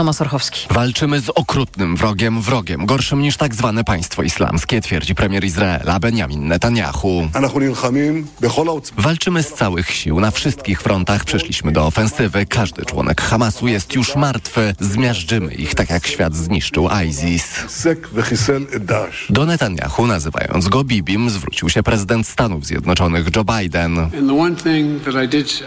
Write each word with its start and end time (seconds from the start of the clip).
Tomasz 0.00 0.20
Orchowski. 0.20 0.66
Walczymy 0.70 1.20
z 1.20 1.28
okrutnym 1.28 1.96
wrogiem, 1.96 2.40
wrogiem, 2.42 2.86
gorszym 2.86 3.22
niż 3.22 3.36
tak 3.36 3.54
zwane 3.54 3.84
państwo 3.84 4.22
islamskie, 4.22 4.80
twierdzi 4.80 5.14
premier 5.14 5.44
Izraela 5.44 5.98
Benjamin 5.98 6.48
Netanyahu. 6.48 7.28
Walczymy 8.96 9.42
z 9.42 9.52
całych 9.52 9.90
sił, 9.90 10.20
na 10.20 10.30
wszystkich 10.30 10.82
frontach 10.82 11.24
przeszliśmy 11.24 11.72
do 11.72 11.86
ofensywy. 11.86 12.46
Każdy 12.46 12.84
członek 12.84 13.20
Hamasu 13.20 13.68
jest 13.68 13.94
już 13.94 14.16
martwy. 14.16 14.74
Zmiażdżymy 14.80 15.54
ich, 15.54 15.74
tak 15.74 15.90
jak 15.90 16.06
świat 16.06 16.34
zniszczył 16.34 16.88
ISIS. 17.06 17.44
Do 19.30 19.46
Netanyahu, 19.46 20.06
nazywając 20.06 20.68
go 20.68 20.84
Bibim, 20.84 21.30
zwrócił 21.30 21.68
się 21.68 21.82
prezydent 21.82 22.26
Stanów 22.26 22.66
Zjednoczonych 22.66 23.26
Joe 23.36 23.44
Biden. 23.44 24.10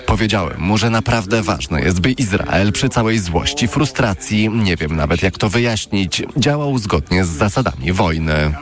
Powiedziałem 0.05 0.61
mu, 0.61 0.77
że 0.77 0.89
naprawdę 0.89 1.41
ważne 1.41 1.81
jest, 1.81 1.99
by 1.99 2.11
Izrael 2.11 2.71
przy 2.71 2.89
całej 2.89 3.19
złości, 3.19 3.67
frustracji, 3.67 4.22
nie 4.31 4.75
wiem 4.75 4.95
nawet 4.95 5.23
jak 5.23 5.37
to 5.37 5.49
wyjaśnić, 5.49 6.23
działał 6.37 6.77
zgodnie 6.77 7.25
z 7.25 7.27
zasadami 7.27 7.93
wojny. 7.93 8.53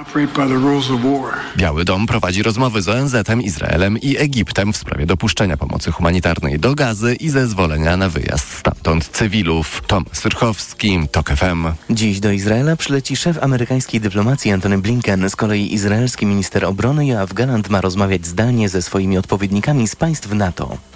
Biały 1.58 1.85
Dom 1.85 2.08
prowadzi 2.08 2.44
rozmowy 2.44 2.81
z 2.81 2.90
ONZ-em, 2.90 3.41
Izraelem 3.41 3.98
i 3.98 4.18
Egiptem 4.18 4.73
w 4.73 4.77
sprawie 4.77 5.05
dopuszczenia 5.05 5.58
pomocy 5.58 5.91
humanitarnej 5.91 6.59
do 6.59 6.76
Gazy 6.76 7.16
i 7.16 7.30
zezwolenia 7.30 7.98
na 7.98 8.09
wyjazd 8.09 8.58
stamtąd 8.58 9.08
cywilów. 9.08 9.82
Tom 9.88 10.05
Syrchowski, 10.12 10.99
TOK 11.12 11.30
FM. 11.30 11.68
Dziś 11.90 12.20
do 12.20 12.32
Izraela 12.32 12.76
przyleci 12.76 13.16
szef 13.16 13.43
amerykańskiej 13.43 14.02
dyplomacji 14.02 14.52
Antony 14.52 14.77
Blinken. 14.77 15.30
Z 15.30 15.35
kolei 15.35 15.73
izraelski 15.73 16.26
minister 16.26 16.66
obrony 16.66 17.05
Joachim 17.05 17.35
Gallant 17.35 17.70
ma 17.70 17.82
rozmawiać 17.82 18.26
zdalnie 18.26 18.70
ze 18.70 18.82
swoimi 18.82 19.18
odpowiednikami 19.18 19.88
z 19.88 19.96
państw 19.96 20.34
NATO. 20.34 20.91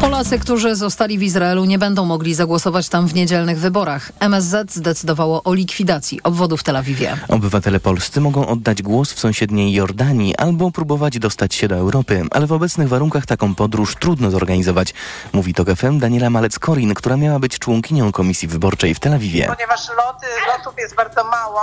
Polacy, 0.00 0.38
którzy 0.38 0.76
zostali 0.76 1.18
w 1.18 1.22
Izraelu, 1.22 1.64
nie 1.64 1.78
będą 1.78 2.04
mogli 2.04 2.34
zagłosować 2.34 2.88
tam 2.88 3.06
w 3.08 3.14
niedzielnych 3.14 3.58
wyborach. 3.58 4.12
MSZ 4.20 4.74
zdecydowało 4.74 5.42
o 5.42 5.54
likwidacji 5.54 6.22
obwodów 6.22 6.60
w 6.60 6.64
Tel 6.64 6.76
Awiwie. 6.76 7.16
Obywatele 7.28 7.80
polscy 7.80 8.20
mogą 8.20 8.46
oddać 8.46 8.82
głos 8.82 9.12
w 9.12 9.20
sąsiedniej 9.20 9.72
Jordanii 9.72 10.36
albo 10.36 10.70
próbować 10.70 11.18
dostać 11.18 11.54
się 11.54 11.68
do 11.68 11.74
Europy, 11.74 12.22
ale 12.30 12.46
w 12.46 12.52
obecnych 12.52 12.88
warunkach 12.88 13.26
taką 13.26 13.54
podróż 13.54 13.94
trudno 14.00 14.30
zorganizować, 14.30 14.94
mówi 15.32 15.54
to 15.54 15.76
FM 15.76 15.98
Daniela 15.98 16.26
Malec-Korin, 16.26 16.94
która 16.94 17.16
miała 17.16 17.38
być 17.38 17.58
członkinią 17.58 18.12
komisji 18.12 18.48
wyborczej 18.48 18.94
w 18.94 19.00
Tel 19.00 19.14
Awiwie. 19.14 19.46
Ponieważ 19.56 19.88
loty, 19.88 20.26
lotów 20.48 20.78
jest 20.78 20.94
bardzo 20.94 21.24
mało, 21.24 21.62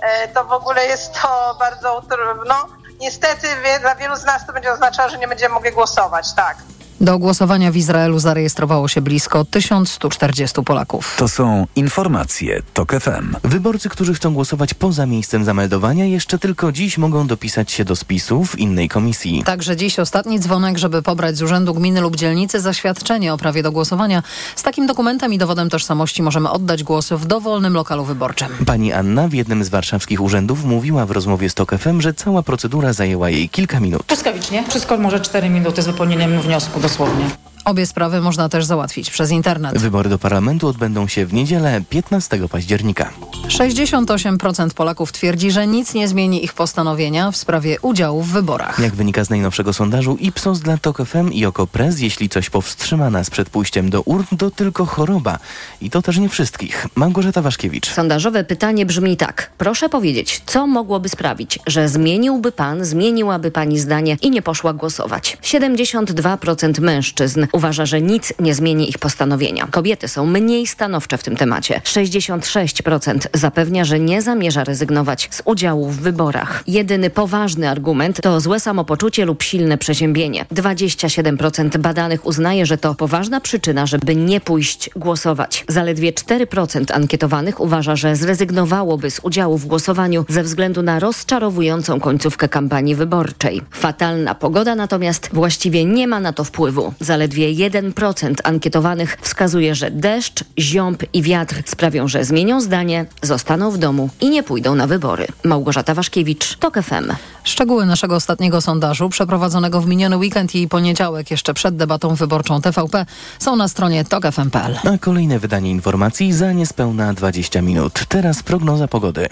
e, 0.00 0.28
to 0.28 0.44
w 0.44 0.52
ogóle 0.52 0.86
jest 0.86 1.12
to 1.22 1.56
bardzo 1.58 2.02
trudno. 2.02 2.54
Niestety 3.00 3.46
dla 3.80 3.94
wielu 3.94 4.16
z 4.16 4.24
nas 4.24 4.46
to 4.46 4.52
będzie 4.52 4.72
oznaczało, 4.72 5.10
że 5.10 5.18
nie 5.18 5.28
będziemy 5.28 5.54
mogli 5.54 5.72
głosować, 5.72 6.34
tak. 6.34 6.56
Do 7.02 7.18
głosowania 7.18 7.72
w 7.72 7.76
Izraelu 7.76 8.18
zarejestrowało 8.18 8.88
się 8.88 9.00
blisko 9.00 9.44
1140 9.44 10.62
Polaków. 10.62 11.14
To 11.18 11.28
są 11.28 11.66
informacje 11.76 12.62
TOK 12.74 12.92
FM. 12.92 13.36
Wyborcy, 13.44 13.88
którzy 13.88 14.14
chcą 14.14 14.34
głosować 14.34 14.74
poza 14.74 15.06
miejscem 15.06 15.44
zameldowania, 15.44 16.04
jeszcze 16.04 16.38
tylko 16.38 16.72
dziś 16.72 16.98
mogą 16.98 17.26
dopisać 17.26 17.72
się 17.72 17.84
do 17.84 17.96
spisu 17.96 18.44
w 18.44 18.58
innej 18.58 18.88
komisji. 18.88 19.42
Także 19.44 19.76
dziś 19.76 19.98
ostatni 19.98 20.40
dzwonek, 20.40 20.78
żeby 20.78 21.02
pobrać 21.02 21.36
z 21.36 21.42
urzędu 21.42 21.74
gminy 21.74 22.00
lub 22.00 22.16
dzielnicy 22.16 22.60
zaświadczenie 22.60 23.34
o 23.34 23.38
prawie 23.38 23.62
do 23.62 23.72
głosowania. 23.72 24.22
Z 24.56 24.62
takim 24.62 24.86
dokumentem 24.86 25.32
i 25.32 25.38
dowodem 25.38 25.70
tożsamości 25.70 26.22
możemy 26.22 26.50
oddać 26.50 26.84
głos 26.84 27.08
w 27.08 27.26
dowolnym 27.26 27.74
lokalu 27.74 28.04
wyborczym. 28.04 28.48
Pani 28.66 28.92
Anna 28.92 29.28
w 29.28 29.32
jednym 29.32 29.64
z 29.64 29.68
warszawskich 29.68 30.20
urzędów 30.20 30.64
mówiła 30.64 31.06
w 31.06 31.10
rozmowie 31.10 31.50
z 31.50 31.54
TOK 31.54 31.74
FM, 31.78 32.00
że 32.00 32.14
cała 32.14 32.42
procedura 32.42 32.92
zajęła 32.92 33.30
jej 33.30 33.48
kilka 33.48 33.80
minut. 33.80 34.02
Błyskawicznie. 34.08 34.64
Wszystko 34.68 34.98
może 34.98 35.20
4 35.20 35.50
minuty 35.50 35.82
z 35.82 35.86
wypełnieniem 35.86 36.40
wniosku 36.40 36.80
стосовні. 36.90 37.24
Obie 37.70 37.86
sprawy 37.86 38.20
można 38.20 38.48
też 38.48 38.64
załatwić 38.64 39.10
przez 39.10 39.30
internet. 39.30 39.78
Wybory 39.78 40.10
do 40.10 40.18
parlamentu 40.18 40.68
odbędą 40.68 41.08
się 41.08 41.26
w 41.26 41.32
niedzielę 41.32 41.82
15 41.90 42.48
października. 42.48 43.10
68% 43.48 44.70
Polaków 44.70 45.12
twierdzi, 45.12 45.50
że 45.50 45.66
nic 45.66 45.94
nie 45.94 46.08
zmieni 46.08 46.44
ich 46.44 46.52
postanowienia 46.52 47.30
w 47.30 47.36
sprawie 47.36 47.80
udziału 47.80 48.22
w 48.22 48.28
wyborach. 48.28 48.78
Jak 48.78 48.94
wynika 48.94 49.24
z 49.24 49.30
najnowszego 49.30 49.72
sondażu 49.72 50.16
Ipsos 50.20 50.60
dla 50.60 50.78
TOK 50.78 51.06
FM 51.06 51.32
i 51.32 51.44
Okopres, 51.44 52.00
jeśli 52.00 52.28
coś 52.28 52.50
powstrzyma 52.50 53.10
nas 53.10 53.30
przed 53.30 53.50
pójściem 53.50 53.90
do 53.90 54.02
urn, 54.02 54.36
to 54.38 54.50
tylko 54.50 54.86
choroba. 54.86 55.38
I 55.80 55.90
to 55.90 56.02
też 56.02 56.18
nie 56.18 56.28
wszystkich. 56.28 56.86
Małgorzata 56.94 57.42
Waszkiewicz. 57.42 57.90
Sondażowe 57.90 58.44
pytanie 58.44 58.86
brzmi 58.86 59.16
tak. 59.16 59.50
Proszę 59.58 59.88
powiedzieć, 59.88 60.42
co 60.46 60.66
mogłoby 60.66 61.08
sprawić, 61.08 61.58
że 61.66 61.88
zmieniłby 61.88 62.52
pan, 62.52 62.84
zmieniłaby 62.84 63.50
pani 63.50 63.78
zdanie 63.78 64.16
i 64.22 64.30
nie 64.30 64.42
poszła 64.42 64.72
głosować? 64.72 65.38
72% 65.42 66.80
mężczyzn 66.80 67.46
uważa, 67.60 67.86
że 67.86 68.00
nic 68.00 68.32
nie 68.38 68.54
zmieni 68.54 68.88
ich 68.88 68.98
postanowienia. 68.98 69.68
Kobiety 69.70 70.08
są 70.08 70.26
mniej 70.26 70.66
stanowcze 70.66 71.18
w 71.18 71.22
tym 71.22 71.36
temacie. 71.36 71.80
66% 71.84 73.18
zapewnia, 73.34 73.84
że 73.84 74.00
nie 74.00 74.22
zamierza 74.22 74.64
rezygnować 74.64 75.28
z 75.30 75.42
udziału 75.44 75.88
w 75.88 75.96
wyborach. 75.96 76.62
Jedyny 76.66 77.10
poważny 77.10 77.68
argument 77.68 78.20
to 78.22 78.40
złe 78.40 78.60
samopoczucie 78.60 79.24
lub 79.24 79.42
silne 79.42 79.78
przeziębienie. 79.78 80.46
27% 80.54 81.78
badanych 81.78 82.26
uznaje, 82.26 82.66
że 82.66 82.78
to 82.78 82.94
poważna 82.94 83.40
przyczyna, 83.40 83.86
żeby 83.86 84.16
nie 84.16 84.40
pójść 84.40 84.90
głosować. 84.96 85.64
Zaledwie 85.68 86.12
4% 86.12 86.92
ankietowanych 86.92 87.60
uważa, 87.60 87.96
że 87.96 88.16
zrezygnowałoby 88.16 89.10
z 89.10 89.20
udziału 89.22 89.58
w 89.58 89.66
głosowaniu 89.66 90.24
ze 90.28 90.42
względu 90.42 90.82
na 90.82 90.98
rozczarowującą 90.98 92.00
końcówkę 92.00 92.48
kampanii 92.48 92.94
wyborczej. 92.94 93.62
Fatalna 93.70 94.34
pogoda 94.34 94.74
natomiast 94.74 95.30
właściwie 95.32 95.84
nie 95.84 96.06
ma 96.06 96.20
na 96.20 96.32
to 96.32 96.44
wpływu. 96.44 96.94
Zaledwie 97.00 97.39
1% 97.48 98.34
ankietowanych 98.44 99.16
wskazuje, 99.20 99.74
że 99.74 99.90
deszcz, 99.90 100.44
ziąb 100.58 101.02
i 101.12 101.22
wiatr 101.22 101.62
sprawią, 101.66 102.08
że 102.08 102.24
zmienią 102.24 102.60
zdanie, 102.60 103.06
zostaną 103.22 103.70
w 103.70 103.78
domu 103.78 104.08
i 104.20 104.30
nie 104.30 104.42
pójdą 104.42 104.74
na 104.74 104.86
wybory. 104.86 105.26
Małgorzata 105.44 105.94
Waszkiewicz, 105.94 106.56
TOK 106.56 106.82
FM. 106.82 107.12
Szczegóły 107.44 107.86
naszego 107.86 108.14
ostatniego 108.14 108.60
sondażu, 108.60 109.08
przeprowadzonego 109.08 109.80
w 109.80 109.86
miniony 109.86 110.16
weekend 110.16 110.54
i 110.54 110.68
poniedziałek, 110.68 111.30
jeszcze 111.30 111.54
przed 111.54 111.76
debatą 111.76 112.14
wyborczą 112.14 112.60
TVP, 112.60 113.06
są 113.38 113.56
na 113.56 113.68
stronie 113.68 114.04
tokfm.pl. 114.04 114.78
A 114.84 114.98
kolejne 114.98 115.38
wydanie 115.38 115.70
informacji 115.70 116.32
za 116.32 116.52
niespełna 116.52 117.14
20 117.14 117.62
minut. 117.62 118.04
Teraz 118.08 118.42
prognoza 118.42 118.88
pogody. 118.88 119.28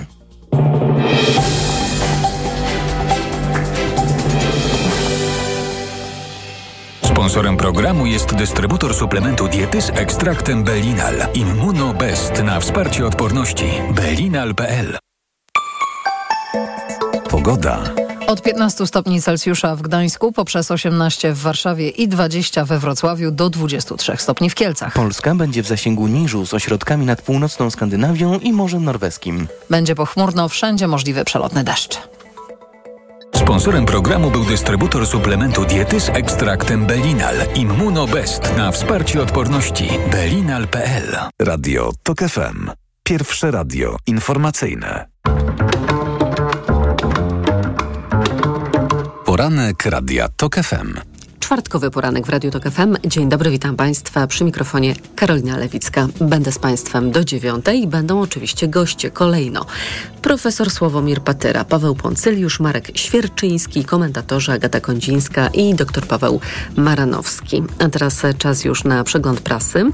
Sponsorem 7.18 7.56
programu 7.56 8.06
jest 8.06 8.34
dystrybutor 8.34 8.94
suplementu 8.94 9.48
diety 9.48 9.82
z 9.82 9.90
ekstraktem 9.90 10.64
Belinal. 10.64 11.14
Immunobest 11.34 12.42
na 12.44 12.60
wsparcie 12.60 13.06
odporności. 13.06 13.64
Belinal.pl 13.94 14.98
Pogoda. 17.30 17.82
Od 18.26 18.42
15 18.42 18.86
stopni 18.86 19.22
Celsjusza 19.22 19.76
w 19.76 19.82
Gdańsku, 19.82 20.32
poprzez 20.32 20.70
18 20.70 21.32
w 21.32 21.38
Warszawie 21.38 21.88
i 21.88 22.08
20 22.08 22.64
we 22.64 22.78
Wrocławiu 22.78 23.30
do 23.30 23.50
23 23.50 24.16
stopni 24.16 24.50
w 24.50 24.54
Kielcach. 24.54 24.92
Polska 24.92 25.34
będzie 25.34 25.62
w 25.62 25.66
zasięgu 25.66 26.06
niżu 26.06 26.46
z 26.46 26.54
ośrodkami 26.54 27.06
nad 27.06 27.22
północną 27.22 27.70
Skandynawią 27.70 28.38
i 28.38 28.52
Morzem 28.52 28.84
Norweskim. 28.84 29.48
Będzie 29.70 29.94
pochmurno, 29.94 30.48
wszędzie 30.48 30.88
możliwy 30.88 31.24
przelotny 31.24 31.64
deszcz. 31.64 31.98
Sponsorem 33.38 33.86
programu 33.86 34.30
był 34.30 34.44
dystrybutor 34.44 35.06
suplementu 35.06 35.64
diety 35.64 36.00
z 36.00 36.08
ekstraktem 36.08 36.86
Belinal. 36.86 37.34
Immunobest 37.54 38.56
na 38.56 38.72
wsparcie 38.72 39.22
odporności. 39.22 39.88
Belinal.pl 40.10 41.16
Radio 41.42 41.90
TOK 42.02 42.18
FM. 42.18 42.70
Pierwsze 43.02 43.50
radio 43.50 43.96
informacyjne. 44.06 45.06
Poranek 49.24 49.86
Radia 49.86 50.28
TOK 50.36 50.54
FM. 50.54 51.17
Czwartkowy 51.48 51.90
poranek 51.90 52.26
w 52.26 52.28
Radiu 52.28 52.50
Tok 52.50 52.64
FM. 52.70 52.96
Dzień 53.04 53.28
dobry, 53.28 53.50
witam 53.50 53.76
Państwa 53.76 54.26
przy 54.26 54.44
mikrofonie 54.44 54.94
Karolina 55.16 55.56
Lewicka. 55.56 56.08
Będę 56.20 56.52
z 56.52 56.58
Państwem 56.58 57.10
do 57.10 57.24
dziewiątej 57.24 57.82
i 57.82 57.86
będą 57.86 58.20
oczywiście 58.20 58.68
goście 58.68 59.10
kolejno. 59.10 59.66
Profesor 60.22 60.70
Sławomir 60.70 61.20
Patyra, 61.20 61.64
Paweł 61.64 61.94
Poncyliusz, 61.94 62.60
Marek 62.60 62.98
Świerczyński, 62.98 63.84
komentatorzy 63.84 64.52
Agata 64.52 64.80
Kondzińska 64.80 65.48
i 65.48 65.74
dr 65.74 66.06
Paweł 66.06 66.40
Maranowski. 66.76 67.62
A 67.78 67.88
teraz 67.88 68.22
czas 68.38 68.64
już 68.64 68.84
na 68.84 69.04
przegląd 69.04 69.40
prasy. 69.40 69.84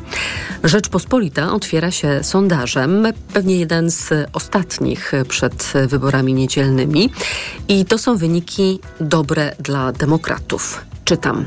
Rzeczpospolita 0.65 1.53
otwiera 1.53 1.91
się 1.91 2.25
sondażem, 2.25 3.07
pewnie 3.33 3.57
jeden 3.57 3.91
z 3.91 4.13
ostatnich 4.33 5.13
przed 5.29 5.73
wyborami 5.89 6.35
niedzielnymi 6.35 7.11
i 7.69 7.85
to 7.85 7.99
są 7.99 8.17
wyniki 8.17 8.81
dobre 9.01 9.57
dla 9.59 9.93
demokratów. 9.93 10.94
Czytam. 11.05 11.47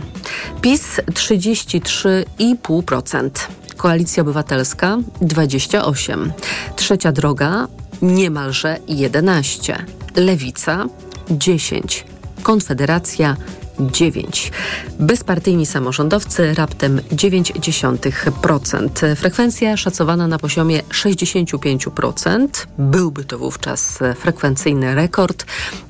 PiS 0.61 1.01
33,5%. 1.13 3.29
Koalicja 3.77 4.21
Obywatelska 4.21 4.97
28. 5.21 6.33
Trzecia 6.75 7.11
droga 7.11 7.67
niemalże 8.01 8.77
11. 8.87 9.85
Lewica 10.15 10.85
10. 11.29 12.05
Konfederacja 12.43 13.35
9. 13.79 14.51
Bezpartyjni 14.99 15.65
samorządowcy 15.65 16.53
raptem 16.53 17.01
0,9%. 17.11 19.15
Frekwencja 19.15 19.77
szacowana 19.77 20.27
na 20.27 20.39
poziomie 20.39 20.83
65%. 20.83 22.47
Byłby 22.77 23.25
to 23.25 23.37
wówczas 23.37 23.99
frekwencyjny 24.15 24.95
rekord. 24.95 25.45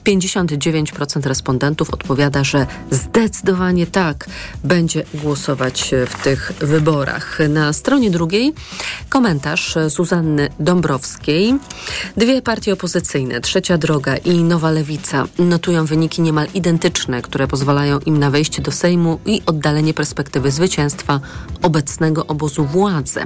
59% 0.06 1.28
respondentów 1.28 1.90
odpowiada, 1.90 2.44
że 2.44 2.68
zdecydowanie 2.92 3.88
tak 3.88 4.26
będzie 4.64 5.04
głosować 5.14 5.92
w 6.08 6.24
tych 6.24 6.52
wyborach. 6.60 7.40
Na 7.50 7.74
stronie 7.74 8.12
drugiej 8.12 8.54
komentarz 9.10 9.76
Zuzanny 9.88 10.50
Dąbrowskiej. 10.60 11.56
Dwie 12.18 12.42
partie 12.42 12.74
opozycyjne, 12.74 13.42
Trzecia 13.42 13.78
Droga 13.78 14.18
i 14.18 14.44
Nowa 14.44 14.72
Lewica, 14.72 15.28
notują 15.40 15.86
wyniki 15.86 16.22
niemal 16.22 16.48
identyczne, 16.54 17.22
które 17.22 17.48
pozwalają 17.48 17.77
im 18.06 18.18
na 18.20 18.32
wejście 18.32 18.62
do 18.62 18.72
Sejmu 18.72 19.20
i 19.26 19.42
oddalenie 19.46 19.94
perspektywy 19.94 20.52
zwycięstwa 20.52 21.20
obecnego 21.62 22.28
obozu 22.28 22.66
władzy. 22.66 23.20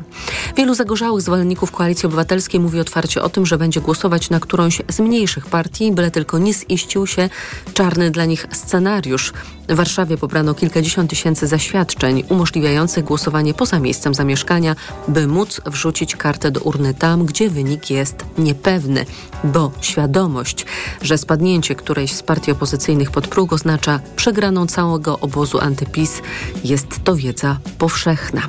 Wielu 0.57 0.74
zagorzałych 0.74 1.21
zwolenników 1.21 1.71
Koalicji 1.71 2.07
Obywatelskiej 2.07 2.59
mówi 2.59 2.80
otwarcie 2.80 3.21
o 3.21 3.30
tym, 3.30 3.45
że 3.45 3.57
będzie 3.57 3.81
głosować 3.81 4.30
na 4.30 4.39
którąś 4.39 4.81
z 4.89 5.00
mniejszych 5.00 5.45
partii, 5.45 5.92
byle 5.92 6.12
tylko 6.12 6.38
nie 6.38 6.53
ziścił 6.53 7.07
się 7.07 7.30
czarny 7.74 8.12
dla 8.12 8.25
nich 8.25 8.48
scenariusz. 8.51 9.33
W 9.69 9.75
Warszawie 9.75 10.18
pobrano 10.18 10.54
kilkadziesiąt 10.54 11.10
tysięcy 11.10 11.48
zaświadczeń 11.48 12.24
umożliwiających 12.30 13.04
głosowanie 13.04 13.54
poza 13.54 13.80
miejscem 13.80 14.13
zamieszkania, 14.13 14.75
by 15.08 15.28
móc 15.28 15.62
wrzucić 15.66 16.16
kartę 16.16 16.52
do 16.52 16.60
urny 16.60 16.94
tam, 16.94 17.25
gdzie 17.25 17.50
wynik 17.50 17.90
jest 17.90 18.25
niepewny, 18.38 19.06
bo 19.44 19.72
świadomość, 19.81 20.66
że 21.02 21.18
spadnięcie 21.18 21.75
którejś 21.75 22.13
z 22.13 22.24
partii 22.24 22.52
opozycyjnych 22.52 23.12
pod 23.12 23.28
próg 23.28 23.54
oznacza 23.54 24.00
przegraną 24.16 24.68
całego 24.68 25.19
obozu 25.19 25.60
antypis, 25.60 26.22
jest 26.63 27.04
to 27.04 27.16
wiedza 27.16 27.58
powszechna. 27.78 28.42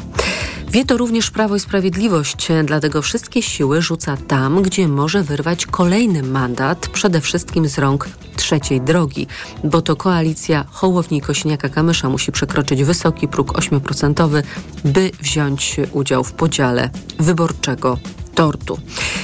Wie 0.73 0.85
to 0.85 0.97
również 0.97 1.31
Prawo 1.31 1.57
i 1.57 1.61
Sprawiedliwość, 1.61 2.49
dlatego 2.65 3.03
wszystkie 3.03 3.43
siły 3.43 3.83
rzuca 3.83 4.17
tam, 4.17 4.63
gdzie 4.63 4.89
może 4.89 5.23
wyrwać 5.23 5.67
kolejny 5.67 6.23
mandat, 6.23 6.89
przede 6.89 7.21
wszystkim 7.21 7.69
z 7.69 7.79
rąk 7.79 8.09
trzeciej 8.37 8.81
drogi, 8.81 9.27
bo 9.65 9.83
to 9.83 9.97
koalicja 9.97 10.65
Hołowni 10.71 11.02
Kośniaka-Kamysza 11.09 12.11
musi 12.11 12.33
przekroczyć 12.33 12.85
wysoki 12.85 13.29
próg 13.29 13.53
8%, 13.53 14.43
by 14.85 15.11
wziąć 15.21 15.77
udział 15.93 16.25
w 16.25 16.33
podziale 16.33 16.91
wyborczego 17.19 17.99
tortu. 18.35 18.79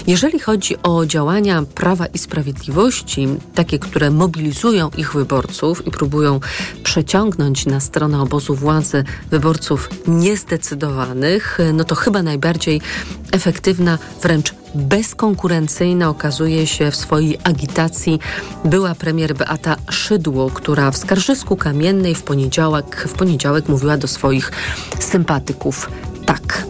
Jeżeli 0.06 0.38
chodzi 0.38 0.76
o 0.82 1.06
działania 1.06 1.62
Prawa 1.75 2.06
i 2.06 2.19
Sprawiedliwości, 2.19 3.28
takie, 3.55 3.78
które 3.78 4.10
mobilizują 4.10 4.90
ich 4.96 5.12
wyborców 5.12 5.87
i 5.87 5.90
próbują 5.90 6.40
przeciągnąć 6.82 7.66
na 7.66 7.81
stronę 7.81 8.22
obozu 8.22 8.55
władzy 8.55 9.05
wyborców 9.31 9.90
niezdecydowanych, 10.06 11.58
no 11.72 11.84
to 11.84 11.94
chyba 11.94 12.22
najbardziej 12.22 12.81
efektywna, 13.32 13.99
wręcz 14.22 14.55
bezkonkurencyjna 14.75 16.08
okazuje 16.08 16.66
się 16.66 16.90
w 16.90 16.96
swojej 16.96 17.38
agitacji 17.44 18.19
była 18.64 18.94
premier 18.94 19.34
Beata 19.34 19.76
Szydło, 19.90 20.50
która 20.50 20.90
w 20.90 20.96
Skarżysku 20.96 21.56
Kamiennej 21.56 22.14
w 22.14 22.22
poniedziałek, 22.22 23.04
w 23.08 23.12
poniedziałek 23.12 23.69
mówiła 23.69 23.96
do 23.96 24.08
swoich 24.08 24.52
sympatyków 24.99 25.90
tak 26.26 26.66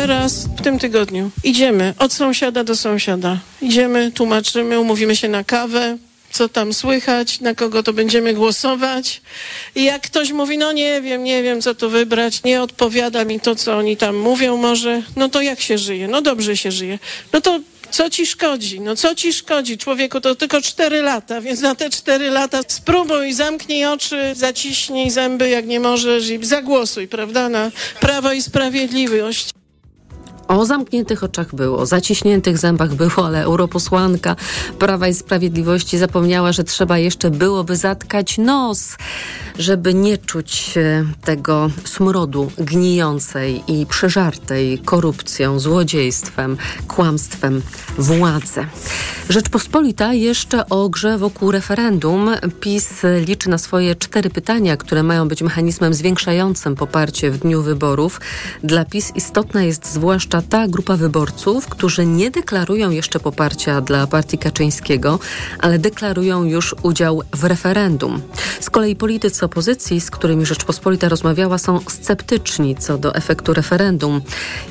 teraz, 0.00 0.46
w 0.58 0.62
tym 0.62 0.78
tygodniu, 0.78 1.30
idziemy 1.44 1.94
od 1.98 2.12
sąsiada 2.12 2.64
do 2.64 2.76
sąsiada. 2.76 3.38
Idziemy, 3.62 4.12
tłumaczymy, 4.14 4.80
umówimy 4.80 5.16
się 5.16 5.28
na 5.28 5.44
kawę, 5.44 5.98
co 6.30 6.48
tam 6.48 6.74
słychać, 6.74 7.40
na 7.40 7.54
kogo 7.54 7.82
to 7.82 7.92
będziemy 7.92 8.34
głosować. 8.34 9.20
I 9.74 9.84
jak 9.84 10.02
ktoś 10.02 10.32
mówi, 10.32 10.58
no 10.58 10.72
nie 10.72 11.02
wiem, 11.02 11.24
nie 11.24 11.42
wiem, 11.42 11.62
co 11.62 11.74
tu 11.74 11.90
wybrać, 11.90 12.42
nie 12.42 12.62
odpowiada 12.62 13.24
mi 13.24 13.40
to, 13.40 13.54
co 13.54 13.76
oni 13.76 13.96
tam 13.96 14.16
mówią 14.16 14.56
może, 14.56 15.02
no 15.16 15.28
to 15.28 15.42
jak 15.42 15.60
się 15.60 15.78
żyje? 15.78 16.08
No 16.08 16.22
dobrze 16.22 16.56
się 16.56 16.72
żyje. 16.72 16.98
No 17.32 17.40
to 17.40 17.60
co 17.90 18.10
ci 18.10 18.26
szkodzi? 18.26 18.80
No 18.80 18.96
co 18.96 19.14
ci 19.14 19.32
szkodzi? 19.32 19.78
Człowieku, 19.78 20.20
to 20.20 20.34
tylko 20.34 20.62
cztery 20.62 21.02
lata, 21.02 21.40
więc 21.40 21.60
na 21.60 21.74
te 21.74 21.90
cztery 21.90 22.30
lata 22.30 22.60
spróbuj, 22.68 23.32
zamknij 23.32 23.86
oczy, 23.86 24.34
zaciśnij 24.34 25.10
zęby, 25.10 25.48
jak 25.48 25.66
nie 25.66 25.80
możesz 25.80 26.30
i 26.30 26.38
zagłosuj, 26.42 27.08
prawda, 27.08 27.48
na 27.48 27.70
Prawo 28.00 28.32
i 28.32 28.42
Sprawiedliwość. 28.42 29.56
O 30.48 30.66
zamkniętych 30.66 31.24
oczach 31.24 31.54
było, 31.54 31.78
o 31.78 31.86
zaciśniętych 31.86 32.58
zębach 32.58 32.94
było, 32.94 33.26
ale 33.26 33.42
europosłanka 33.42 34.36
Prawa 34.78 35.08
i 35.08 35.14
Sprawiedliwości 35.14 35.98
zapomniała, 35.98 36.52
że 36.52 36.64
trzeba 36.64 36.98
jeszcze 36.98 37.30
byłoby 37.30 37.76
zatkać 37.76 38.38
nos, 38.38 38.96
żeby 39.58 39.94
nie 39.94 40.18
czuć 40.18 40.74
e, 40.78 41.04
tego 41.24 41.70
smrodu 41.84 42.50
gnijącej 42.58 43.62
i 43.68 43.86
przeżartej 43.86 44.78
korupcją, 44.78 45.60
złodziejstwem, 45.60 46.56
kłamstwem 46.88 47.62
władzy. 47.98 48.66
Rzeczpospolita 49.28 50.14
jeszcze 50.14 50.68
o 50.68 50.88
grze 50.88 51.18
wokół 51.18 51.50
referendum. 51.50 52.30
PiS 52.60 53.02
liczy 53.26 53.50
na 53.50 53.58
swoje 53.58 53.94
cztery 53.94 54.30
pytania, 54.30 54.76
które 54.76 55.02
mają 55.02 55.28
być 55.28 55.42
mechanizmem 55.42 55.94
zwiększającym 55.94 56.76
poparcie 56.76 57.30
w 57.30 57.38
dniu 57.38 57.62
wyborów. 57.62 58.20
Dla 58.62 58.84
PiS 58.84 59.12
istotna 59.14 59.62
jest 59.62 59.92
zwłaszcza 59.92 60.35
zwłaszcza 60.36 60.50
ta 60.50 60.68
grupa 60.68 60.96
wyborców, 60.96 61.68
którzy 61.68 62.06
nie 62.06 62.30
deklarują 62.30 62.90
jeszcze 62.90 63.20
poparcia 63.20 63.80
dla 63.80 64.06
partii 64.06 64.38
Kaczyńskiego, 64.38 65.18
ale 65.58 65.78
deklarują 65.78 66.44
już 66.44 66.74
udział 66.82 67.22
w 67.32 67.44
referendum. 67.44 68.22
Z 68.60 68.70
kolei 68.70 68.96
politycy 68.96 69.44
opozycji, 69.44 70.00
z 70.00 70.10
którymi 70.10 70.46
Rzeczpospolita 70.46 71.08
rozmawiała, 71.08 71.58
są 71.58 71.80
sceptyczni 71.88 72.76
co 72.76 72.98
do 72.98 73.14
efektu 73.14 73.54
referendum. 73.54 74.20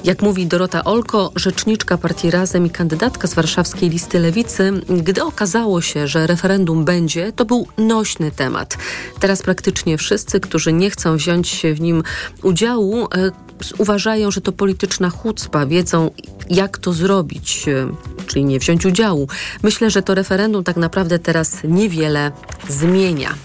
Jak 0.03 0.21
mówi 0.21 0.47
Dorota 0.47 0.83
Olko, 0.83 1.31
rzeczniczka 1.35 1.97
partii 1.97 2.31
Razem 2.31 2.65
i 2.65 2.69
kandydatka 2.69 3.27
z 3.27 3.33
warszawskiej 3.33 3.89
listy 3.89 4.19
Lewicy, 4.19 4.71
gdy 4.89 5.23
okazało 5.23 5.81
się, 5.81 6.07
że 6.07 6.27
referendum 6.27 6.85
będzie, 6.85 7.31
to 7.31 7.45
był 7.45 7.67
nośny 7.77 8.31
temat. 8.31 8.77
Teraz 9.19 9.41
praktycznie 9.41 9.97
wszyscy, 9.97 10.39
którzy 10.39 10.73
nie 10.73 10.89
chcą 10.89 11.17
wziąć 11.17 11.63
w 11.75 11.81
nim 11.81 12.03
udziału, 12.43 13.05
e, 13.05 13.44
uważają, 13.77 14.31
że 14.31 14.41
to 14.41 14.51
polityczna 14.51 15.09
chucpa, 15.09 15.65
wiedzą 15.65 16.11
jak 16.49 16.77
to 16.77 16.93
zrobić, 16.93 17.67
e, 17.67 17.87
czyli 18.27 18.45
nie 18.45 18.59
wziąć 18.59 18.85
udziału. 18.85 19.27
Myślę, 19.63 19.91
że 19.91 20.01
to 20.01 20.15
referendum 20.15 20.63
tak 20.63 20.77
naprawdę 20.77 21.19
teraz 21.19 21.57
niewiele 21.63 22.31
zmienia. 22.69 23.35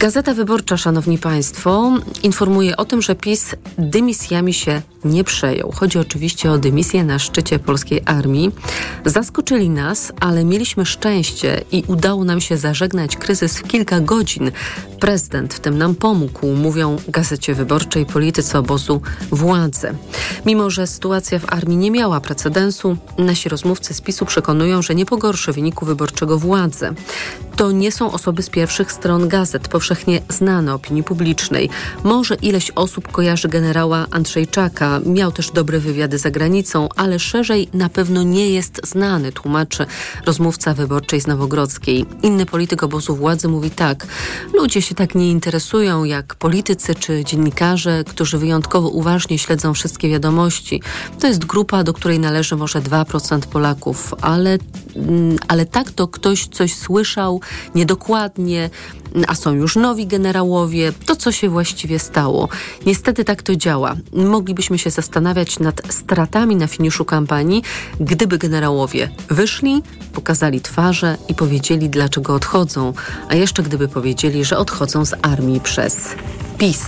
Gazeta 0.00 0.34
Wyborcza, 0.34 0.76
Szanowni 0.76 1.18
Państwo, 1.18 1.92
informuje 2.22 2.76
o 2.76 2.84
tym, 2.84 3.02
że 3.02 3.14
PiS 3.14 3.54
dymisjami 3.78 4.54
się 4.54 4.82
nie 5.04 5.24
przejął. 5.24 5.72
Chodzi 5.72 5.98
oczywiście 5.98 6.50
o 6.50 6.58
dymisję 6.58 7.04
na 7.04 7.18
szczycie 7.18 7.58
polskiej 7.58 8.02
armii. 8.04 8.50
Zaskoczyli 9.04 9.70
nas, 9.70 10.12
ale 10.20 10.44
mieliśmy 10.44 10.86
szczęście 10.86 11.64
i 11.72 11.84
udało 11.86 12.24
nam 12.24 12.40
się 12.40 12.56
zażegnać 12.56 13.16
kryzys 13.16 13.58
w 13.58 13.62
kilka 13.62 14.00
godzin. 14.00 14.50
Prezydent 15.00 15.54
w 15.54 15.60
tym 15.60 15.78
nam 15.78 15.94
pomógł, 15.94 16.46
mówią 16.46 16.96
Gazecie 17.08 17.54
Wyborczej 17.54 18.06
politycy 18.06 18.58
obozu 18.58 19.00
władzy. 19.30 19.94
Mimo, 20.46 20.70
że 20.70 20.86
sytuacja 20.86 21.38
w 21.38 21.52
armii 21.52 21.76
nie 21.76 21.90
miała 21.90 22.20
precedensu, 22.20 22.96
nasi 23.18 23.48
rozmówcy 23.48 23.94
z 23.94 24.00
PiSu 24.00 24.26
przekonują, 24.26 24.82
że 24.82 24.94
nie 24.94 25.06
pogorszy 25.06 25.52
wyniku 25.52 25.86
wyborczego 25.86 26.38
władzy. 26.38 26.94
To 27.56 27.72
nie 27.72 27.92
są 27.92 28.12
osoby 28.12 28.42
z 28.42 28.50
pierwszych 28.50 28.92
stron 28.92 29.28
gazet, 29.28 29.68
powszechnie 29.68 30.22
znane 30.28 30.74
opinii 30.74 31.02
publicznej. 31.02 31.70
Może 32.04 32.34
ileś 32.34 32.70
osób 32.70 33.12
kojarzy 33.12 33.48
generała 33.48 34.06
Andrzejczaka, 34.10 35.00
miał 35.06 35.32
też 35.32 35.50
dobre 35.50 35.78
wywiady 35.78 36.18
za 36.18 36.30
granicą, 36.30 36.88
ale 36.96 37.18
szerzej 37.18 37.68
na 37.72 37.88
pewno 37.88 38.22
nie 38.22 38.50
jest 38.50 38.80
znany, 38.84 39.32
tłumaczy 39.32 39.86
rozmówca 40.26 40.74
wyborczej 40.74 41.20
z 41.20 41.26
Nowogrodzkiej. 41.26 42.06
Inny 42.22 42.46
polityk 42.46 42.82
obozu 42.82 43.16
władzy 43.16 43.48
mówi 43.48 43.70
tak: 43.70 44.06
ludzie 44.54 44.82
się 44.82 44.89
tak 44.94 45.14
nie 45.14 45.30
interesują 45.30 46.04
jak 46.04 46.34
politycy 46.34 46.94
czy 46.94 47.24
dziennikarze, 47.24 48.04
którzy 48.04 48.38
wyjątkowo 48.38 48.88
uważnie 48.88 49.38
śledzą 49.38 49.74
wszystkie 49.74 50.08
wiadomości. 50.08 50.82
To 51.20 51.26
jest 51.26 51.44
grupa, 51.44 51.84
do 51.84 51.92
której 51.92 52.18
należy 52.18 52.56
może 52.56 52.80
2% 52.80 53.46
Polaków, 53.46 54.14
ale, 54.20 54.58
mm, 54.96 55.36
ale 55.48 55.66
tak 55.66 55.90
to 55.90 56.08
ktoś 56.08 56.46
coś 56.46 56.74
słyszał 56.74 57.40
niedokładnie, 57.74 58.70
a 59.26 59.34
są 59.34 59.52
już 59.52 59.76
nowi 59.76 60.06
generałowie. 60.06 60.92
To, 61.06 61.16
co 61.16 61.32
się 61.32 61.48
właściwie 61.48 61.98
stało. 61.98 62.48
Niestety 62.86 63.24
tak 63.24 63.42
to 63.42 63.56
działa. 63.56 63.96
Moglibyśmy 64.12 64.78
się 64.78 64.90
zastanawiać 64.90 65.58
nad 65.58 65.82
stratami 65.92 66.56
na 66.56 66.66
finiszu 66.66 67.04
kampanii, 67.04 67.62
gdyby 68.00 68.38
generałowie 68.38 69.10
wyszli, 69.28 69.82
pokazali 70.12 70.60
twarze 70.60 71.16
i 71.28 71.34
powiedzieli, 71.34 71.90
dlaczego 71.90 72.34
odchodzą, 72.34 72.92
a 73.28 73.34
jeszcze 73.34 73.62
gdyby 73.62 73.88
powiedzieli, 73.88 74.44
że 74.44 74.58
odchodzą 74.58 75.04
z 75.04 75.14
armii 75.22 75.60
przez 75.60 75.96
PiS. 76.58 76.84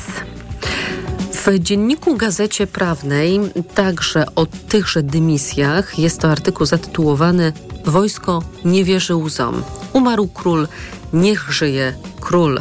W 1.32 1.58
dzienniku 1.58 2.16
Gazecie 2.16 2.66
Prawnej 2.66 3.40
także 3.74 4.26
o 4.34 4.46
tychże 4.46 5.02
dymisjach 5.02 5.98
jest 5.98 6.20
to 6.20 6.30
artykuł 6.30 6.66
zatytułowany 6.66 7.52
Wojsko 7.84 8.42
nie 8.64 8.84
wierzy 8.84 9.16
łzom. 9.16 9.62
Umarł 9.92 10.28
król 10.28 10.68
Niech 11.12 11.52
żyje 11.52 11.94
król. 12.22 12.60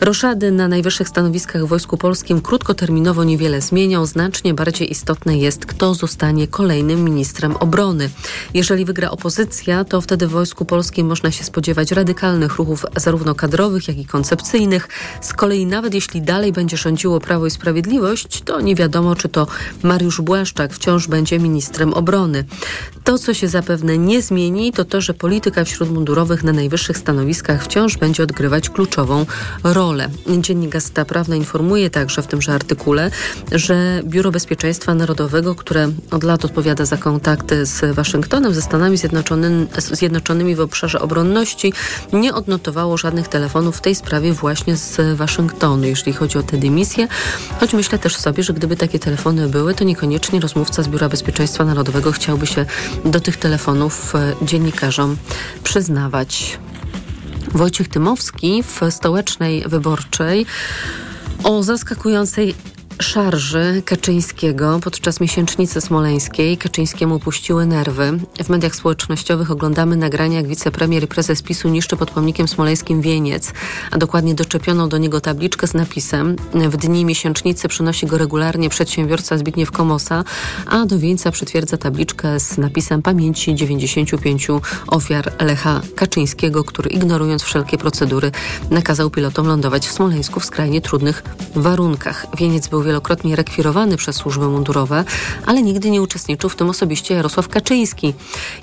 Roszady 0.00 0.50
na 0.50 0.68
najwyższych 0.68 1.08
stanowiskach 1.08 1.64
w 1.64 1.68
Wojsku 1.68 1.96
Polskim 1.96 2.40
krótkoterminowo 2.40 3.24
niewiele 3.24 3.60
zmienią. 3.60 4.06
Znacznie 4.06 4.54
bardziej 4.54 4.90
istotne 4.90 5.38
jest, 5.38 5.66
kto 5.66 5.94
zostanie 5.94 6.48
kolejnym 6.48 7.04
ministrem 7.04 7.56
obrony. 7.56 8.10
Jeżeli 8.54 8.84
wygra 8.84 9.10
opozycja, 9.10 9.84
to 9.84 10.00
wtedy 10.00 10.26
w 10.26 10.30
Wojsku 10.30 10.64
Polskim 10.64 11.06
można 11.06 11.30
się 11.30 11.44
spodziewać 11.44 11.92
radykalnych 11.92 12.56
ruchów 12.56 12.86
zarówno 12.96 13.34
kadrowych, 13.34 13.88
jak 13.88 13.98
i 13.98 14.06
koncepcyjnych. 14.06 14.88
Z 15.20 15.32
kolei 15.32 15.66
nawet 15.66 15.94
jeśli 15.94 16.22
dalej 16.22 16.52
będzie 16.52 16.76
rządziło 16.76 17.20
Prawo 17.20 17.46
i 17.46 17.50
Sprawiedliwość, 17.50 18.42
to 18.42 18.60
nie 18.60 18.74
wiadomo, 18.74 19.16
czy 19.16 19.28
to 19.28 19.46
Mariusz 19.82 20.20
Błaszczak 20.20 20.72
wciąż 20.72 21.06
będzie 21.06 21.38
ministrem 21.38 21.94
obrony. 21.94 22.44
To, 23.04 23.18
co 23.18 23.34
się 23.34 23.48
zapewne 23.48 23.98
nie 23.98 24.22
zmieni, 24.22 24.72
to 24.72 24.84
to, 24.84 25.00
że 25.00 25.14
polityka 25.14 25.64
wśród 25.64 25.90
mundurowych 25.90 26.44
na 26.44 26.52
najwyższych 26.52 26.98
stanowiskach 26.98 27.64
wciąż 27.64 27.96
będzie 27.96 28.22
odgrywać 28.22 28.70
kluczową 28.70 28.97
rolę. 29.64 30.08
Dziennik 30.40 30.70
Gazeta 30.70 31.04
Prawna 31.04 31.36
informuje 31.36 31.90
także 31.90 32.22
w 32.22 32.26
tymże 32.26 32.52
artykule, 32.52 33.10
że 33.52 34.02
Biuro 34.04 34.30
Bezpieczeństwa 34.30 34.94
Narodowego, 34.94 35.54
które 35.54 35.88
od 36.10 36.22
lat 36.22 36.44
odpowiada 36.44 36.84
za 36.84 36.96
kontakty 36.96 37.66
z 37.66 37.94
Waszyngtonem, 37.94 38.54
ze 38.54 38.62
Stanami 38.62 38.96
Zjednoczonymi, 38.96 39.66
Zjednoczonymi 39.78 40.54
w 40.56 40.60
obszarze 40.60 41.00
obronności, 41.00 41.72
nie 42.12 42.34
odnotowało 42.34 42.96
żadnych 42.96 43.28
telefonów 43.28 43.76
w 43.76 43.80
tej 43.80 43.94
sprawie 43.94 44.32
właśnie 44.32 44.76
z 44.76 45.16
Waszyngtonu, 45.16 45.84
jeśli 45.84 46.12
chodzi 46.12 46.38
o 46.38 46.42
te 46.42 46.56
dymisje. 46.56 47.08
Choć 47.60 47.72
myślę 47.72 47.98
też 47.98 48.16
sobie, 48.16 48.42
że 48.42 48.52
gdyby 48.52 48.76
takie 48.76 48.98
telefony 48.98 49.48
były, 49.48 49.74
to 49.74 49.84
niekoniecznie 49.84 50.40
rozmówca 50.40 50.82
z 50.82 50.88
Biura 50.88 51.08
Bezpieczeństwa 51.08 51.64
Narodowego 51.64 52.12
chciałby 52.12 52.46
się 52.46 52.66
do 53.04 53.20
tych 53.20 53.36
telefonów 53.36 54.14
e, 54.14 54.34
dziennikarzom 54.42 55.16
przyznawać. 55.64 56.58
Wojciech 57.54 57.88
Tymowski 57.88 58.62
w 58.62 58.80
stołecznej 58.90 59.64
wyborczej 59.66 60.46
o 61.44 61.62
zaskakującej 61.62 62.54
szarży 63.00 63.82
Kaczyńskiego 63.84 64.80
podczas 64.82 65.20
miesięcznicy 65.20 65.80
smoleńskiej 65.80 66.56
Kaczyńskiemu 66.56 67.18
puściły 67.18 67.66
nerwy. 67.66 68.18
W 68.44 68.48
mediach 68.48 68.74
społecznościowych 68.74 69.50
oglądamy 69.50 69.96
nagrania, 69.96 70.36
jak 70.36 70.46
wicepremier 70.46 71.04
i 71.04 71.06
prezes 71.06 71.42
PiSu 71.42 71.68
niszczy 71.68 71.96
pod 71.96 72.10
pomnikiem 72.10 72.48
smoleńskim 72.48 73.00
wieniec, 73.00 73.52
a 73.90 73.98
dokładnie 73.98 74.34
doczepioną 74.34 74.88
do 74.88 74.98
niego 74.98 75.20
tabliczkę 75.20 75.66
z 75.66 75.74
napisem 75.74 76.36
w 76.54 76.76
dni 76.76 77.04
miesięcznicy 77.04 77.68
przynosi 77.68 78.06
go 78.06 78.18
regularnie 78.18 78.68
przedsiębiorca 78.68 79.38
Zbigniew 79.38 79.70
Komosa, 79.70 80.24
a 80.66 80.86
do 80.86 80.98
wieńca 80.98 81.30
przytwierdza 81.30 81.76
tabliczkę 81.76 82.40
z 82.40 82.58
napisem 82.58 83.02
pamięci 83.02 83.54
95 83.54 84.48
ofiar 84.86 85.32
Lecha 85.40 85.80
Kaczyńskiego, 85.94 86.64
który 86.64 86.90
ignorując 86.90 87.42
wszelkie 87.42 87.78
procedury 87.78 88.30
nakazał 88.70 89.10
pilotom 89.10 89.46
lądować 89.46 89.88
w 89.88 89.92
Smoleńsku 89.92 90.40
w 90.40 90.44
skrajnie 90.44 90.80
trudnych 90.80 91.22
warunkach. 91.54 92.26
Wieniec 92.38 92.68
był 92.68 92.87
wielokrotnie 92.88 93.36
rekwirowany 93.36 93.96
przez 93.96 94.16
służby 94.16 94.48
mundurowe, 94.48 95.04
ale 95.46 95.62
nigdy 95.62 95.90
nie 95.90 96.02
uczestniczył 96.02 96.50
w 96.50 96.56
tym 96.56 96.70
osobiście 96.70 97.14
Jarosław 97.14 97.48
Kaczyński. 97.48 98.14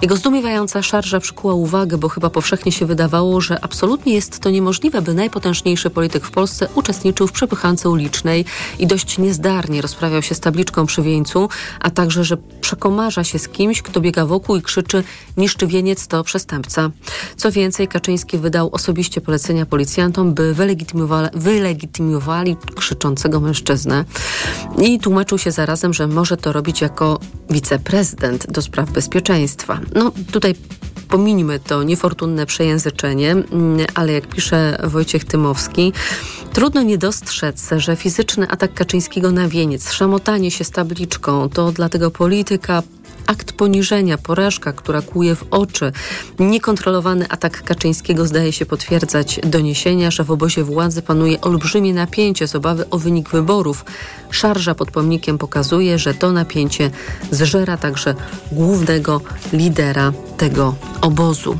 Jego 0.01 0.15
zdumiewająca 0.15 0.82
szarża 0.82 1.20
przykuła 1.20 1.53
uwagę, 1.53 1.98
bo 1.98 2.10
chyba 2.10 2.29
powszechnie 2.29 2.72
się 2.72 2.86
wydawało, 2.86 3.41
że 3.41 3.63
absolutnie 3.63 4.13
jest 4.13 4.39
to 4.39 4.50
niemożliwe, 4.50 5.01
by 5.01 5.13
najpotężniejszy 5.13 5.89
polityk 5.89 6.25
w 6.25 6.32
Polsce 6.32 6.67
uczestniczył 6.75 7.27
w 7.27 7.32
przepychance 7.32 7.89
ulicznej 7.89 8.46
i 8.79 8.88
dość 8.88 9.17
niezdarnie 9.17 9.82
rozprawiał 9.82 10.22
się 10.22 10.36
z 10.36 10.39
tabliczką 10.39 10.86
przy 10.86 11.01
wieńcu, 11.01 11.50
a 11.79 11.89
także, 11.89 12.24
że 12.24 12.38
przekomarza 12.62 13.24
się 13.24 13.39
z 13.39 13.50
kimś, 13.50 13.82
kto 13.82 14.01
biega 14.01 14.25
wokół 14.25 14.55
i 14.55 14.62
krzyczy 14.62 15.03
niszczy 15.38 15.67
wieniec 15.67 16.08
to 16.08 16.24
przestępca. 16.24 16.89
Co 17.38 17.51
więcej, 17.51 17.88
Kaczyński 17.88 18.38
wydał 18.38 18.70
osobiście 18.72 19.22
polecenia 19.22 19.65
policjantom, 19.65 20.34
by 20.34 20.53
wylegitymowali, 20.53 21.29
wylegitymowali 21.34 22.55
krzyczącego 22.75 23.39
mężczyznę 23.39 24.05
i 24.81 25.00
tłumaczył 25.00 25.38
się 25.38 25.51
zarazem, 25.51 25.93
że 25.93 26.07
może 26.07 26.38
to 26.38 26.53
robić 26.53 26.81
jako 26.81 27.19
wiceprezydent 27.50 28.51
do 28.51 28.62
spraw 28.62 28.91
bezpieczeństwa. 28.91 29.79
No 29.95 30.12
tutaj 30.31 30.55
pominijmy 31.07 31.60
to 31.60 31.84
niefortunne 31.84 32.45
przejęzyczenie, 32.45 33.31
mm, 33.31 33.86
ale 33.95 34.13
jak 34.13 34.27
pisze 34.27 34.77
Wojciech 34.84 35.25
Tymowski, 35.25 35.93
trudno 36.53 36.81
nie 36.81 36.98
dostrzec, 36.98 37.69
że 37.77 37.95
fizyczny 37.95 38.48
atak 38.50 38.74
Kaczyńskiego 38.74 39.31
na 39.31 39.48
wieniec, 39.48 39.91
szamotanie 39.91 40.51
się 40.51 40.63
z 40.63 40.72
tabliczką, 40.72 41.50
to 41.50 41.72
dla 41.72 41.89
tego 41.89 42.12
polityka 42.12 42.84
akt 43.27 43.51
poniżenia, 43.51 44.17
porażka, 44.17 44.74
która 44.74 45.01
kłuje 45.01 45.36
w 45.36 45.45
oczy. 45.51 45.91
Niekontrolowany 46.39 47.29
atak 47.29 47.63
Kaczyńskiego 47.63 48.27
zdaje 48.27 48.53
się 48.53 48.65
potwierdzać 48.65 49.39
doniesienia, 49.43 50.12
że 50.12 50.24
w 50.24 50.31
obozie 50.31 50.63
władzy 50.63 51.01
panuje 51.01 51.41
olbrzymie 51.41 51.93
napięcie 51.93 52.48
z 52.48 52.55
obawy 52.55 52.89
o 52.89 52.98
wynik 52.98 53.29
wyborów. 53.29 53.86
Szarża 54.31 54.75
pod 54.75 54.91
pomnikiem 54.91 55.38
pokazuje, 55.38 56.00
że 56.00 56.13
to 56.13 56.31
napięcie 56.31 56.91
zżera 57.31 57.77
także 57.77 58.15
głównego 58.51 59.21
lidera 59.53 60.13
tego 60.38 60.75
obozu. 61.01 61.57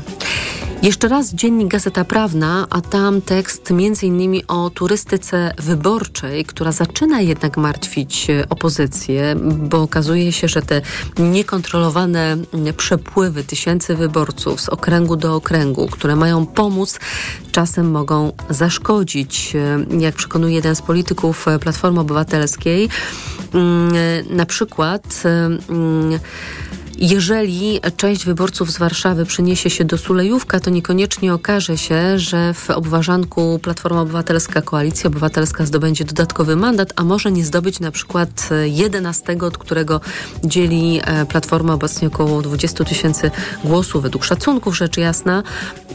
Jeszcze 0.82 1.08
raz 1.08 1.34
dziennik 1.34 1.68
Gazeta 1.68 2.04
Prawna, 2.04 2.66
a 2.70 2.80
tam 2.80 3.22
tekst 3.22 3.70
m.in. 3.70 4.42
o 4.48 4.70
turystyce 4.70 5.54
wyborczej, 5.58 6.44
która 6.44 6.72
zaczyna 6.72 7.20
jednak 7.20 7.56
martwić 7.56 8.30
e, 8.30 8.48
opozycję, 8.48 9.36
bo 9.42 9.82
okazuje 9.82 10.32
się, 10.32 10.48
że 10.48 10.62
te 10.62 10.82
niekontrolowane 11.18 12.36
przepływy 12.76 13.44
tysięcy 13.44 13.94
wyborców 13.94 14.60
z 14.60 14.68
okręgu 14.68 15.16
do 15.16 15.34
okręgu, 15.34 15.88
które 15.88 16.16
mają 16.16 16.46
pomóc, 16.46 16.98
czasem 17.52 17.90
mogą 17.90 18.32
zaszkodzić. 18.50 19.56
E, 19.56 19.98
jak 20.00 20.14
przekonuje 20.14 20.54
jeden 20.54 20.76
z 20.76 20.82
polityków 20.82 21.48
e, 21.48 21.58
Platformy 21.58 22.00
Obywatelskiej, 22.00 22.88
mm, 23.54 23.92
na 24.30 24.46
przykład 24.46 25.22
mm, 25.68 26.18
jeżeli 26.98 27.80
część 27.96 28.24
wyborców 28.24 28.72
z 28.72 28.78
Warszawy 28.78 29.26
przeniesie 29.26 29.70
się 29.70 29.84
do 29.84 29.98
Sulejówka, 29.98 30.60
to 30.60 30.70
niekoniecznie 30.70 31.34
okaże 31.34 31.78
się, 31.78 32.18
że 32.18 32.54
w 32.54 32.70
obważanku 32.70 33.58
Platforma 33.62 34.00
Obywatelska, 34.00 34.62
Koalicja 34.62 35.08
Obywatelska 35.08 35.66
zdobędzie 35.66 36.04
dodatkowy 36.04 36.56
mandat, 36.56 36.92
a 36.96 37.04
może 37.04 37.32
nie 37.32 37.44
zdobyć 37.44 37.80
na 37.80 37.90
przykład 37.90 38.48
11, 38.64 39.38
od 39.42 39.58
którego 39.58 40.00
dzieli 40.44 41.00
e, 41.04 41.26
Platforma 41.26 41.74
obecnie 41.74 42.08
około 42.08 42.42
20 42.42 42.84
tysięcy 42.84 43.30
głosów, 43.64 44.02
według 44.02 44.24
szacunków 44.24 44.76
rzecz 44.76 44.96
jasna. 44.96 45.42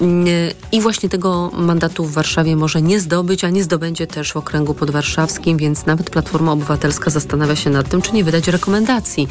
Mm, 0.02 0.26
I 0.72 0.82
właśnie 0.82 1.10
tego 1.10 1.52
mandatu 1.54 2.06
w 2.06 2.14
Warszawie 2.14 2.56
może 2.56 2.82
nie 2.82 3.00
zdobyć, 3.00 3.44
a 3.44 3.50
nie 3.50 3.64
zdobędzie 3.64 4.08
też 4.08 4.34
w 4.34 4.38
okręgu 4.38 4.74
podwarszawskim, 4.74 5.58
więc 5.58 5.86
nawet 5.86 6.10
Platforma 6.10 6.52
Obywatelska 6.52 7.10
zastanawia 7.10 7.56
się 7.56 7.70
nad 7.70 7.90
tym, 7.90 8.02
czy 8.02 8.12
nie 8.12 8.24
wydać 8.24 8.48
rekomendacji 8.48 9.28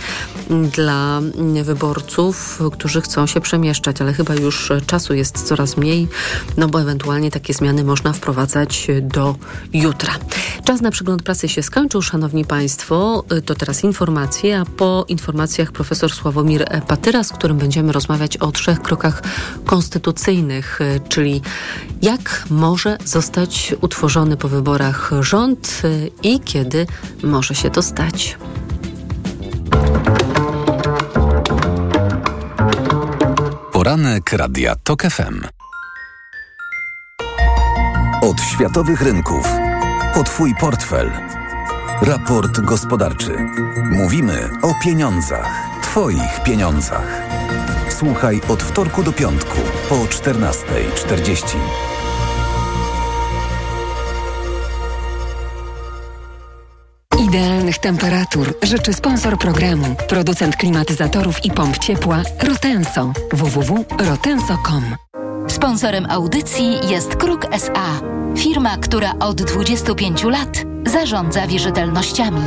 dla 0.73 1.21
wyborców, 1.65 2.63
którzy 2.73 3.01
chcą 3.01 3.27
się 3.27 3.41
przemieszczać, 3.41 4.01
ale 4.01 4.13
chyba 4.13 4.35
już 4.35 4.73
czasu 4.87 5.15
jest 5.15 5.43
coraz 5.43 5.77
mniej, 5.77 6.09
no 6.57 6.69
bo 6.69 6.81
ewentualnie 6.81 7.31
takie 7.31 7.55
zmiany 7.55 7.85
można 7.85 8.13
wprowadzać 8.13 8.89
do 9.03 9.37
jutra. 9.73 10.13
Czas 10.65 10.81
na 10.81 10.91
przegląd 10.91 11.23
prasy 11.23 11.49
się 11.49 11.63
skończył, 11.63 12.03
szanowni 12.03 12.45
państwo. 12.45 13.25
To 13.45 13.55
teraz 13.55 13.85
informacje, 13.85 14.61
a 14.61 14.65
po 14.65 15.05
informacjach 15.09 15.73
profesor 15.73 16.13
Sławomir 16.13 16.65
Patyra, 16.89 17.25
z 17.25 17.33
którym 17.33 17.59
będziemy 17.59 17.93
rozmawiać 17.93 18.37
o 18.37 18.53
trzech 18.53 18.83
krokach 18.83 19.23
konstytucyjnych, 19.65 20.79
czyli 21.09 21.43
jak 22.03 22.45
może 22.51 22.99
zostać 23.05 23.75
utworzony 23.81 24.37
po 24.37 24.49
wyborach 24.49 25.11
rząd 25.21 25.83
i 26.23 26.41
kiedy 26.41 26.87
może 27.23 27.55
się 27.55 27.71
to 27.71 27.83
stać. 27.83 28.39
Poranek 33.91 34.33
Radia 34.33 34.75
TOK 34.85 35.03
FM. 35.03 35.41
Od 38.23 38.41
światowych 38.41 39.03
rynków. 39.03 39.49
Po 40.15 40.23
Twój 40.25 40.55
portfel. 40.61 41.11
Raport 42.03 42.61
gospodarczy. 42.61 43.37
Mówimy 43.91 44.51
o 44.63 44.75
pieniądzach. 44.85 45.69
Twoich 45.83 46.43
pieniądzach. 46.45 47.23
Słuchaj 47.89 48.41
od 48.49 48.63
wtorku 48.63 49.03
do 49.03 49.13
piątku 49.13 49.59
po 49.89 49.95
14.40. 49.95 51.57
temperatur 57.81 58.55
życzy 58.63 58.93
sponsor 58.93 59.39
programu, 59.39 59.87
producent 60.09 60.57
klimatyzatorów 60.57 61.45
i 61.45 61.51
pomp 61.51 61.79
ciepła 61.79 62.23
Rotenso 62.43 63.13
www.rotenso.com. 63.33 64.97
Sponsorem 65.49 66.07
audycji 66.11 66.89
jest 66.89 67.17
Kruk 67.17 67.47
SA, 67.55 68.01
firma, 68.37 68.77
która 68.77 69.13
od 69.19 69.43
25 69.43 70.25
lat 70.25 70.65
zarządza 70.87 71.47
wierzytelnościami. 71.47 72.43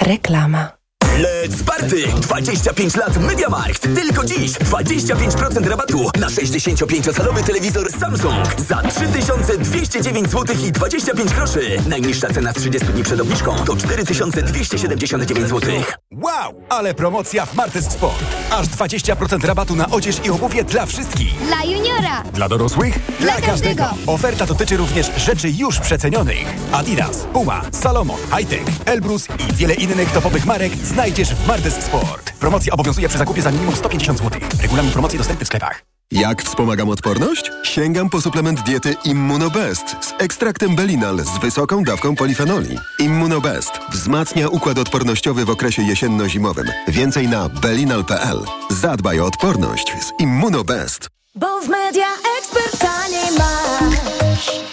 Reklama. 0.00 0.81
Let's 1.18 1.62
party! 1.62 2.06
25 2.20 2.96
lat 2.96 3.16
MediaMarkt. 3.16 3.82
Tylko 3.94 4.24
dziś 4.24 4.52
25% 4.52 5.66
rabatu 5.66 6.10
na 6.20 6.26
65-calowy 6.26 7.42
telewizor 7.44 7.92
Samsung 7.92 8.60
za 8.68 8.82
3209 8.82 10.30
zł 10.30 10.56
i 10.66 10.72
25 10.72 11.32
groszy. 11.32 11.60
Najniższa 11.88 12.28
cena 12.28 12.52
z 12.52 12.54
30 12.56 12.88
dni 12.88 13.02
przed 13.02 13.20
obniżką 13.20 13.56
to 13.64 13.76
4279 13.76 15.48
zł. 15.48 15.72
Wow, 16.12 16.54
ale 16.68 16.94
promocja 16.94 17.46
w 17.46 17.54
Martes 17.54 17.84
Sport. 17.84 18.24
Aż 18.50 18.66
20% 18.66 19.44
rabatu 19.44 19.76
na 19.76 19.90
odzież 19.90 20.16
i 20.24 20.30
obuwie 20.30 20.64
dla 20.64 20.86
wszystkich. 20.86 21.34
Dla 21.46 21.64
juniora. 21.64 22.22
Dla 22.34 22.48
dorosłych? 22.48 22.98
Dla 23.20 23.40
każdego. 23.40 23.84
Oferta 24.06 24.46
dotyczy 24.46 24.76
również 24.76 25.10
rzeczy 25.16 25.50
już 25.50 25.78
przecenionych. 25.78 26.44
Adidas, 26.72 27.16
Puma, 27.32 27.62
Salomon, 27.72 28.18
Hightech, 28.36 28.62
Elbrus 28.84 29.26
i 29.50 29.52
wiele 29.52 29.74
innych 29.74 30.10
topowych 30.12 30.46
marek 30.46 30.72
znajdziesz 31.02 31.34
w 31.34 31.46
Martes 31.46 31.74
Sport. 31.84 32.32
Promocja 32.32 32.72
obowiązuje 32.72 33.08
przy 33.08 33.18
zakupie 33.18 33.42
za 33.42 33.50
minimum 33.50 33.76
150 33.76 34.18
zł. 34.18 34.40
Regulamin 34.62 34.92
promocji 34.92 35.18
dostępny 35.18 35.44
w 35.44 35.48
sklepach. 35.48 35.84
Jak 36.10 36.42
wspomagam 36.42 36.88
odporność? 36.88 37.50
Sięgam 37.62 38.10
po 38.10 38.20
suplement 38.20 38.62
diety 38.62 38.94
Immunobest 39.04 39.96
z 40.00 40.12
ekstraktem 40.18 40.76
Belinal 40.76 41.18
z 41.18 41.38
wysoką 41.38 41.84
dawką 41.84 42.14
polifenoli. 42.14 42.78
Immunobest 42.98 43.70
wzmacnia 43.92 44.48
układ 44.48 44.78
odpornościowy 44.78 45.44
w 45.44 45.50
okresie 45.50 45.82
jesienno-zimowym. 45.82 46.70
Więcej 46.88 47.28
na 47.28 47.48
belinal.pl. 47.48 48.38
Zadbaj 48.70 49.20
o 49.20 49.26
odporność 49.26 49.92
z 50.00 50.20
Immunobest. 50.20 51.08
Bo 51.34 51.60
w 51.60 51.68
media 51.68 52.06
ekspert 52.38 52.78
taniej 52.78 53.38
masz. 53.38 54.71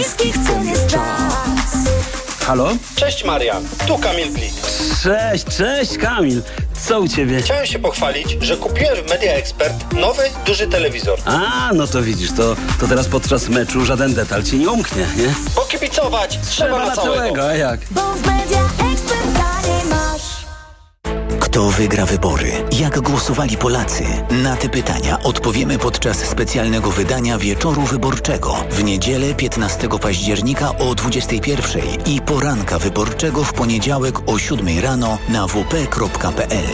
Niskich 0.00 0.34
cen 0.46 0.68
jest 0.68 0.86
czas. 0.86 1.74
Halo? 2.46 2.70
Cześć 2.96 3.24
Marian, 3.24 3.64
tu 3.86 3.98
Kamil 3.98 4.32
Glik. 4.32 4.52
Cześć, 5.02 5.44
cześć 5.56 5.98
Kamil. 5.98 6.42
Co 6.86 7.00
u 7.00 7.08
ciebie? 7.08 7.42
Chciałem 7.42 7.66
się 7.66 7.78
pochwalić, 7.78 8.36
że 8.40 8.56
kupiłem 8.56 8.96
w 9.06 9.10
Media 9.10 9.32
Expert 9.32 9.92
nowy, 9.92 10.22
duży 10.46 10.66
telewizor. 10.68 11.18
A, 11.24 11.70
no 11.74 11.86
to 11.86 12.02
widzisz, 12.02 12.32
to, 12.32 12.56
to 12.80 12.88
teraz 12.88 13.08
podczas 13.08 13.48
meczu 13.48 13.84
żaden 13.84 14.14
detal 14.14 14.42
ci 14.42 14.56
nie 14.58 14.70
umknie, 14.70 15.06
nie? 15.16 15.34
Pokibicować 15.54 16.38
trzeba, 16.48 16.70
Trzeba 16.70 16.86
na 16.86 16.96
całego. 16.96 17.14
całego, 17.16 17.48
a 17.48 17.54
jak? 17.54 17.80
Kto 21.50 21.70
wygra 21.70 22.06
wybory? 22.06 22.52
Jak 22.78 23.00
głosowali 23.00 23.56
Polacy? 23.56 24.04
Na 24.42 24.56
te 24.56 24.68
pytania 24.68 25.22
odpowiemy 25.22 25.78
podczas 25.78 26.18
specjalnego 26.18 26.90
wydania 26.90 27.38
Wieczoru 27.38 27.82
Wyborczego 27.82 28.56
w 28.70 28.84
niedzielę 28.84 29.34
15 29.34 29.88
października 29.88 30.78
o 30.78 30.94
21 30.94 31.82
i 32.06 32.20
poranka 32.20 32.78
wyborczego 32.78 33.44
w 33.44 33.52
poniedziałek 33.52 34.18
o 34.26 34.38
7 34.38 34.66
rano 34.82 35.18
na 35.28 35.46
wp.pl. 35.46 36.66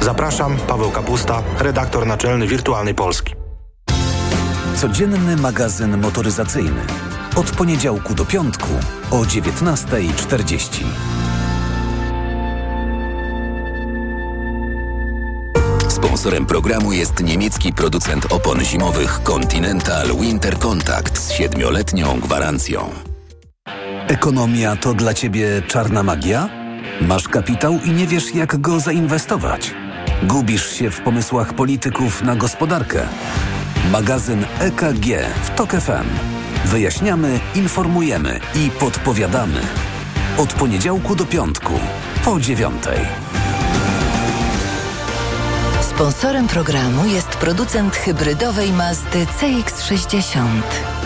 Zapraszam, 0.00 0.56
Paweł 0.56 0.90
Kapusta, 0.90 1.42
redaktor 1.58 2.06
naczelny 2.06 2.46
Wirtualnej 2.46 2.94
Polski. 2.94 3.34
Codzienny 4.76 5.36
magazyn 5.36 6.00
motoryzacyjny. 6.00 6.80
Od 7.36 7.50
poniedziałku 7.50 8.14
do 8.14 8.24
piątku 8.24 8.68
o 9.10 9.16
19.40. 9.16 11.17
Sponsorem 16.18 16.46
programu 16.46 16.92
jest 16.92 17.20
niemiecki 17.20 17.72
producent 17.72 18.32
opon 18.32 18.64
zimowych 18.64 19.20
Continental 19.22 20.16
Winter 20.20 20.58
Contact 20.58 21.18
z 21.18 21.32
siedmioletnią 21.32 22.20
gwarancją. 22.20 22.90
Ekonomia 24.08 24.76
to 24.76 24.94
dla 24.94 25.14
Ciebie 25.14 25.62
czarna 25.66 26.02
magia? 26.02 26.48
Masz 27.00 27.28
kapitał 27.28 27.78
i 27.84 27.90
nie 27.90 28.06
wiesz, 28.06 28.34
jak 28.34 28.60
go 28.60 28.80
zainwestować? 28.80 29.74
Gubisz 30.22 30.70
się 30.72 30.90
w 30.90 31.00
pomysłach 31.00 31.54
polityków 31.54 32.22
na 32.22 32.36
gospodarkę? 32.36 33.02
Magazyn 33.92 34.44
EKG 34.60 35.06
w 35.44 35.50
TOK 35.50 35.70
FM. 35.70 36.08
Wyjaśniamy, 36.64 37.40
informujemy 37.54 38.40
i 38.54 38.70
podpowiadamy. 38.70 39.60
Od 40.38 40.52
poniedziałku 40.52 41.14
do 41.14 41.26
piątku, 41.26 41.72
po 42.24 42.40
dziewiątej. 42.40 42.98
Sponsorem 45.98 46.46
programu 46.48 47.06
jest 47.06 47.28
producent 47.28 47.96
hybrydowej 47.96 48.72
Mazdy 48.72 49.26
CX-60. 49.26 50.97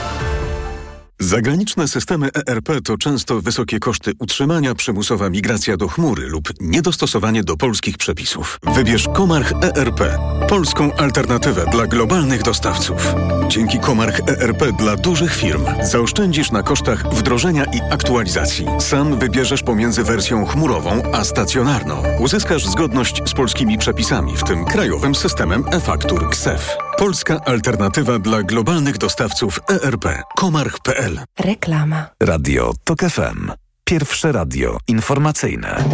Zagraniczne 1.23 1.89
systemy 1.89 2.31
ERP 2.47 2.69
to 2.85 2.99
często 2.99 3.41
wysokie 3.41 3.79
koszty 3.79 4.13
utrzymania, 4.19 4.75
przymusowa 4.75 5.31
migracja 5.31 5.77
do 5.77 5.89
chmury 5.89 6.27
lub 6.27 6.49
niedostosowanie 6.61 7.45
do 7.45 7.57
polskich 7.57 7.99
przepisów. 7.99 8.61
Wybierz 8.75 9.09
Komarch 9.15 9.53
ERP, 9.63 10.01
polską 10.49 10.97
alternatywę 10.97 11.65
dla 11.73 11.87
globalnych 11.87 12.43
dostawców. 12.43 13.15
Dzięki 13.49 13.79
Komarch 13.79 14.21
ERP 14.29 14.73
dla 14.79 14.97
dużych 14.97 15.35
firm 15.35 15.65
zaoszczędzisz 15.83 16.51
na 16.51 16.63
kosztach 16.63 17.15
wdrożenia 17.15 17.65
i 17.65 17.81
aktualizacji. 17.91 18.67
Sam 18.81 19.19
wybierzesz 19.19 19.63
pomiędzy 19.63 20.05
wersją 20.05 20.47
chmurową 20.47 21.03
a 21.13 21.25
stacjonarną. 21.25 22.03
Uzyskasz 22.19 22.67
zgodność 22.67 23.23
z 23.27 23.33
polskimi 23.33 23.79
przepisami, 23.79 24.37
w 24.37 24.45
tym 24.45 24.65
krajowym 24.65 25.15
systemem 25.15 25.65
e-faktur 25.73 26.31
KSEF. 26.31 26.77
Polska 27.03 27.41
alternatywa 27.45 28.19
dla 28.19 28.43
globalnych 28.43 28.99
dostawców 28.99 29.61
ERP. 29.71 30.05
Komarch.pl 30.37 31.21
Reklama. 31.41 32.07
Radio 32.23 32.73
TOK 32.85 33.01
FM. 33.01 33.51
Pierwsze 33.85 34.33
radio 34.33 34.79
informacyjne. 34.89 35.85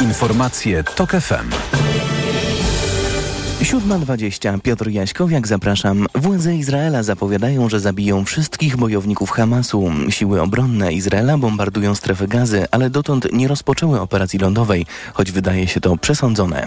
Informacje 0.00 0.84
TOK 0.84 1.10
FM. 1.10 1.50
7.20. 3.62 4.60
Piotr 4.60 4.88
Jaśkowiak, 4.88 5.46
zapraszam. 5.46 6.06
Władze 6.14 6.56
Izraela 6.56 7.02
zapowiadają, 7.02 7.68
że 7.68 7.80
zabiją 7.80 8.24
wszystkich 8.24 8.76
bojowników 8.76 9.30
Hamasu. 9.30 9.90
Siły 10.10 10.42
obronne 10.42 10.92
Izraela 10.92 11.38
bombardują 11.38 11.94
strefę 11.94 12.28
gazy, 12.28 12.66
ale 12.70 12.90
dotąd 12.90 13.32
nie 13.32 13.48
rozpoczęły 13.48 14.00
operacji 14.00 14.38
lądowej, 14.38 14.86
choć 15.12 15.32
wydaje 15.32 15.68
się 15.68 15.80
to 15.80 15.96
przesądzone. 15.96 16.66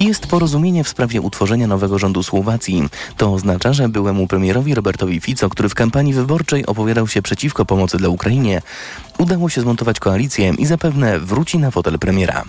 Jest 0.00 0.26
porozumienie 0.26 0.84
w 0.84 0.88
sprawie 0.88 1.20
utworzenia 1.20 1.66
nowego 1.66 1.98
rządu 1.98 2.22
Słowacji. 2.22 2.88
To 3.16 3.32
oznacza, 3.32 3.72
że 3.72 3.88
byłemu 3.88 4.26
premierowi 4.26 4.74
Robertowi 4.74 5.20
Fico, 5.20 5.48
który 5.48 5.68
w 5.68 5.74
kampanii 5.74 6.14
wyborczej 6.14 6.66
opowiadał 6.66 7.08
się 7.08 7.22
przeciwko 7.22 7.64
pomocy 7.64 7.98
dla 7.98 8.08
Ukrainie, 8.08 8.62
udało 9.22 9.48
się 9.48 9.60
zmontować 9.60 10.00
koalicję 10.00 10.52
i 10.58 10.66
zapewne 10.66 11.20
wróci 11.20 11.58
na 11.58 11.70
fotel 11.70 11.98
premiera. 11.98 12.44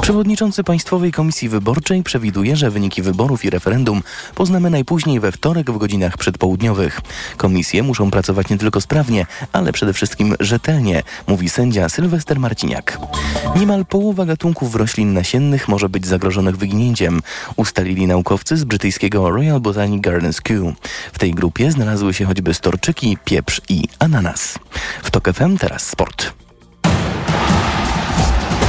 Przewodniczący 0.00 0.64
Państwowej 0.64 1.12
Komisji 1.12 1.48
Wyborczej 1.48 2.02
przewiduje, 2.02 2.56
że 2.56 2.70
wyniki 2.70 3.02
wyborów 3.02 3.44
i 3.44 3.50
referendum 3.50 4.02
poznamy 4.34 4.70
najpóźniej 4.70 5.20
we 5.20 5.32
wtorek 5.32 5.70
w 5.70 5.78
godzinach 5.78 6.18
przedpołudniowych. 6.18 7.00
Komisje 7.36 7.82
muszą 7.82 8.10
pracować 8.10 8.48
nie 8.48 8.58
tylko 8.58 8.80
sprawnie, 8.80 9.26
ale 9.52 9.72
przede 9.72 9.92
wszystkim 9.92 10.34
rzetelnie, 10.40 11.02
mówi 11.26 11.48
sędzia 11.48 11.88
Sylwester 11.88 12.40
Marciniak. 12.40 12.98
Niemal 13.56 13.84
połowa 13.84 14.24
gatunków 14.24 14.74
roślin 14.74 15.12
nasiennych 15.12 15.68
może 15.68 15.88
być 15.88 16.06
zagrożonych 16.06 16.56
wyginięciem, 16.56 17.20
ustalili 17.56 18.06
naukowcy 18.06 18.56
z 18.56 18.64
brytyjskiego 18.64 19.30
Royal 19.30 19.60
Botanic 19.60 20.02
Gardens 20.02 20.40
Kew. 20.40 20.74
W 21.12 21.18
tej 21.18 21.34
grupie 21.34 21.72
znalazły 21.72 22.14
się 22.14 22.24
choćby 22.24 22.54
storczyki, 22.54 23.18
pieprz 23.24 23.60
i 23.68 23.88
ananas. 23.98 24.58
W 25.02 25.10
TOK 25.10 25.32
FM 25.32 25.58
teraz 25.58 25.86
sport. 25.86 26.03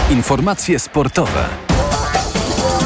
Informacje 0.10 0.80
sportowe. 0.80 1.46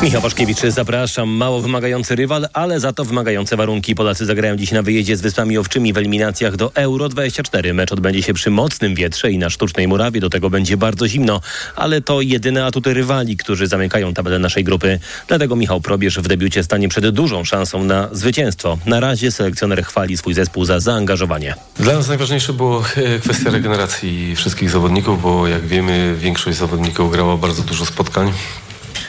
Michał 0.01 0.21
Waszkiewicz, 0.21 0.59
zapraszam. 0.59 1.29
Mało 1.29 1.61
wymagający 1.61 2.15
rywal, 2.15 2.47
ale 2.53 2.79
za 2.79 2.93
to 2.93 3.05
wymagające 3.05 3.57
warunki. 3.57 3.95
Polacy 3.95 4.25
zagrają 4.25 4.55
dziś 4.55 4.71
na 4.71 4.81
wyjeździe 4.81 5.17
z 5.17 5.21
Wyspami 5.21 5.57
Owczymi 5.57 5.93
w 5.93 5.97
eliminacjach 5.97 6.55
do 6.55 6.75
Euro 6.75 7.09
24. 7.09 7.73
Mecz 7.73 7.91
odbędzie 7.91 8.23
się 8.23 8.33
przy 8.33 8.51
mocnym 8.51 8.95
wietrze 8.95 9.31
i 9.31 9.37
na 9.37 9.49
sztucznej 9.49 9.87
murawie. 9.87 10.21
Do 10.21 10.29
tego 10.29 10.49
będzie 10.49 10.77
bardzo 10.77 11.07
zimno, 11.07 11.41
ale 11.75 12.01
to 12.01 12.21
jedyne 12.21 12.65
atuty 12.65 12.93
rywali, 12.93 13.37
którzy 13.37 13.67
zamykają 13.67 14.13
tabelę 14.13 14.39
naszej 14.39 14.63
grupy. 14.63 14.99
Dlatego 15.27 15.55
Michał 15.55 15.81
Probierz 15.81 16.19
w 16.19 16.27
debiucie 16.27 16.63
stanie 16.63 16.89
przed 16.89 17.09
dużą 17.09 17.43
szansą 17.43 17.83
na 17.83 18.09
zwycięstwo. 18.11 18.77
Na 18.85 18.99
razie 18.99 19.31
selekcjoner 19.31 19.83
chwali 19.83 20.17
swój 20.17 20.33
zespół 20.33 20.65
za 20.65 20.79
zaangażowanie. 20.79 21.55
Dla 21.79 21.93
nas 21.93 22.07
najważniejsze 22.07 22.53
było 22.53 22.83
e, 22.95 23.19
kwestia 23.19 23.49
regeneracji 23.49 24.35
wszystkich 24.35 24.69
zawodników, 24.69 25.21
bo 25.21 25.47
jak 25.47 25.67
wiemy 25.67 26.15
większość 26.17 26.57
zawodników 26.57 27.11
grała 27.11 27.37
bardzo 27.37 27.63
dużo 27.63 27.85
spotkań. 27.85 28.33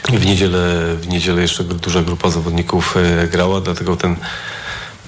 W 0.09 0.25
niedzielę, 0.25 0.95
w 0.95 1.07
niedzielę 1.07 1.41
jeszcze 1.41 1.63
duża 1.63 2.01
grupa 2.01 2.29
zawodników 2.29 2.97
e, 2.97 3.27
grała, 3.27 3.61
dlatego 3.61 3.95
ten 3.97 4.15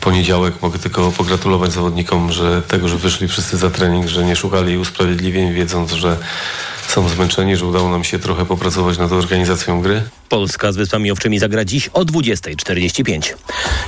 poniedziałek 0.01 0.61
mogę 0.61 0.79
tylko 0.79 1.11
pogratulować 1.11 1.71
zawodnikom, 1.71 2.31
że 2.31 2.61
tego, 2.61 2.87
że 2.87 2.97
wyszli 2.97 3.27
wszyscy 3.27 3.57
za 3.57 3.69
trening, 3.69 4.07
że 4.07 4.25
nie 4.25 4.35
szukali 4.35 4.77
usprawiedliwień, 4.77 5.53
wiedząc, 5.53 5.91
że 5.91 6.17
są 6.87 7.09
zmęczeni, 7.09 7.55
że 7.55 7.65
udało 7.65 7.89
nam 7.89 8.03
się 8.03 8.19
trochę 8.19 8.45
popracować 8.45 8.97
nad 8.97 9.11
organizacją 9.11 9.81
gry. 9.81 10.01
Polska 10.29 10.71
z 10.71 10.75
Wyspami 10.75 11.11
Owczymi 11.11 11.39
zagra 11.39 11.65
dziś 11.65 11.87
o 11.87 12.01
20.45. 12.01 13.33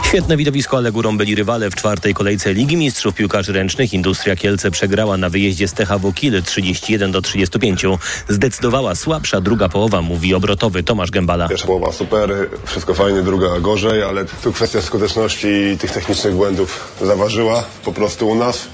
Świetne 0.03 0.37
widowisko, 0.37 0.77
ale 0.77 0.91
górą 0.91 1.17
byli 1.17 1.35
rywale 1.35 1.69
w 1.69 1.75
czwartej 1.75 2.13
kolejce 2.13 2.53
Ligi 2.53 2.77
Mistrzów 2.77 3.15
Piłkarzy 3.15 3.53
Ręcznych. 3.53 3.93
Industria 3.93 4.35
Kielce 4.35 4.71
przegrała 4.71 5.17
na 5.17 5.29
wyjeździe 5.29 5.67
z 5.67 5.73
THW 5.73 6.13
Kiel 6.13 6.43
31 6.43 7.11
do 7.11 7.21
35. 7.21 7.85
Zdecydowała 8.29 8.95
słabsza 8.95 9.41
druga 9.41 9.69
połowa, 9.69 10.01
mówi 10.01 10.33
obrotowy 10.33 10.83
Tomasz 10.83 11.11
Gębala. 11.11 11.47
Pierwsza 11.47 11.67
połowa 11.67 11.91
super, 11.91 12.49
wszystko 12.65 12.93
fajnie, 12.93 13.21
druga 13.21 13.59
gorzej, 13.59 14.03
ale 14.03 14.25
tu 14.25 14.53
kwestia 14.53 14.81
skuteczności 14.81 15.47
i 15.47 15.77
tych 15.77 15.91
technicznych 15.91 16.35
błędów 16.35 16.93
zaważyła 17.01 17.63
po 17.85 17.93
prostu 17.93 18.29
u 18.29 18.35
nas. 18.35 18.67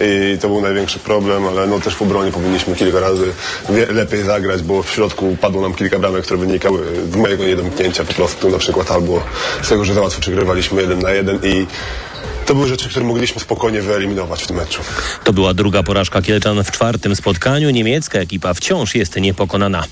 I 0.00 0.38
to 0.40 0.48
był 0.48 0.60
największy 0.60 0.98
problem, 0.98 1.46
ale 1.46 1.66
no 1.66 1.80
też 1.80 1.94
w 1.94 2.02
obronie 2.02 2.32
powinniśmy 2.32 2.74
kilka 2.76 3.00
razy 3.00 3.32
lepiej 3.90 4.22
zagrać, 4.22 4.62
bo 4.62 4.82
w 4.82 4.90
środku 4.90 5.36
padło 5.40 5.62
nam 5.62 5.74
kilka 5.74 5.98
bramek, 5.98 6.22
które 6.24 6.40
wynikały 6.40 6.78
z 7.12 7.16
mojego 7.16 7.44
niedomknięcia 7.44 8.04
po 8.04 8.14
prostu 8.14 8.50
na 8.50 8.58
przykład 8.58 8.90
albo 8.90 9.22
z 9.62 9.68
tego, 9.68 9.84
że 9.84 9.94
za 9.94 10.00
łatwo 10.00 10.20
przegrywaliśmy 10.20 10.80
jeden 10.82 10.98
na 10.98 11.10
jeden 11.10 11.38
i 11.42 11.66
to 12.46 12.54
były 12.54 12.68
rzeczy, 12.68 12.88
które 12.88 13.06
mogliśmy 13.06 13.40
spokojnie 13.40 13.82
wyeliminować 13.82 14.42
w 14.42 14.46
tym 14.46 14.56
meczu. 14.56 14.80
To 15.24 15.32
była 15.32 15.54
druga 15.54 15.82
porażka 15.82 16.22
Kielczan 16.22 16.64
w 16.64 16.70
czwartym 16.70 17.16
spotkaniu. 17.16 17.70
Niemiecka 17.70 18.18
ekipa 18.18 18.54
wciąż 18.54 18.94
jest 18.94 19.16
niepokonana. 19.16 19.84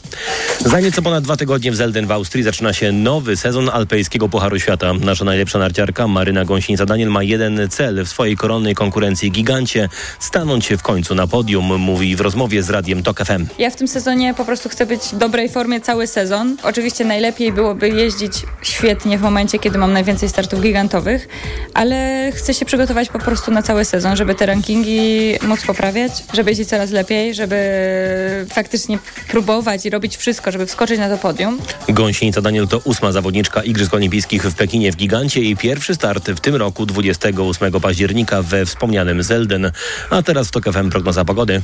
Za 0.64 0.80
nieco 0.80 1.02
ponad 1.02 1.24
dwa 1.24 1.36
tygodnie 1.36 1.72
w 1.72 1.76
Zelden 1.76 2.06
w 2.06 2.12
Austrii 2.12 2.44
zaczyna 2.44 2.72
się 2.72 2.92
nowy 2.92 3.36
sezon 3.36 3.68
alpejskiego 3.68 4.28
Pucharu 4.28 4.60
Świata. 4.60 4.92
Nasza 4.92 5.24
najlepsza 5.24 5.58
narciarka 5.58 6.08
Maryna 6.08 6.44
Gąsienica-Daniel 6.44 7.08
ma 7.08 7.22
jeden 7.22 7.68
cel 7.70 8.04
w 8.04 8.08
swojej 8.08 8.36
koronnej 8.36 8.74
konkurencji 8.74 9.30
gigancie 9.30 9.88
stanąć 10.20 10.66
się 10.66 10.76
w 10.76 10.82
końcu 10.82 11.14
na 11.14 11.26
podium, 11.26 11.80
mówi 11.80 12.16
w 12.16 12.20
rozmowie 12.20 12.62
z 12.62 12.70
Radiem 12.70 13.02
TOK 13.02 13.24
FM. 13.24 13.46
Ja 13.58 13.70
w 13.70 13.76
tym 13.76 13.88
sezonie 13.88 14.34
po 14.34 14.44
prostu 14.44 14.68
chcę 14.68 14.86
być 14.86 15.02
w 15.02 15.16
dobrej 15.16 15.48
formie 15.48 15.80
cały 15.80 16.06
sezon. 16.06 16.56
Oczywiście 16.62 17.04
najlepiej 17.04 17.52
byłoby 17.52 17.88
jeździć 17.88 18.32
świetnie 18.62 19.18
w 19.18 19.22
momencie, 19.22 19.58
kiedy 19.58 19.78
mam 19.78 19.92
najwięcej 19.92 20.28
startów 20.28 20.60
gigantowych, 20.60 21.28
ale 21.74 22.30
chcę 22.34 22.43
się 22.52 22.64
przygotować 22.64 23.08
po 23.08 23.18
prostu 23.18 23.50
na 23.50 23.62
cały 23.62 23.84
sezon, 23.84 24.16
żeby 24.16 24.34
te 24.34 24.46
rankingi 24.46 25.34
móc 25.42 25.62
poprawiać, 25.66 26.12
żeby 26.32 26.50
jeździć 26.50 26.68
coraz 26.68 26.90
lepiej, 26.90 27.34
żeby 27.34 27.56
faktycznie 28.50 28.98
próbować 29.28 29.86
i 29.86 29.90
robić 29.90 30.16
wszystko, 30.16 30.52
żeby 30.52 30.66
wskoczyć 30.66 30.98
na 30.98 31.08
to 31.08 31.18
podium. 31.18 31.58
Gąsienica 31.88 32.40
Daniel 32.40 32.68
to 32.68 32.78
ósma 32.78 33.12
zawodniczka 33.12 33.62
Igrzysk 33.62 33.94
Olimpijskich 33.94 34.42
w 34.42 34.54
Pekinie 34.54 34.92
w 34.92 34.96
Gigancie 34.96 35.40
i 35.40 35.56
pierwszy 35.56 35.94
start 35.94 36.30
w 36.30 36.40
tym 36.40 36.54
roku 36.54 36.86
28 36.86 37.80
października 37.80 38.42
we 38.42 38.66
wspomnianym 38.66 39.22
Zelden. 39.22 39.72
A 40.10 40.22
teraz 40.22 40.48
w 40.48 40.50
TOK 40.50 40.64
FM 40.64 40.90
prognoza 40.90 41.24
pogody. 41.24 41.62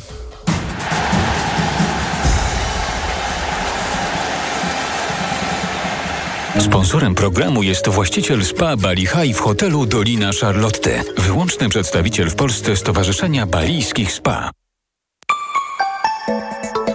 Sponsorem 6.58 7.14
programu 7.14 7.62
jest 7.62 7.88
właściciel 7.88 8.44
spa 8.44 8.76
Bali 8.76 9.06
High 9.06 9.36
w 9.36 9.40
hotelu 9.40 9.86
Dolina 9.86 10.30
Charlotte. 10.40 11.02
Wyłączny 11.18 11.68
przedstawiciel 11.68 12.30
w 12.30 12.34
Polsce 12.34 12.76
Stowarzyszenia 12.76 13.46
Balijskich 13.46 14.12
Spa. 14.12 14.50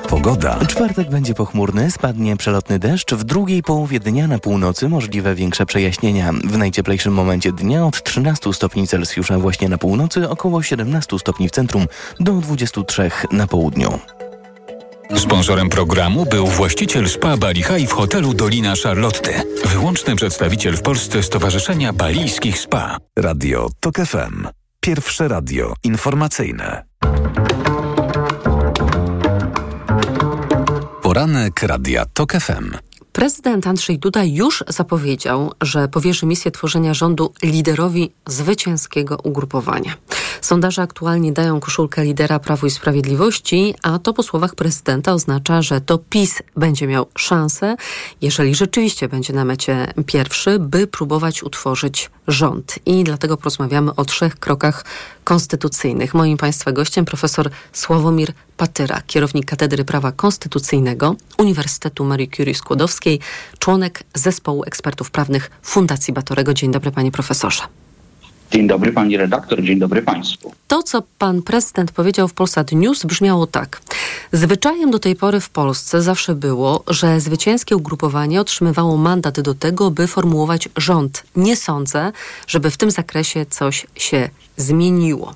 Pogoda. 0.09 0.59
Czwartek 0.67 1.09
będzie 1.09 1.33
pochmurny, 1.33 1.91
spadnie 1.91 2.37
przelotny 2.37 2.79
deszcz. 2.79 3.13
W 3.13 3.23
drugiej 3.23 3.63
połowie 3.63 3.99
dnia 3.99 4.27
na 4.27 4.39
północy 4.39 4.89
możliwe 4.89 5.35
większe 5.35 5.65
przejaśnienia. 5.65 6.31
W 6.31 6.57
najcieplejszym 6.57 7.13
momencie 7.13 7.51
dnia 7.51 7.85
od 7.85 8.03
13 8.03 8.53
stopni 8.53 8.87
Celsjusza 8.87 9.39
właśnie 9.39 9.69
na 9.69 9.77
północy, 9.77 10.29
około 10.29 10.63
17 10.63 11.19
stopni 11.19 11.47
w 11.47 11.51
centrum, 11.51 11.85
do 12.19 12.31
23 12.31 13.11
na 13.31 13.47
południu. 13.47 13.99
Sponsorem 15.13 15.69
programu 15.69 16.25
był 16.25 16.47
właściciel 16.47 17.09
spa 17.09 17.37
Bali 17.37 17.63
High 17.63 17.89
w 17.89 17.91
hotelu 17.91 18.33
Dolina 18.33 18.73
Charlotte. 18.83 19.43
Wyłączny 19.65 20.15
przedstawiciel 20.15 20.77
w 20.77 20.81
Polsce 20.81 21.23
Stowarzyszenia 21.23 21.93
Balijskich 21.93 22.59
Spa. 22.59 22.97
Radio 23.19 23.69
TOK 23.79 23.95
FM. 23.95 24.47
Pierwsze 24.79 25.27
radio 25.27 25.73
informacyjne. 25.83 26.83
Poranek 31.01 31.63
Radia 31.63 32.05
TOK 32.05 32.31
FM. 32.33 32.94
Prezydent 33.15 33.67
Andrzej 33.67 33.99
Duda 33.99 34.23
już 34.23 34.63
zapowiedział, 34.67 35.51
że 35.61 35.87
powierzy 35.87 36.25
misję 36.25 36.51
tworzenia 36.51 36.93
rządu 36.93 37.33
liderowi 37.43 38.11
zwycięskiego 38.27 39.17
ugrupowania. 39.23 39.93
Sondaże 40.41 40.81
aktualnie 40.81 41.31
dają 41.31 41.59
koszulkę 41.59 42.05
lidera 42.05 42.39
Prawu 42.39 42.67
i 42.67 42.69
Sprawiedliwości, 42.69 43.75
a 43.83 43.99
to 43.99 44.13
po 44.13 44.23
słowach 44.23 44.55
prezydenta 44.55 45.13
oznacza, 45.13 45.61
że 45.61 45.81
to 45.81 45.97
PiS 45.97 46.41
będzie 46.55 46.87
miał 46.87 47.05
szansę, 47.17 47.75
jeżeli 48.21 48.55
rzeczywiście 48.55 49.07
będzie 49.07 49.33
na 49.33 49.45
mecie 49.45 49.93
pierwszy, 50.05 50.59
by 50.59 50.87
próbować 50.87 51.43
utworzyć 51.43 52.09
rząd. 52.27 52.75
I 52.85 53.03
dlatego 53.03 53.37
porozmawiamy 53.37 53.95
o 53.95 54.05
trzech 54.05 54.39
krokach 54.39 54.85
konstytucyjnych. 55.23 56.13
Moim 56.13 56.37
Państwa 56.37 56.71
gościem 56.71 57.05
profesor 57.05 57.49
Sławomir 57.73 58.33
Patyra, 58.57 59.01
kierownik 59.07 59.45
Katedry 59.45 59.85
Prawa 59.85 60.11
Konstytucyjnego 60.11 61.15
Uniwersytetu 61.37 62.05
Marii 62.05 62.29
Curie 62.29 62.55
Skłodowskiej, 62.55 63.19
członek 63.59 64.03
zespołu 64.13 64.63
ekspertów 64.63 65.11
prawnych 65.11 65.51
Fundacji 65.61 66.13
Batorego. 66.13 66.53
Dzień 66.53 66.71
dobry 66.71 66.91
panie 66.91 67.11
profesorze. 67.11 67.63
Dzień 68.51 68.67
dobry 68.67 68.91
pani 68.91 69.17
redaktor, 69.17 69.63
dzień 69.63 69.79
dobry 69.79 70.01
państwu. 70.01 70.53
To, 70.67 70.83
co 70.83 71.03
pan 71.17 71.41
prezydent 71.41 71.91
powiedział 71.91 72.27
w 72.27 72.33
Polsat 72.33 72.71
News 72.71 73.05
brzmiało 73.05 73.47
tak. 73.47 73.81
Zwyczajem 74.31 74.91
do 74.91 74.99
tej 74.99 75.15
pory 75.15 75.39
w 75.39 75.49
Polsce 75.49 76.01
zawsze 76.01 76.35
było, 76.35 76.83
że 76.87 77.19
zwycięskie 77.19 77.75
ugrupowanie 77.77 78.41
otrzymywało 78.41 78.97
mandat 78.97 79.39
do 79.39 79.53
tego, 79.53 79.91
by 79.91 80.07
formułować 80.07 80.69
rząd. 80.77 81.23
Nie 81.35 81.55
sądzę, 81.55 82.11
żeby 82.47 82.71
w 82.71 82.77
tym 82.77 82.91
zakresie 82.91 83.45
coś 83.45 83.87
się 83.95 84.29
zmieniło. 84.57 85.35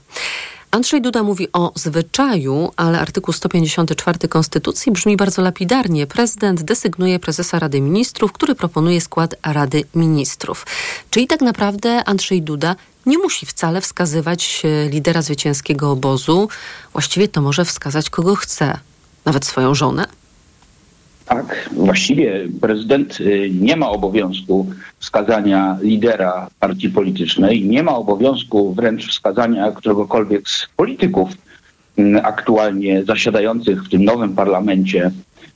Andrzej 0.71 1.01
Duda 1.01 1.23
mówi 1.23 1.47
o 1.53 1.71
zwyczaju, 1.75 2.71
ale 2.75 2.99
artykuł 2.99 3.33
154 3.33 4.27
Konstytucji 4.27 4.91
brzmi 4.91 5.17
bardzo 5.17 5.41
lapidarnie. 5.41 6.07
Prezydent 6.07 6.63
desygnuje 6.63 7.19
prezesa 7.19 7.59
Rady 7.59 7.81
Ministrów, 7.81 8.31
który 8.31 8.55
proponuje 8.55 9.01
skład 9.01 9.35
Rady 9.45 9.83
Ministrów. 9.95 10.65
Czyli 11.09 11.27
tak 11.27 11.41
naprawdę 11.41 12.03
Andrzej 12.03 12.41
Duda 12.41 12.75
nie 13.05 13.17
musi 13.17 13.45
wcale 13.45 13.81
wskazywać 13.81 14.63
lidera 14.89 15.21
zwycięskiego 15.21 15.91
obozu. 15.91 16.49
Właściwie 16.93 17.27
to 17.27 17.41
może 17.41 17.65
wskazać 17.65 18.09
kogo 18.09 18.35
chce, 18.35 18.79
nawet 19.25 19.45
swoją 19.45 19.75
żonę. 19.75 20.05
Tak, 21.29 21.69
właściwie 21.71 22.47
prezydent 22.61 23.21
y, 23.21 23.49
nie 23.53 23.75
ma 23.75 23.89
obowiązku 23.89 24.65
wskazania 24.99 25.77
lidera 25.81 26.49
partii 26.59 26.89
politycznej, 26.89 27.65
nie 27.65 27.83
ma 27.83 27.95
obowiązku 27.95 28.73
wręcz 28.73 29.07
wskazania 29.07 29.71
któregokolwiek 29.71 30.49
z 30.49 30.67
polityków 30.77 31.29
mm, 31.97 32.25
aktualnie 32.25 33.03
zasiadających 33.03 33.83
w 33.83 33.89
tym 33.89 34.03
nowym 34.03 34.35
parlamencie 34.35 35.11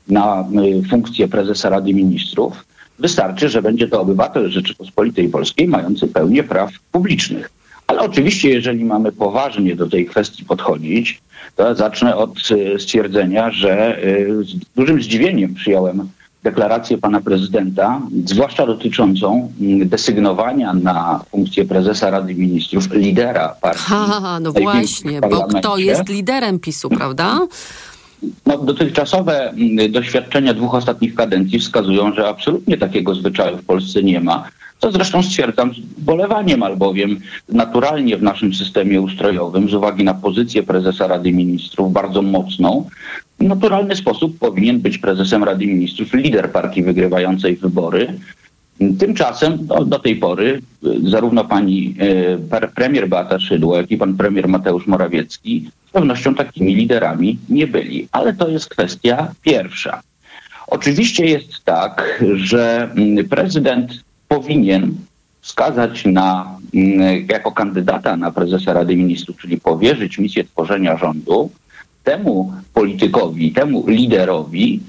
na 0.07 0.47
y, 0.85 0.89
funkcję 0.89 1.27
prezesa 1.27 1.69
Rady 1.69 1.93
Ministrów. 1.93 2.65
Wystarczy, 2.99 3.49
że 3.49 3.61
będzie 3.61 3.87
to 3.87 4.01
obywatel 4.01 4.51
Rzeczypospolitej 4.51 5.29
Polskiej 5.29 5.67
mający 5.67 6.07
pełnię 6.07 6.43
praw 6.43 6.71
publicznych. 6.91 7.49
Ale 7.87 7.99
oczywiście, 7.99 8.49
jeżeli 8.49 8.85
mamy 8.85 9.11
poważnie 9.11 9.75
do 9.75 9.89
tej 9.89 10.05
kwestii 10.05 10.45
podchodzić, 10.45 11.21
to 11.55 11.75
zacznę 11.75 12.15
od 12.15 12.51
y, 12.51 12.79
stwierdzenia, 12.79 13.51
że 13.51 14.03
y, 14.03 14.43
z 14.43 14.75
dużym 14.75 15.03
zdziwieniem 15.03 15.53
przyjąłem 15.53 16.09
deklarację 16.43 16.97
pana 16.97 17.21
prezydenta, 17.21 18.01
zwłaszcza 18.25 18.65
dotyczącą 18.65 19.51
mm, 19.61 19.89
desygnowania 19.89 20.73
na 20.73 21.23
funkcję 21.31 21.65
prezesa 21.65 22.09
Rady 22.09 22.35
Ministrów 22.35 22.91
lidera 22.91 23.55
partii. 23.61 23.83
Ha, 23.83 24.05
ha, 24.07 24.21
ha, 24.21 24.39
no 24.39 24.51
właśnie, 24.51 25.21
bo 25.21 25.47
kto 25.47 25.77
jest 25.77 26.09
liderem 26.09 26.59
PiSu, 26.59 26.89
prawda? 26.89 27.39
No, 28.45 28.57
dotychczasowe 28.57 29.49
mm, 29.49 29.91
doświadczenia 29.91 30.53
dwóch 30.53 30.75
ostatnich 30.75 31.15
kadencji 31.15 31.59
wskazują, 31.59 32.13
że 32.13 32.27
absolutnie 32.27 32.77
takiego 32.77 33.15
zwyczaju 33.15 33.57
w 33.57 33.65
Polsce 33.65 34.03
nie 34.03 34.19
ma. 34.19 34.49
Co 34.79 34.91
zresztą 34.91 35.23
stwierdzam 35.23 35.73
z 35.73 35.79
bolewaniem, 35.79 36.63
albowiem 36.63 37.19
naturalnie 37.49 38.17
w 38.17 38.23
naszym 38.23 38.53
systemie 38.53 39.01
ustrojowym, 39.01 39.69
z 39.69 39.73
uwagi 39.73 40.03
na 40.03 40.13
pozycję 40.13 40.63
prezesa 40.63 41.07
Rady 41.07 41.31
Ministrów 41.31 41.93
bardzo 41.93 42.21
mocną, 42.21 42.89
w 43.39 43.43
naturalny 43.43 43.95
sposób 43.95 44.39
powinien 44.39 44.79
być 44.79 44.97
prezesem 44.97 45.43
Rady 45.43 45.67
Ministrów 45.67 46.13
lider 46.13 46.51
partii 46.51 46.83
wygrywającej 46.83 47.55
wybory. 47.55 48.13
Tymczasem 48.99 49.57
no, 49.67 49.85
do 49.85 49.99
tej 49.99 50.15
pory 50.15 50.61
y, 51.05 51.09
zarówno 51.09 51.45
pani 51.45 51.95
y, 52.63 52.71
premier 52.75 53.09
Beata 53.09 53.39
Szydło, 53.39 53.77
jak 53.77 53.91
i 53.91 53.97
pan 53.97 54.17
premier 54.17 54.47
Mateusz 54.47 54.87
Morawiecki 54.87 55.71
z 55.87 55.91
pewnością 55.91 56.35
takimi 56.35 56.75
liderami 56.75 57.37
nie 57.49 57.67
byli. 57.67 58.07
Ale 58.11 58.33
to 58.33 58.47
jest 58.47 58.69
kwestia 58.69 59.33
pierwsza. 59.41 60.01
Oczywiście 60.67 61.25
jest 61.25 61.63
tak, 61.65 62.23
że 62.35 62.89
mm, 62.95 63.29
prezydent 63.29 64.03
powinien 64.27 64.95
wskazać 65.41 66.05
na, 66.05 66.57
mm, 66.73 67.25
jako 67.29 67.51
kandydata 67.51 68.17
na 68.17 68.31
prezesa 68.31 68.73
Rady 68.73 68.95
Ministrów, 68.95 69.37
czyli 69.37 69.57
powierzyć 69.57 70.17
misję 70.17 70.43
tworzenia 70.43 70.97
rządu 70.97 71.51
temu 72.03 72.53
politykowi, 72.73 73.51
temu 73.51 73.83
liderowi, 73.87 74.79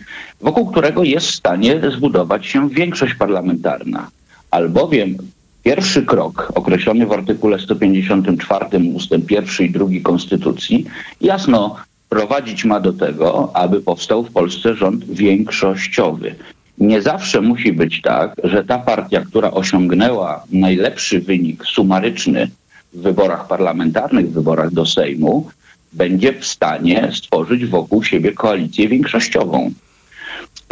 wokół 0.45 0.67
którego 0.67 1.05
jest 1.05 1.27
w 1.27 1.35
stanie 1.35 1.81
zbudować 1.97 2.47
się 2.47 2.69
większość 2.69 3.15
parlamentarna. 3.15 4.11
Albowiem 4.51 5.17
pierwszy 5.63 6.03
krok 6.03 6.53
określony 6.55 7.07
w 7.07 7.13
artykule 7.13 7.59
154 7.59 8.67
ustęp 8.95 9.31
1 9.31 9.67
i 9.67 9.71
2 9.71 9.87
Konstytucji 10.03 10.85
jasno 11.21 11.77
prowadzić 12.09 12.65
ma 12.65 12.81
do 12.81 12.93
tego, 12.93 13.51
aby 13.57 13.81
powstał 13.81 14.25
w 14.25 14.33
Polsce 14.33 14.75
rząd 14.75 15.05
większościowy. 15.05 16.35
Nie 16.79 17.03
zawsze 17.03 17.41
musi 17.41 17.73
być 17.73 18.03
tak, 18.03 18.35
że 18.45 18.65
ta 18.65 18.79
partia, 18.79 19.21
która 19.21 19.51
osiągnęła 19.51 20.45
najlepszy 20.53 21.21
wynik 21.21 21.65
sumaryczny 21.65 22.51
w 22.93 23.03
wyborach 23.03 23.47
parlamentarnych, 23.49 24.31
w 24.31 24.33
wyborach 24.33 24.71
do 24.71 24.87
Sejmu, 24.87 25.47
będzie 25.93 26.33
w 26.33 26.47
stanie 26.47 27.11
stworzyć 27.13 27.67
wokół 27.67 28.05
siebie 28.05 28.33
koalicję 28.33 28.89
większościową. 28.89 29.73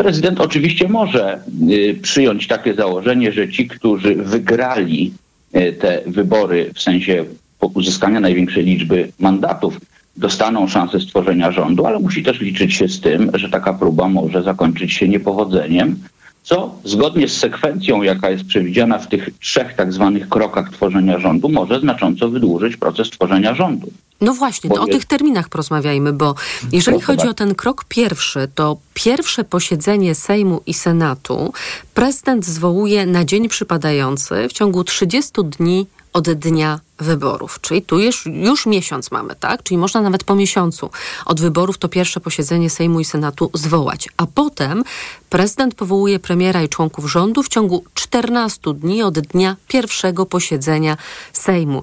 Prezydent 0.03 0.41
oczywiście 0.41 0.89
może 0.89 1.39
y, 1.71 1.99
przyjąć 2.03 2.47
takie 2.47 2.75
założenie, 2.75 3.33
że 3.33 3.49
ci, 3.49 3.69
którzy 3.69 4.15
wygrali 4.15 5.13
y, 5.57 5.73
te 5.73 6.03
wybory 6.07 6.71
w 6.75 6.81
sensie 6.81 7.25
uzyskania 7.61 8.21
największej 8.21 8.65
liczby 8.65 9.09
mandatów, 9.19 9.81
dostaną 10.17 10.69
szansę 10.69 11.01
stworzenia 11.01 11.53
rządu, 11.53 11.87
ale 11.87 11.99
musi 11.99 12.23
też 12.23 12.41
liczyć 12.41 12.75
się 12.75 12.89
z 12.89 13.01
tym, 13.01 13.31
że 13.35 13.49
taka 13.49 13.73
próba 13.73 14.09
może 14.09 14.43
zakończyć 14.43 14.93
się 14.93 15.09
niepowodzeniem, 15.09 15.97
co? 16.43 16.75
Zgodnie 16.85 17.29
z 17.29 17.39
sekwencją, 17.39 18.03
jaka 18.03 18.31
jest 18.31 18.45
przewidziana 18.45 18.99
w 18.99 19.09
tych 19.09 19.29
trzech 19.41 19.75
tak 19.75 19.93
zwanych 19.93 20.29
krokach 20.29 20.71
tworzenia 20.71 21.19
rządu, 21.19 21.49
może 21.49 21.81
znacząco 21.81 22.29
wydłużyć 22.29 22.77
proces 22.77 23.11
tworzenia 23.11 23.55
rządu. 23.55 23.91
No 24.21 24.35
właśnie, 24.35 24.71
to 24.71 24.83
o 24.83 24.87
tych 24.87 25.05
terminach 25.05 25.49
porozmawiajmy, 25.49 26.13
bo 26.13 26.35
jeżeli 26.73 26.97
No, 26.99 27.05
chodzi 27.05 27.21
chyba- 27.21 27.31
o 27.31 27.35
ten 27.35 27.55
krok 27.55 27.85
pierwszy, 27.89 28.49
to 28.55 28.77
pierwsze 28.95 29.45
posiedzenie 29.45 30.15
Sejmu 30.15 30.61
i 30.67 30.75
Senatu 30.75 31.53
prezydent 31.95 32.47
zwołuje 32.47 33.07
na 33.07 33.25
dzień 33.25 33.49
przypadający 33.49 34.49
w 34.49 34.53
ciągu 34.53 34.85
30 34.85 35.33
dni 35.45 35.87
od 36.13 36.33
dnia 36.33 36.81
wyborów. 36.99 37.61
Czyli 37.61 37.83
tu 37.83 38.01
już, 38.01 38.27
już 38.27 38.67
miesiąc 38.67 39.11
mamy, 39.11 39.35
tak? 39.37 39.63
Czyli 39.63 39.79
można 39.79 40.01
nawet 40.01 40.25
po 40.25 40.35
miesiącu 40.35 40.91
od 41.25 41.41
wyborów 41.41 41.79
to 41.79 41.89
pierwsze 41.89 42.21
posiedzenie 42.21 42.71
Sejmu 42.71 43.01
i 43.01 43.05
Senatu 43.05 43.51
zwołać. 43.55 44.09
A 44.17 44.27
potem 44.27 44.85
prezydent 45.31 45.75
powołuje 45.75 46.19
premiera 46.19 46.63
i 46.63 46.69
członków 46.69 47.11
rządu 47.11 47.43
w 47.43 47.49
ciągu 47.49 47.85
14 47.95 48.75
dni 48.75 49.03
od 49.03 49.19
dnia 49.19 49.57
pierwszego 49.69 50.27
posiedzenia 50.27 50.97
Sejmu. 51.33 51.83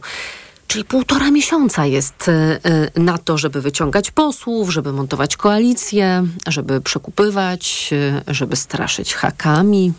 Czyli 0.70 0.86
półtora 0.86 1.32
miesiąca 1.32 1.86
jest 1.86 2.30
e, 2.30 2.60
e, 2.64 3.00
na 3.00 3.18
to, 3.18 3.38
żeby 3.38 3.62
wyciągać 3.62 4.12
posłów, 4.12 4.70
żeby 4.70 4.94
montować 4.94 5.38
koalicję, 5.38 6.28
żeby 6.48 6.82
przekupywać, 6.82 7.90
e, 8.28 8.34
żeby 8.34 8.56
straszyć 8.56 9.14
hakami. 9.14 9.94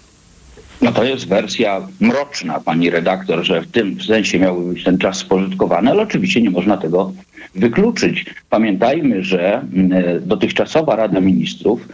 No 0.82 0.92
to 0.92 1.04
jest 1.04 1.28
wersja 1.28 1.88
mroczna, 2.00 2.60
pani 2.60 2.90
redaktor, 2.90 3.44
że 3.44 3.62
w 3.62 3.70
tym 3.70 4.00
sensie 4.00 4.38
miałby 4.38 4.72
być 4.74 4.84
ten 4.84 4.98
czas 4.98 5.16
spożytkowany, 5.16 5.90
ale 5.90 6.02
oczywiście 6.02 6.42
nie 6.42 6.50
można 6.50 6.76
tego 6.76 7.12
wykluczyć. 7.54 8.24
Pamiętajmy, 8.50 9.24
że 9.24 9.54
mm, 9.72 9.92
e, 9.92 10.20
dotychczasowa 10.20 10.96
Rada 10.96 11.20
Ministrów 11.20 11.88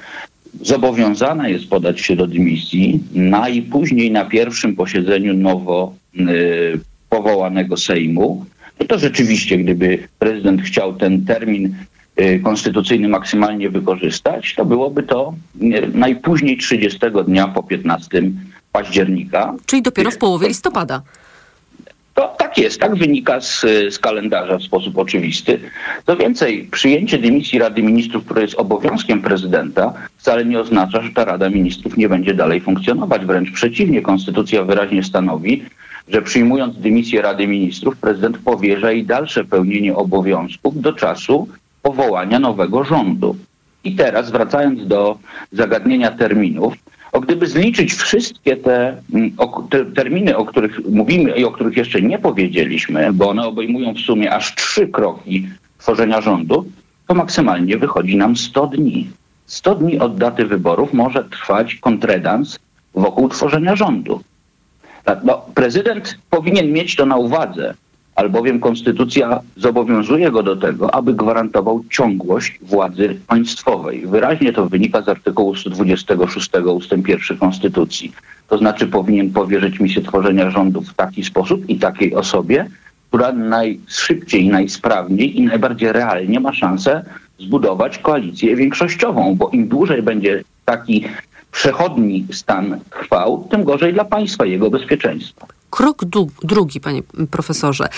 zobowiązana 0.62 1.48
jest 1.48 1.68
podać 1.68 2.00
się 2.00 2.16
do 2.16 2.26
dymisji 2.26 3.00
najpóźniej 3.14 4.10
na 4.10 4.24
pierwszym 4.24 4.76
posiedzeniu 4.76 5.34
nowo 5.34 5.94
y, 6.20 6.80
powołanego 7.08 7.76
Sejmu. 7.76 8.46
No 8.80 8.86
to 8.86 8.98
rzeczywiście, 8.98 9.58
gdyby 9.58 9.98
prezydent 10.18 10.62
chciał 10.62 10.94
ten 10.94 11.24
termin 11.24 11.74
y, 12.20 12.40
konstytucyjny 12.44 13.08
maksymalnie 13.08 13.70
wykorzystać, 13.70 14.54
to 14.54 14.64
byłoby 14.64 15.02
to 15.02 15.34
y, 15.62 15.90
najpóźniej 15.94 16.56
30 16.56 16.98
dnia 17.26 17.48
po 17.48 17.62
15 17.62 18.22
października. 18.76 19.54
Czyli 19.66 19.82
dopiero 19.82 20.10
w 20.10 20.18
połowie 20.18 20.48
listopada. 20.48 21.02
To 22.14 22.34
tak 22.38 22.58
jest, 22.58 22.80
tak 22.80 22.94
wynika 22.94 23.40
z, 23.40 23.60
z 23.90 23.98
kalendarza 23.98 24.58
w 24.58 24.62
sposób 24.62 24.98
oczywisty. 24.98 25.60
Co 26.06 26.16
więcej, 26.16 26.68
przyjęcie 26.72 27.18
dymisji 27.18 27.58
Rady 27.58 27.82
Ministrów, 27.82 28.24
które 28.24 28.42
jest 28.42 28.54
obowiązkiem 28.54 29.22
prezydenta, 29.22 29.92
wcale 30.16 30.44
nie 30.44 30.60
oznacza, 30.60 31.02
że 31.02 31.10
ta 31.10 31.24
Rada 31.24 31.50
Ministrów 31.50 31.96
nie 31.96 32.08
będzie 32.08 32.34
dalej 32.34 32.60
funkcjonować. 32.60 33.26
Wręcz 33.26 33.50
przeciwnie, 33.52 34.02
Konstytucja 34.02 34.64
wyraźnie 34.64 35.04
stanowi, 35.04 35.64
że 36.08 36.22
przyjmując 36.22 36.78
dymisję 36.78 37.22
Rady 37.22 37.46
Ministrów, 37.46 37.96
prezydent 37.96 38.38
powierza 38.38 38.92
jej 38.92 39.04
dalsze 39.04 39.44
pełnienie 39.44 39.96
obowiązków 39.96 40.80
do 40.80 40.92
czasu 40.92 41.48
powołania 41.82 42.38
nowego 42.38 42.84
rządu. 42.84 43.36
I 43.84 43.94
teraz, 43.94 44.30
wracając 44.30 44.86
do 44.86 45.18
zagadnienia 45.52 46.10
terminów, 46.10 46.74
o 47.16 47.20
gdyby 47.20 47.46
zliczyć 47.46 47.94
wszystkie 47.94 48.56
te, 48.56 48.96
mm, 49.12 49.30
te 49.70 49.84
terminy, 49.84 50.36
o 50.36 50.44
których 50.44 50.80
mówimy 50.84 51.30
i 51.30 51.44
o 51.44 51.50
których 51.50 51.76
jeszcze 51.76 52.02
nie 52.02 52.18
powiedzieliśmy, 52.18 53.12
bo 53.12 53.28
one 53.28 53.46
obejmują 53.46 53.94
w 53.94 53.98
sumie 53.98 54.32
aż 54.32 54.54
trzy 54.54 54.88
kroki 54.88 55.48
tworzenia 55.78 56.20
rządu, 56.20 56.66
to 57.06 57.14
maksymalnie 57.14 57.78
wychodzi 57.78 58.16
nam 58.16 58.36
100 58.36 58.66
dni. 58.66 59.10
100 59.46 59.74
dni 59.74 59.98
od 59.98 60.16
daty 60.16 60.44
wyborów 60.44 60.92
może 60.92 61.24
trwać 61.24 61.74
kontredans 61.74 62.58
wokół 62.94 63.28
tworzenia 63.28 63.76
rządu. 63.76 64.20
No, 65.24 65.42
prezydent 65.54 66.18
powinien 66.30 66.72
mieć 66.72 66.96
to 66.96 67.06
na 67.06 67.16
uwadze, 67.16 67.74
albowiem 68.16 68.60
konstytucja 68.60 69.40
zobowiązuje 69.56 70.30
go 70.30 70.42
do 70.42 70.56
tego, 70.56 70.94
aby 70.94 71.14
gwarantował 71.14 71.84
ciągłość 71.90 72.58
władzy 72.62 73.16
państwowej. 73.26 74.06
Wyraźnie 74.06 74.52
to 74.52 74.68
wynika 74.68 75.02
z 75.02 75.08
artykułu 75.08 75.54
126 75.54 76.50
ust. 76.66 76.92
1 77.08 77.38
konstytucji. 77.38 78.12
To 78.48 78.58
znaczy 78.58 78.86
powinien 78.86 79.30
powierzyć 79.30 79.80
misję 79.80 80.02
tworzenia 80.02 80.50
rządu 80.50 80.80
w 80.80 80.94
taki 80.94 81.24
sposób 81.24 81.68
i 81.68 81.78
takiej 81.78 82.14
osobie, 82.14 82.66
która 83.08 83.32
najszybciej, 83.32 84.48
najsprawniej 84.48 85.38
i 85.38 85.42
najbardziej 85.42 85.92
realnie 85.92 86.40
ma 86.40 86.52
szansę 86.52 87.04
zbudować 87.38 87.98
koalicję 87.98 88.56
większościową, 88.56 89.34
bo 89.34 89.50
im 89.50 89.68
dłużej 89.68 90.02
będzie 90.02 90.44
taki 90.64 91.04
przechodni 91.52 92.26
stan 92.32 92.80
trwał, 92.90 93.48
tym 93.50 93.64
gorzej 93.64 93.92
dla 93.92 94.04
państwa 94.04 94.46
jego 94.46 94.70
bezpieczeństwa. 94.70 95.46
Krok 95.70 96.04
drugi, 96.42 96.80
panie 96.80 97.02
profesorze. 97.30 97.88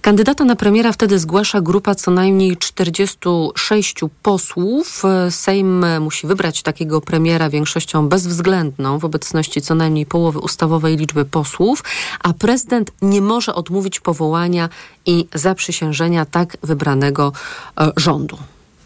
Kandydata 0.00 0.44
na 0.44 0.56
premiera 0.56 0.92
wtedy 0.92 1.18
zgłasza 1.18 1.60
grupa 1.60 1.94
co 1.94 2.10
najmniej 2.10 2.56
46 2.56 3.94
posłów. 4.22 5.02
Sejm 5.30 5.84
musi 6.00 6.26
wybrać 6.26 6.62
takiego 6.62 7.00
premiera 7.00 7.50
większością 7.50 8.08
bezwzględną 8.08 8.98
w 8.98 9.04
obecności 9.04 9.60
co 9.60 9.74
najmniej 9.74 10.06
połowy 10.06 10.38
ustawowej 10.38 10.96
liczby 10.96 11.24
posłów, 11.24 11.84
a 12.22 12.32
prezydent 12.32 12.90
nie 13.02 13.20
może 13.20 13.54
odmówić 13.54 14.00
powołania 14.00 14.68
i 15.06 15.26
zaprzysiężenia 15.34 16.24
tak 16.24 16.56
wybranego 16.62 17.32
e, 17.80 17.92
rządu. 17.96 18.38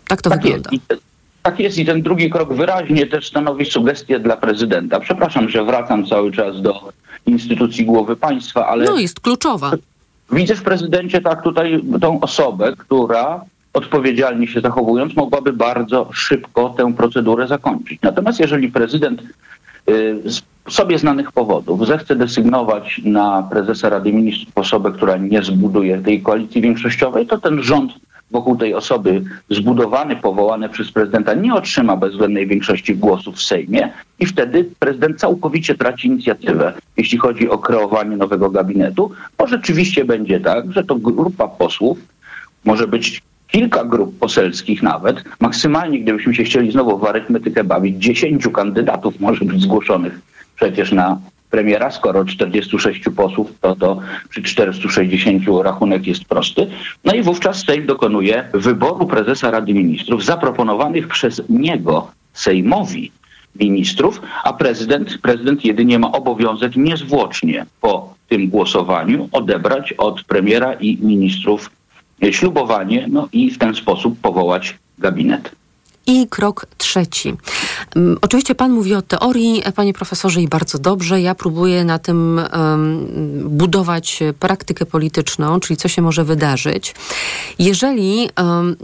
Tak 0.08 0.22
to 0.22 0.30
Tak 0.30 0.42
wygląda. 0.42 0.70
jest. 0.72 1.02
Tak 1.42 1.58
jest 1.58 1.78
i 1.78 1.86
ten 1.86 2.02
drugi 2.02 2.30
krok 2.30 2.54
wyraźnie 2.54 3.06
też 3.06 3.28
stanowi 3.28 3.64
sugestię 3.66 4.20
dla 4.20 4.36
prezydenta. 4.36 5.00
Przepraszam, 5.00 5.48
że 5.48 5.64
wracam 5.64 6.06
cały 6.06 6.32
czas 6.32 6.62
do 6.62 6.92
instytucji 7.26 7.84
głowy 7.84 8.16
państwa, 8.16 8.66
ale 8.66 8.84
No 8.84 8.98
jest 8.98 9.20
kluczowa. 9.20 9.70
widzę 10.32 10.54
w 10.54 10.62
prezydencie 10.62 11.20
tak 11.20 11.42
tutaj 11.42 11.82
tą 12.00 12.20
osobę, 12.20 12.72
która 12.78 13.44
odpowiedzialnie 13.74 14.46
się 14.46 14.60
zachowując 14.60 15.16
mogłaby 15.16 15.52
bardzo 15.52 16.08
szybko 16.12 16.74
tę 16.76 16.92
procedurę 16.94 17.46
zakończyć. 17.48 17.98
Natomiast 18.02 18.40
jeżeli 18.40 18.68
prezydent 18.68 19.22
y, 19.88 20.20
z 20.24 20.42
sobie 20.68 20.98
znanych 20.98 21.32
powodów 21.32 21.86
zechce 21.86 22.16
desygnować 22.16 23.00
na 23.04 23.42
prezesa 23.50 23.88
Rady 23.88 24.12
Ministrów 24.12 24.58
osobę, 24.58 24.92
która 24.92 25.16
nie 25.16 25.42
zbuduje 25.42 25.98
tej 25.98 26.22
koalicji 26.22 26.60
większościowej, 26.60 27.26
to 27.26 27.38
ten 27.38 27.62
rząd 27.62 27.92
wokół 28.32 28.56
tej 28.56 28.74
osoby 28.74 29.22
zbudowany, 29.50 30.16
powołany 30.16 30.68
przez 30.68 30.92
prezydenta 30.92 31.34
nie 31.34 31.54
otrzyma 31.54 31.96
bezwzględnej 31.96 32.46
większości 32.46 32.96
głosów 32.96 33.36
w 33.36 33.42
Sejmie 33.42 33.92
i 34.18 34.26
wtedy 34.26 34.64
prezydent 34.78 35.20
całkowicie 35.20 35.74
traci 35.74 36.08
inicjatywę, 36.08 36.72
jeśli 36.96 37.18
chodzi 37.18 37.48
o 37.48 37.58
kreowanie 37.58 38.16
nowego 38.16 38.50
gabinetu, 38.50 39.10
bo 39.38 39.46
rzeczywiście 39.46 40.04
będzie 40.04 40.40
tak, 40.40 40.72
że 40.72 40.84
to 40.84 40.94
grupa 40.94 41.48
posłów 41.48 41.98
może 42.64 42.86
być 42.86 43.22
kilka 43.48 43.84
grup 43.84 44.18
poselskich 44.18 44.82
nawet. 44.82 45.24
Maksymalnie, 45.40 46.00
gdybyśmy 46.00 46.34
się 46.34 46.44
chcieli 46.44 46.72
znowu 46.72 46.98
w 46.98 47.04
arytmetykę 47.04 47.64
bawić, 47.64 47.96
10 47.96 48.48
kandydatów 48.48 49.20
może 49.20 49.44
być 49.44 49.62
zgłoszonych 49.62 50.20
przecież 50.56 50.92
na 50.92 51.18
premiera, 51.52 51.90
skoro 51.90 52.24
46 52.24 53.02
posłów, 53.16 53.52
to, 53.60 53.76
to 53.76 54.00
przy 54.28 54.42
460 54.42 55.42
rachunek 55.62 56.06
jest 56.06 56.24
prosty. 56.24 56.66
No 57.04 57.14
i 57.14 57.22
wówczas 57.22 57.64
Sejm 57.66 57.86
dokonuje 57.86 58.48
wyboru 58.54 59.06
prezesa 59.06 59.50
Rady 59.50 59.74
Ministrów 59.74 60.24
zaproponowanych 60.24 61.08
przez 61.08 61.42
niego 61.48 62.10
Sejmowi 62.32 63.12
ministrów, 63.60 64.20
a 64.44 64.52
prezydent, 64.52 65.18
prezydent 65.22 65.64
jedynie 65.64 65.98
ma 65.98 66.12
obowiązek 66.12 66.76
niezwłocznie 66.76 67.66
po 67.80 68.14
tym 68.28 68.48
głosowaniu 68.48 69.28
odebrać 69.32 69.92
od 69.92 70.24
premiera 70.24 70.72
i 70.72 70.98
ministrów 71.00 71.70
ślubowanie, 72.30 73.06
no 73.10 73.28
i 73.32 73.50
w 73.50 73.58
ten 73.58 73.74
sposób 73.74 74.20
powołać 74.20 74.78
gabinet. 74.98 75.61
I 76.06 76.28
krok 76.28 76.66
trzeci. 76.78 77.34
Um, 77.96 78.18
oczywiście 78.20 78.54
Pan 78.54 78.72
mówi 78.72 78.94
o 78.94 79.02
teorii, 79.02 79.62
Panie 79.74 79.92
Profesorze, 79.92 80.42
i 80.42 80.48
bardzo 80.48 80.78
dobrze. 80.78 81.20
Ja 81.20 81.34
próbuję 81.34 81.84
na 81.84 81.98
tym 81.98 82.40
um, 82.52 83.06
budować 83.48 84.20
praktykę 84.38 84.86
polityczną, 84.86 85.60
czyli 85.60 85.76
co 85.76 85.88
się 85.88 86.02
może 86.02 86.24
wydarzyć. 86.24 86.94
Jeżeli 87.58 88.28
um, 88.38 88.76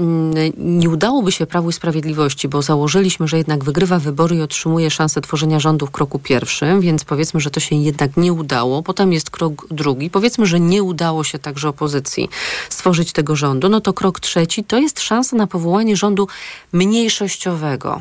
nie 0.58 0.90
udałoby 0.90 1.32
się 1.32 1.46
Prawu 1.46 1.70
i 1.70 1.72
Sprawiedliwości, 1.72 2.48
bo 2.48 2.62
założyliśmy, 2.62 3.28
że 3.28 3.38
jednak 3.38 3.64
wygrywa 3.64 3.98
wybory 3.98 4.36
i 4.36 4.40
otrzymuje 4.42 4.90
szansę 4.90 5.20
tworzenia 5.20 5.60
rządu 5.60 5.86
w 5.86 5.90
kroku 5.90 6.18
pierwszym, 6.18 6.80
więc 6.80 7.04
powiedzmy, 7.04 7.40
że 7.40 7.50
to 7.50 7.60
się 7.60 7.76
jednak 7.76 8.16
nie 8.16 8.32
udało. 8.32 8.82
Potem 8.82 9.12
jest 9.12 9.30
krok 9.30 9.66
drugi. 9.70 10.10
Powiedzmy, 10.10 10.46
że 10.46 10.60
nie 10.60 10.82
udało 10.82 11.24
się 11.24 11.38
także 11.38 11.68
opozycji 11.68 12.28
stworzyć 12.68 13.12
tego 13.12 13.36
rządu. 13.36 13.68
No 13.68 13.80
to 13.80 13.92
krok 13.92 14.20
trzeci 14.20 14.64
to 14.64 14.78
jest 14.78 15.00
szansa 15.00 15.36
na 15.36 15.46
powołanie 15.46 15.96
rządu 15.96 16.28
mniejszościowego. 17.08 18.00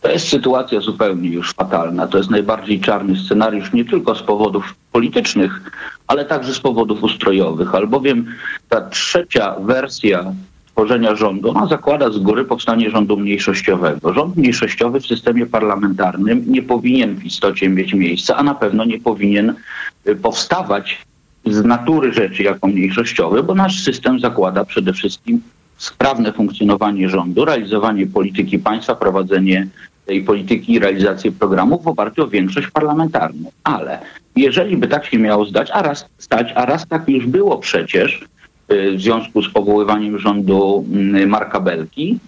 To 0.00 0.08
jest 0.08 0.28
sytuacja 0.28 0.80
zupełnie 0.80 1.28
już 1.28 1.52
fatalna. 1.52 2.06
To 2.06 2.18
jest 2.18 2.30
najbardziej 2.30 2.80
czarny 2.80 3.16
scenariusz 3.16 3.72
nie 3.72 3.84
tylko 3.84 4.14
z 4.14 4.22
powodów 4.22 4.74
politycznych, 4.92 5.60
ale 6.06 6.24
także 6.24 6.54
z 6.54 6.60
powodów 6.60 7.02
ustrojowych, 7.02 7.74
albowiem 7.74 8.26
ta 8.68 8.88
trzecia 8.88 9.54
wersja 9.60 10.32
tworzenia 10.72 11.14
rządu, 11.14 11.50
ona 11.50 11.66
zakłada 11.66 12.10
z 12.10 12.18
góry 12.18 12.44
powstanie 12.44 12.90
rządu 12.90 13.16
mniejszościowego. 13.16 14.14
Rząd 14.14 14.36
mniejszościowy 14.36 15.00
w 15.00 15.06
systemie 15.06 15.46
parlamentarnym 15.46 16.44
nie 16.46 16.62
powinien 16.62 17.14
w 17.14 17.24
istocie 17.24 17.68
mieć 17.68 17.94
miejsca, 17.94 18.36
a 18.36 18.42
na 18.42 18.54
pewno 18.54 18.84
nie 18.84 19.00
powinien 19.00 19.54
y, 20.08 20.16
powstawać 20.16 21.06
z 21.46 21.64
natury 21.64 22.12
rzeczy 22.12 22.42
jako 22.42 22.66
mniejszościowy, 22.66 23.42
bo 23.42 23.54
nasz 23.54 23.82
system 23.82 24.20
zakłada 24.20 24.64
przede 24.64 24.92
wszystkim 24.92 25.40
sprawne 25.78 26.32
funkcjonowanie 26.32 27.08
rządu, 27.08 27.44
realizowanie 27.44 28.06
polityki 28.06 28.58
państwa, 28.58 28.94
prowadzenie 28.94 29.66
tej 30.06 30.22
polityki 30.22 30.72
i 30.72 30.78
realizację 30.78 31.32
programów 31.32 31.84
w 31.84 31.88
oparciu 31.88 32.22
o 32.22 32.28
większość 32.28 32.70
parlamentarną. 32.70 33.50
Ale 33.64 33.98
jeżeli 34.36 34.76
by 34.76 34.88
tak 34.88 35.06
się 35.06 35.18
miało 35.18 35.44
zdać, 35.44 35.70
a 35.72 35.82
raz 35.82 36.08
stać, 36.18 36.52
a 36.54 36.66
raz 36.66 36.86
tak 36.86 37.08
już 37.08 37.26
było 37.26 37.58
przecież 37.58 38.24
y, 38.72 38.92
w 38.96 39.00
związku 39.00 39.42
z 39.42 39.52
powoływaniem 39.52 40.18
rządu 40.18 40.84
mm, 40.92 41.28
Marka 41.28 41.60
Belki, 41.60 42.18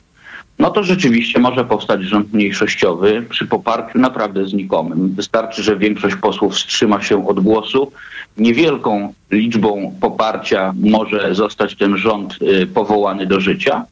no 0.60 0.70
to 0.70 0.82
rzeczywiście 0.82 1.40
może 1.40 1.64
powstać 1.64 2.02
rząd 2.02 2.32
mniejszościowy 2.32 3.26
przy 3.30 3.46
poparciu 3.46 3.98
naprawdę 3.98 4.46
znikomym. 4.46 5.08
Wystarczy, 5.08 5.62
że 5.62 5.76
większość 5.76 6.16
posłów 6.16 6.54
wstrzyma 6.54 7.02
się 7.02 7.28
od 7.28 7.40
głosu. 7.40 7.92
Niewielką 8.36 9.14
liczbą 9.30 9.94
poparcia 10.00 10.72
może 10.76 11.34
zostać 11.34 11.76
ten 11.76 11.96
rząd 11.96 12.38
y, 12.42 12.66
powołany 12.66 13.26
do 13.26 13.40
życia, 13.40 13.84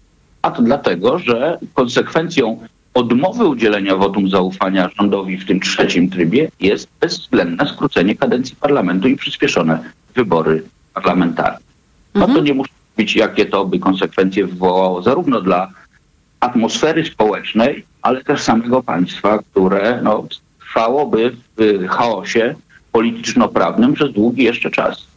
a 0.43 0.51
to 0.51 0.63
dlatego, 0.63 1.19
że 1.19 1.59
konsekwencją 1.75 2.61
odmowy 2.95 3.47
udzielenia 3.47 3.97
wotum 3.97 4.31
zaufania 4.31 4.91
rządowi 4.99 5.37
w 5.37 5.47
tym 5.47 5.61
trzecim 5.61 6.11
trybie 6.11 6.51
jest 6.61 6.89
bezwzględne 7.01 7.69
skrócenie 7.69 8.17
kadencji 8.17 8.57
parlamentu 8.57 9.09
i 9.09 9.17
przyspieszone 9.17 9.79
wybory 10.15 10.63
parlamentarne. 10.95 11.59
No 12.15 12.27
to 12.27 12.41
nie 12.41 12.55
muszę 12.55 12.73
mówić, 12.97 13.17
jakie 13.17 13.47
to 13.47 13.65
by 13.65 13.79
konsekwencje 13.79 14.47
wywołało 14.47 15.03
zarówno 15.03 15.41
dla 15.41 15.71
atmosfery 16.41 17.05
społecznej, 17.05 17.85
ale 18.03 18.25
też 18.25 18.41
samego 18.41 18.83
państwa, 18.83 19.39
które 19.39 20.01
no, 20.03 20.25
trwałoby 20.61 21.37
w 21.57 21.89
chaosie 21.89 22.55
polityczno-prawnym 22.93 23.95
przez 23.95 24.13
długi 24.13 24.45
jeszcze 24.45 24.71
czas. 24.71 25.08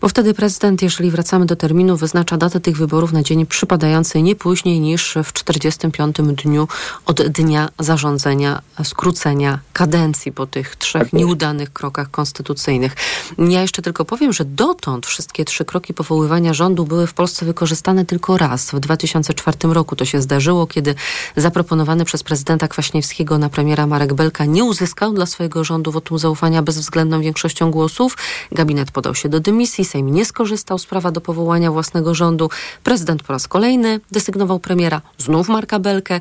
Bo 0.00 0.08
wtedy 0.08 0.34
prezydent, 0.34 0.82
jeżeli 0.82 1.10
wracamy 1.10 1.46
do 1.46 1.56
terminu, 1.56 1.96
wyznacza 1.96 2.36
datę 2.36 2.60
tych 2.60 2.76
wyborów 2.76 3.12
na 3.12 3.22
dzień 3.22 3.46
przypadający 3.46 4.22
nie 4.22 4.36
później 4.36 4.80
niż 4.80 5.14
w 5.24 5.32
45 5.32 6.16
dniu 6.44 6.68
od 7.06 7.22
dnia 7.22 7.68
zarządzenia, 7.78 8.62
skrócenia 8.84 9.58
kadencji 9.72 10.32
po 10.32 10.46
tych 10.46 10.76
trzech 10.76 11.12
nieudanych 11.12 11.72
krokach 11.72 12.10
konstytucyjnych. 12.10 12.96
Ja 13.38 13.60
jeszcze 13.62 13.82
tylko 13.82 14.04
powiem, 14.04 14.32
że 14.32 14.44
dotąd 14.44 15.06
wszystkie 15.06 15.44
trzy 15.44 15.64
kroki 15.64 15.94
powoływania 15.94 16.54
rządu 16.54 16.84
były 16.84 17.06
w 17.06 17.14
Polsce 17.14 17.46
wykorzystane 17.46 18.04
tylko 18.04 18.38
raz. 18.38 18.70
W 18.70 18.80
2004 18.80 19.58
roku 19.62 19.96
to 19.96 20.04
się 20.04 20.22
zdarzyło, 20.22 20.66
kiedy 20.66 20.94
zaproponowany 21.36 22.04
przez 22.04 22.22
prezydenta 22.22 22.68
Kwaśniewskiego 22.68 23.38
na 23.38 23.48
premiera 23.48 23.86
Marek 23.86 24.14
Belka 24.14 24.44
nie 24.44 24.64
uzyskał 24.64 25.12
dla 25.12 25.26
swojego 25.26 25.64
rządu 25.64 25.92
wotum 25.92 26.18
zaufania 26.18 26.62
bezwzględną 26.62 27.20
większością 27.20 27.70
głosów. 27.70 28.16
Gabinet 28.52 28.90
podał 28.90 29.14
się 29.14 29.28
do 29.28 29.40
dymisji, 29.40 29.53
Sejm 29.66 30.10
nie 30.10 30.24
skorzystał 30.24 30.78
z 30.78 30.86
prawa 30.86 31.10
do 31.10 31.20
powołania 31.20 31.72
własnego 31.72 32.14
rządu. 32.14 32.50
Prezydent 32.84 33.22
po 33.22 33.32
raz 33.32 33.48
kolejny 33.48 34.00
desygnował 34.12 34.58
premiera, 34.60 35.00
znów 35.18 35.48
Marka 35.48 35.78
Belkę. 35.78 36.20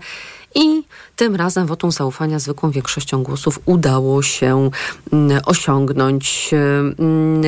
I 0.55 0.83
tym 1.15 1.35
razem 1.35 1.67
wotum 1.67 1.91
zaufania 1.91 2.39
zwykłą 2.39 2.71
większością 2.71 3.23
głosów 3.23 3.59
udało 3.65 4.21
się 4.21 4.69
mm, 5.13 5.41
osiągnąć. 5.45 6.51
Mm, 6.99 7.43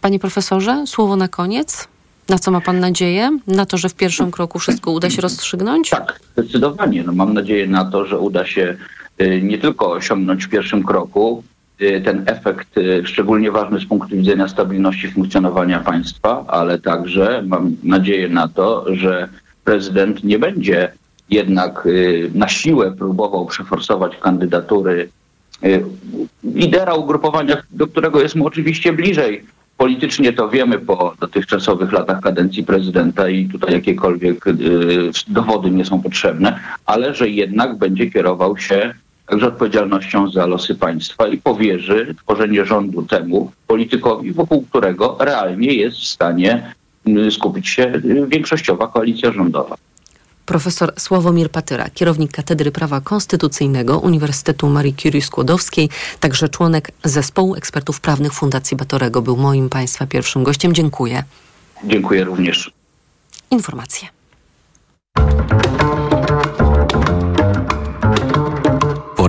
Panie 0.00 0.18
profesorze, 0.18 0.84
słowo 0.86 1.16
na 1.16 1.28
koniec. 1.28 1.88
Na 2.28 2.38
co 2.38 2.50
ma 2.50 2.60
pan 2.60 2.80
nadzieję? 2.80 3.38
Na 3.46 3.66
to, 3.66 3.76
że 3.76 3.88
w 3.88 3.94
pierwszym 3.94 4.30
kroku 4.30 4.58
wszystko 4.58 4.90
uda 4.90 5.10
się 5.10 5.22
rozstrzygnąć? 5.22 5.90
Tak, 5.90 6.20
zdecydowanie. 6.36 7.02
No, 7.02 7.12
mam 7.12 7.34
nadzieję 7.34 7.66
na 7.66 7.84
to, 7.84 8.06
że 8.06 8.18
uda 8.18 8.46
się 8.46 8.76
y, 9.20 9.40
nie 9.42 9.58
tylko 9.58 9.90
osiągnąć 9.90 10.44
w 10.44 10.48
pierwszym 10.48 10.82
kroku 10.82 11.42
ten 11.78 12.22
efekt 12.26 12.78
y, 12.78 13.02
szczególnie 13.06 13.50
ważny 13.50 13.80
z 13.80 13.86
punktu 13.86 14.16
widzenia 14.16 14.48
stabilności 14.48 15.08
funkcjonowania 15.08 15.80
państwa, 15.80 16.44
ale 16.48 16.78
także 16.78 17.42
mam 17.46 17.76
nadzieję 17.82 18.28
na 18.28 18.48
to, 18.48 18.94
że 18.94 19.28
prezydent 19.64 20.24
nie 20.24 20.38
będzie 20.38 20.92
jednak 21.30 21.86
y, 21.86 22.30
na 22.34 22.48
siłę 22.48 22.92
próbował 22.92 23.46
przeforsować 23.46 24.16
kandydatury 24.16 25.08
y, 25.64 25.84
lidera 26.44 26.94
ugrupowania, 26.94 27.62
do 27.70 27.86
którego 27.86 28.20
jest 28.20 28.34
mu 28.34 28.46
oczywiście 28.46 28.92
bliżej. 28.92 29.44
Politycznie 29.76 30.32
to 30.32 30.48
wiemy 30.48 30.78
po 30.78 31.14
dotychczasowych 31.20 31.92
latach 31.92 32.20
kadencji 32.20 32.64
prezydenta 32.64 33.28
i 33.28 33.46
tutaj 33.46 33.72
jakiekolwiek 33.72 34.46
y, 34.46 34.54
dowody 35.28 35.70
nie 35.70 35.84
są 35.84 36.02
potrzebne, 36.02 36.60
ale 36.86 37.14
że 37.14 37.28
jednak 37.28 37.78
będzie 37.78 38.10
kierował 38.10 38.56
się 38.56 38.94
także 39.26 39.46
odpowiedzialnością 39.46 40.30
za 40.30 40.46
losy 40.46 40.74
państwa 40.74 41.28
i 41.28 41.38
powierzy 41.38 42.14
tworzenie 42.22 42.64
rządu 42.64 43.02
temu 43.02 43.52
politykowi, 43.66 44.32
wokół 44.32 44.62
którego 44.62 45.16
realnie 45.20 45.74
jest 45.74 45.96
w 45.96 46.06
stanie 46.06 46.74
y, 47.08 47.30
skupić 47.30 47.68
się 47.68 47.82
y, 47.82 48.26
większościowa 48.28 48.86
koalicja 48.88 49.32
rządowa. 49.32 49.76
Profesor 50.46 50.92
Sławomir 50.98 51.50
Patyra, 51.50 51.90
kierownik 51.94 52.32
Katedry 52.32 52.70
Prawa 52.72 53.00
Konstytucyjnego 53.00 53.98
Uniwersytetu 53.98 54.68
Marii 54.68 54.94
Curie 54.94 55.22
Skłodowskiej, 55.22 55.88
także 56.20 56.48
członek 56.48 56.90
Zespołu 57.04 57.54
Ekspertów 57.54 58.00
Prawnych 58.00 58.32
Fundacji 58.32 58.76
Batorego, 58.76 59.22
był 59.22 59.36
moim 59.36 59.68
Państwa 59.68 60.06
pierwszym 60.06 60.44
gościem. 60.44 60.74
Dziękuję. 60.74 61.24
Dziękuję 61.84 62.24
również. 62.24 62.72
Informacje. 63.50 64.08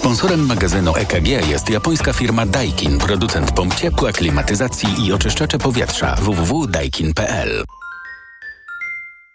Sponsorem 0.00 0.46
magazynu 0.46 0.96
EKG 0.96 1.28
jest 1.48 1.70
japońska 1.70 2.12
firma 2.12 2.46
Daikin, 2.46 2.98
producent 2.98 3.52
pomp 3.52 3.74
ciepła, 3.74 4.12
klimatyzacji 4.12 5.06
i 5.06 5.12
oczyszczacze 5.12 5.58
powietrza 5.58 6.16
www.daikin.pl. 6.16 7.64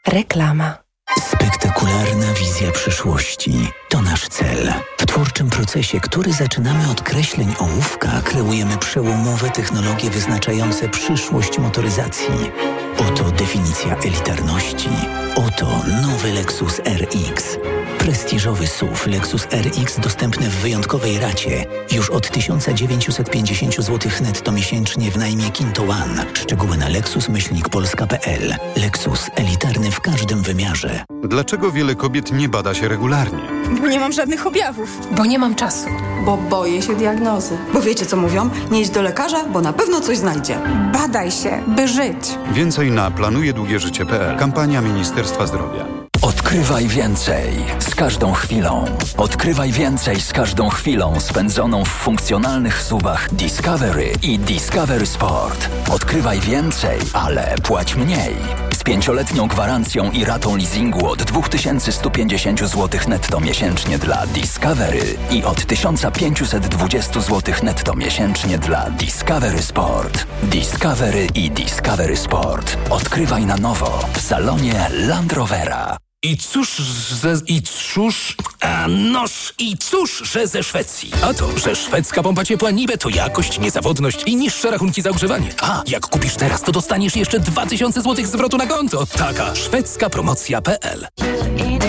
Reklama. 0.08 0.78
Spektakularna 1.20 2.34
wizja 2.40 2.72
przyszłości 2.72 3.72
to 3.90 4.02
nasz 4.02 4.28
cel. 4.28 4.74
W 4.98 5.06
twórczym 5.06 5.50
procesie, 5.50 6.00
który 6.00 6.34
zaczynamy 6.34 6.90
od 6.92 7.02
kreśleń 7.02 7.56
ołówka, 7.60 8.22
kreujemy 8.24 8.78
przełomowe 8.78 9.50
technologie 9.50 10.10
wyznaczające 10.10 10.90
przyszłość 10.90 11.60
motoryzacji. 11.60 12.52
Oto 12.98 13.24
definicja 13.24 13.96
elitarności. 13.96 14.90
Oto 15.36 15.82
nowy 16.02 16.32
Lexus 16.32 16.80
RX. 16.80 17.58
Prestiżowy 18.06 18.68
SUV 18.68 19.08
Lexus 19.08 19.48
RX 19.52 20.00
dostępny 20.00 20.50
w 20.50 20.56
wyjątkowej 20.56 21.20
racie. 21.20 21.66
Już 21.92 22.10
od 22.10 22.32
1950 22.32 23.76
zł 23.76 24.12
netto 24.22 24.52
miesięcznie 24.52 25.12
w 25.12 25.18
najmie 25.18 25.52
Kinto 25.52 25.84
One. 25.84 26.26
Szczegóły 26.34 26.78
na 26.78 26.90
lexus-polska.pl. 26.90 28.56
Lexus 28.76 29.30
elitarny 29.36 29.92
w 29.92 30.02
każdym 30.02 30.42
wymiarze. 30.42 31.04
Dlaczego 31.24 31.72
wiele 31.72 31.96
kobiet 31.96 32.32
nie 32.32 32.50
bada 32.50 32.74
się 32.74 32.88
regularnie? 32.88 33.42
Bo 33.82 33.88
nie 33.88 34.00
mam 34.00 34.12
żadnych 34.12 34.48
objawów. 34.48 34.90
Bo 35.12 35.26
nie 35.26 35.40
mam 35.40 35.56
czasu. 35.56 35.88
Bo 36.26 36.38
boję 36.38 36.82
się 36.82 36.96
diagnozy. 36.96 37.58
Bo 37.74 37.82
wiecie 37.82 38.06
co 38.06 38.18
mówią? 38.18 38.50
Nie 38.72 38.82
idź 38.82 38.90
do 38.90 39.02
lekarza, 39.02 39.46
bo 39.46 39.62
na 39.62 39.74
pewno 39.74 40.02
coś 40.02 40.18
znajdzie. 40.18 40.60
Badaj 40.94 41.32
się, 41.32 41.64
by 41.68 41.88
żyć. 41.88 42.38
Więcej 42.54 42.92
na 42.92 43.12
planujedługieżycie.pl. 43.12 44.38
Kampania 44.38 44.82
Ministerstwa 44.82 45.48
Zdrowia. 45.48 46.05
Odkrywaj 46.36 46.88
więcej 46.88 47.66
z 47.80 47.96
każdą 47.96 48.34
chwilą. 48.34 48.86
Odkrywaj 49.18 49.72
więcej 49.72 50.22
z 50.22 50.34
każdą 50.34 50.70
chwilą 50.70 51.20
spędzoną 51.20 51.86
w 51.86 51.88
funkcjonalnych 51.88 52.82
subach 52.82 53.34
Discovery 53.34 54.14
i 54.24 54.40
Discovery 54.40 55.06
Sport. 55.06 55.70
Odkrywaj 55.92 56.40
więcej, 56.40 57.00
ale 57.14 57.56
płać 57.64 57.96
mniej. 57.96 58.36
Z 58.74 58.84
pięcioletnią 58.84 59.48
gwarancją 59.48 60.12
i 60.12 60.26
ratą 60.26 60.56
leasingu 60.56 61.08
od 61.08 61.24
2150 61.24 62.60
zł 62.60 63.00
netto 63.08 63.40
miesięcznie 63.40 63.98
dla 63.98 64.28
Discovery 64.28 65.18
i 65.32 65.44
od 65.44 65.66
1520 65.66 67.22
zł 67.22 67.56
netto 67.64 67.96
miesięcznie 67.96 68.58
dla 68.58 68.90
Discovery 68.90 69.62
Sport. 69.62 70.28
Discovery 70.44 71.28
i 71.36 71.52
Discovery 71.52 72.18
Sport. 72.18 72.78
Odkrywaj 72.90 73.46
na 73.46 73.58
nowo 73.58 74.00
w 74.14 74.22
salonie 74.22 74.90
Land 74.92 75.34
Rovera. 75.34 76.05
I 76.26 76.38
cóż, 76.38 76.76
że, 77.22 77.34
i 77.48 77.62
cóż, 77.62 78.36
a 78.60 78.88
noż, 78.88 79.54
i 79.60 79.78
cóż, 79.78 80.22
że 80.32 80.48
ze 80.48 80.64
Szwecji. 80.64 81.12
A 81.22 81.34
to, 81.34 81.60
że 81.60 81.76
szwedzka 81.76 82.24
pompa 82.24 82.46
ciepła 82.46 82.72
Nibe 82.72 82.98
to 82.98 83.10
jakość, 83.10 83.60
niezawodność 83.60 84.24
i 84.26 84.36
niższe 84.36 84.72
rachunki 84.72 85.02
za 85.02 85.10
ogrzewanie. 85.10 85.50
A, 85.62 85.84
jak 85.88 86.08
kupisz 86.08 86.36
teraz, 86.36 86.62
to 86.62 86.72
dostaniesz 86.72 87.16
jeszcze 87.16 87.40
2000 87.40 88.02
zł 88.02 88.26
zwrotu 88.26 88.58
na 88.58 88.66
konto. 88.66 89.06
Taka 89.06 89.56
szwedzka 89.56 90.10
promocja.pl 90.10 91.08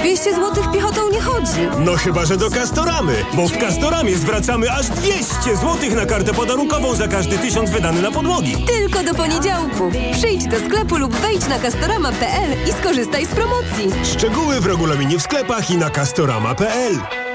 200 0.06 0.34
zł 0.34 0.72
piechotą 0.72 1.10
nie 1.12 1.20
chodzi. 1.20 1.60
No 1.78 1.96
chyba, 1.96 2.26
że 2.26 2.36
do 2.36 2.50
Castoramy, 2.50 3.24
bo 3.34 3.48
w 3.48 3.58
Castoramie 3.58 4.16
zwracamy 4.16 4.72
aż 4.72 4.86
200 4.86 5.56
zł 5.56 5.76
na 5.96 6.06
kartę 6.06 6.34
podarunkową 6.34 6.94
za 6.94 7.08
każdy 7.08 7.38
tysiąc 7.38 7.70
wydany 7.70 8.02
na 8.02 8.10
podłogi. 8.10 8.56
Tylko 8.66 9.02
do 9.02 9.14
poniedziałku. 9.14 9.90
Przyjdź 10.12 10.44
do 10.46 10.56
sklepu 10.58 10.96
lub 10.96 11.14
wejdź 11.14 11.48
na 11.48 11.58
castorama.pl 11.58 12.68
i 12.68 12.72
skorzystaj 12.72 13.26
z 13.26 13.28
promocji. 13.28 14.10
Szczegóły 14.26 14.60
w 14.60 14.66
regulaminie 14.66 15.18
w 15.18 15.22
sklepach 15.22 15.70
i 15.70 15.76
na 15.76 15.90
castorama.pl. 15.90 17.25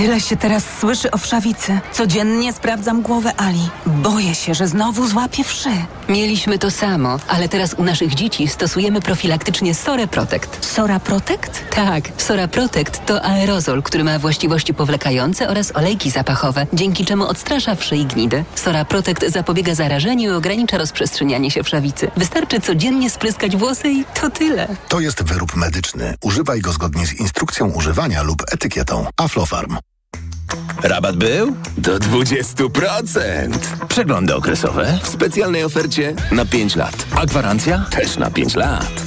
Tyle 0.00 0.20
się 0.20 0.36
teraz 0.36 0.64
słyszy 0.80 1.10
o 1.10 1.18
wszawicy. 1.18 1.80
Codziennie 1.92 2.52
sprawdzam 2.52 3.02
głowę 3.02 3.32
Ali. 3.36 3.68
Boję 3.86 4.34
się, 4.34 4.54
że 4.54 4.68
znowu 4.68 5.08
złapie 5.08 5.44
wszy. 5.44 5.70
Mieliśmy 6.08 6.58
to 6.58 6.70
samo, 6.70 7.18
ale 7.28 7.48
teraz 7.48 7.74
u 7.74 7.84
naszych 7.84 8.14
dzieci 8.14 8.48
stosujemy 8.48 9.00
profilaktycznie 9.00 9.74
Sora 9.74 10.06
Protect. 10.06 10.66
Sora 10.66 11.00
Protect? 11.00 11.64
Tak, 11.70 12.04
Sora 12.16 12.48
Protect 12.48 13.06
to 13.06 13.24
aerozol, 13.24 13.82
który 13.82 14.04
ma 14.04 14.18
właściwości 14.18 14.74
powlekające 14.74 15.48
oraz 15.48 15.76
olejki 15.76 16.10
zapachowe, 16.10 16.66
dzięki 16.72 17.04
czemu 17.04 17.24
odstrasza 17.24 17.74
wszy 17.74 17.96
i 17.96 18.06
gnidy. 18.06 18.44
Sora 18.54 18.84
Protect 18.84 19.28
zapobiega 19.28 19.74
zarażeniu 19.74 20.32
i 20.32 20.34
ogranicza 20.34 20.78
rozprzestrzenianie 20.78 21.50
się 21.50 21.62
wszawicy. 21.62 22.10
Wystarczy 22.16 22.60
codziennie 22.60 23.10
spryskać 23.10 23.56
włosy 23.56 23.88
i 23.90 24.04
to 24.20 24.30
tyle. 24.30 24.68
To 24.88 25.00
jest 25.00 25.22
wyrób 25.22 25.56
medyczny. 25.56 26.14
Używaj 26.24 26.60
go 26.60 26.72
zgodnie 26.72 27.06
z 27.06 27.12
instrukcją 27.12 27.70
używania 27.70 28.22
lub 28.22 28.42
etykietą. 28.52 29.06
Aflofarm. 29.16 29.76
Rabat 30.82 31.16
był? 31.16 31.56
Do 31.78 31.98
20%. 31.98 33.58
Przeglądy 33.88 34.34
okresowe 34.34 34.98
w 35.02 35.08
specjalnej 35.08 35.64
ofercie 35.64 36.14
na 36.32 36.44
5 36.44 36.76
lat. 36.76 37.06
A 37.16 37.26
gwarancja 37.26 37.86
też 37.90 38.16
na 38.16 38.30
5 38.30 38.54
lat. 38.54 39.02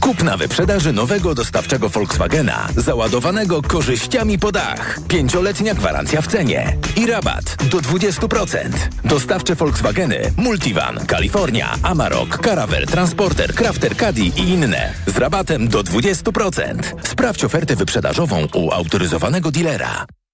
Kup 0.00 0.22
na 0.22 0.36
wyprzedaży 0.36 0.92
nowego 0.92 1.34
dostawczego 1.34 1.88
Volkswagena, 1.88 2.68
załadowanego 2.76 3.62
korzyściami 3.62 4.38
po 4.38 4.52
dach. 4.52 4.98
Pięcioletnia 5.08 5.74
gwarancja 5.74 6.22
w 6.22 6.26
cenie 6.26 6.76
i 6.96 7.06
rabat 7.06 7.56
do 7.70 7.78
20%. 7.78 8.58
Dostawcze 9.04 9.54
Volkswageny 9.54 10.32
Multivan, 10.36 11.06
Kalifornia, 11.06 11.74
Amarok, 11.82 12.38
Caravel, 12.44 12.86
Transporter, 12.86 13.54
Crafter 13.54 13.96
Caddy 13.96 14.22
i 14.22 14.48
inne 14.48 14.92
z 15.06 15.16
rabatem 15.16 15.68
do 15.68 15.80
20%. 15.80 16.82
Sprawdź 17.08 17.44
ofertę 17.44 17.76
wyprzedażową 17.76 18.46
u 18.54 18.70
autoryzowanego 18.70 19.50
dealera. 19.50 20.06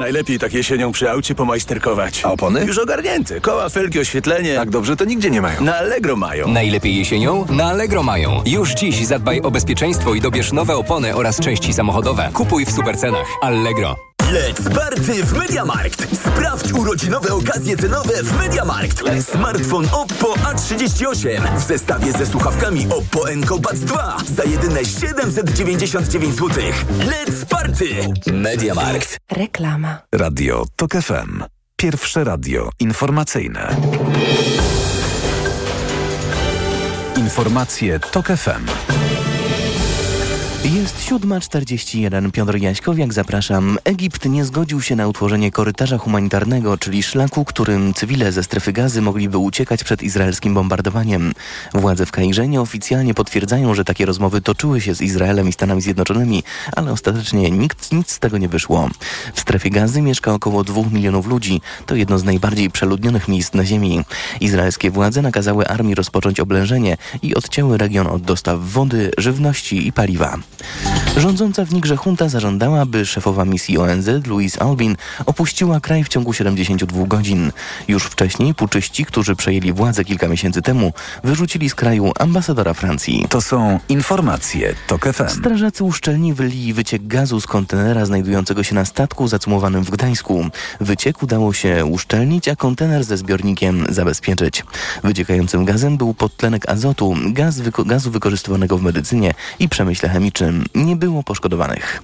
Najlepiej 0.00 0.38
tak 0.38 0.54
jesienią 0.54 0.92
przy 0.92 1.10
aucie 1.10 1.34
pomajsterkować. 1.34 2.24
A 2.24 2.32
opony? 2.32 2.64
Już 2.64 2.78
ogarnięte. 2.78 3.40
Koła, 3.40 3.68
felgi, 3.68 4.00
oświetlenie. 4.00 4.54
Tak 4.54 4.70
dobrze 4.70 4.96
to 4.96 5.04
nigdzie 5.04 5.30
nie 5.30 5.42
mają. 5.42 5.64
Na 5.64 5.76
Allegro 5.76 6.16
mają. 6.16 6.48
Najlepiej 6.48 6.96
jesienią? 6.96 7.46
Na 7.50 7.64
Allegro 7.64 8.02
mają. 8.02 8.42
Już 8.46 8.74
dziś 8.74 9.06
zadbaj 9.06 9.40
o 9.40 9.50
bezpieczeństwo 9.50 10.14
i 10.14 10.20
dobierz 10.20 10.52
nowe 10.52 10.76
opony 10.76 11.14
oraz 11.14 11.40
części 11.40 11.72
samochodowe. 11.72 12.30
Kupuj 12.32 12.66
w 12.66 12.70
supercenach. 12.70 13.26
Allegro. 13.42 14.07
Let's 14.32 14.74
party 14.74 15.24
w 15.24 15.32
Mediamarkt! 15.32 16.16
Sprawdź 16.16 16.72
urodzinowe 16.72 17.34
okazje 17.34 17.76
cenowe 17.76 18.22
w 18.22 18.38
Mediamarkt. 18.38 19.02
Smartfon 19.32 19.88
Oppo 19.92 20.34
A38 20.34 21.56
w 21.58 21.62
zestawie 21.62 22.12
ze 22.12 22.26
słuchawkami 22.26 22.86
Oppo 22.90 23.30
Enco 23.30 23.58
Buds 23.58 23.80
2 23.80 24.16
za 24.36 24.44
jedyne 24.44 24.84
799 24.84 26.34
zł. 26.34 26.50
Let's 27.00 27.44
party! 27.48 27.86
Mediamarkt. 28.32 29.18
Reklama. 29.30 29.98
Radio 30.12 30.64
TOK 30.76 30.92
FM. 30.92 31.44
Pierwsze 31.76 32.24
radio 32.24 32.70
informacyjne. 32.80 33.76
Informacje 37.16 38.00
TOK 38.00 38.26
FM. 38.26 38.64
Jest 40.64 40.98
7.41. 40.98 42.30
Piotr 42.30 42.56
Jaśkowiak, 42.56 43.12
zapraszam. 43.12 43.78
Egipt 43.84 44.24
nie 44.24 44.44
zgodził 44.44 44.82
się 44.82 44.96
na 44.96 45.08
utworzenie 45.08 45.50
korytarza 45.50 45.98
humanitarnego, 45.98 46.78
czyli 46.78 47.02
szlaku, 47.02 47.44
którym 47.44 47.94
cywile 47.94 48.32
ze 48.32 48.42
strefy 48.42 48.72
gazy 48.72 49.02
mogliby 49.02 49.38
uciekać 49.38 49.84
przed 49.84 50.02
izraelskim 50.02 50.54
bombardowaniem. 50.54 51.32
Władze 51.74 52.06
w 52.06 52.10
Kairze 52.10 52.48
nieoficjalnie 52.48 53.14
potwierdzają, 53.14 53.74
że 53.74 53.84
takie 53.84 54.06
rozmowy 54.06 54.40
toczyły 54.40 54.80
się 54.80 54.94
z 54.94 55.00
Izraelem 55.00 55.48
i 55.48 55.52
Stanami 55.52 55.82
Zjednoczonymi, 55.82 56.42
ale 56.76 56.92
ostatecznie 56.92 57.50
nikt, 57.50 57.92
nic 57.92 58.10
z 58.10 58.18
tego 58.18 58.38
nie 58.38 58.48
wyszło. 58.48 58.88
W 59.34 59.40
strefie 59.40 59.70
gazy 59.70 60.02
mieszka 60.02 60.34
około 60.34 60.64
2 60.64 60.82
milionów 60.92 61.26
ludzi. 61.26 61.60
To 61.86 61.94
jedno 61.94 62.18
z 62.18 62.24
najbardziej 62.24 62.70
przeludnionych 62.70 63.28
miejsc 63.28 63.54
na 63.54 63.64
ziemi. 63.64 64.04
Izraelskie 64.40 64.90
władze 64.90 65.22
nakazały 65.22 65.66
armii 65.66 65.94
rozpocząć 65.94 66.40
oblężenie 66.40 66.96
i 67.22 67.34
odcięły 67.34 67.78
region 67.78 68.06
od 68.06 68.22
dostaw 68.22 68.60
wody, 68.60 69.10
żywności 69.18 69.86
i 69.86 69.92
paliwa. 69.92 70.38
Rządząca 71.16 71.64
w 71.64 71.72
Nigrze 71.72 71.96
junta 72.06 72.28
zażądała, 72.28 72.86
by 72.86 73.06
szefowa 73.06 73.44
misji 73.44 73.78
ONZ, 73.78 74.26
Louise 74.26 74.62
Albin, 74.62 74.96
opuściła 75.26 75.80
kraj 75.80 76.04
w 76.04 76.08
ciągu 76.08 76.32
72 76.32 77.06
godzin. 77.06 77.52
Już 77.88 78.04
wcześniej 78.04 78.54
puczyści, 78.54 79.04
którzy 79.04 79.36
przejęli 79.36 79.72
władzę 79.72 80.04
kilka 80.04 80.28
miesięcy 80.28 80.62
temu, 80.62 80.92
wyrzucili 81.24 81.70
z 81.70 81.74
kraju 81.74 82.12
ambasadora 82.18 82.74
Francji. 82.74 83.26
To 83.28 83.40
są 83.40 83.80
informacje 83.88 84.74
TOK 84.86 85.12
FM. 85.12 85.28
Strażacy 85.28 85.84
uszczelnili 85.84 86.72
wyciek 86.72 87.06
gazu 87.06 87.40
z 87.40 87.46
kontenera 87.46 88.06
znajdującego 88.06 88.62
się 88.62 88.74
na 88.74 88.84
statku 88.84 89.28
zacumowanym 89.28 89.84
w 89.84 89.90
Gdańsku. 89.90 90.46
Wyciek 90.80 91.22
udało 91.22 91.52
się 91.52 91.84
uszczelnić, 91.84 92.48
a 92.48 92.56
kontener 92.56 93.04
ze 93.04 93.16
zbiornikiem 93.16 93.86
zabezpieczyć. 93.88 94.64
Wyciekającym 95.04 95.64
gazem 95.64 95.96
był 95.96 96.14
podtlenek 96.14 96.68
azotu, 96.68 97.14
gaz 97.26 97.60
wyko 97.60 97.84
gazu 97.84 98.10
wykorzystywanego 98.10 98.78
w 98.78 98.82
medycynie 98.82 99.34
i 99.58 99.68
przemyśle 99.68 100.08
chemicznym. 100.08 100.47
Nie 100.74 100.96
było 100.96 101.22
poszkodowanych. 101.22 102.02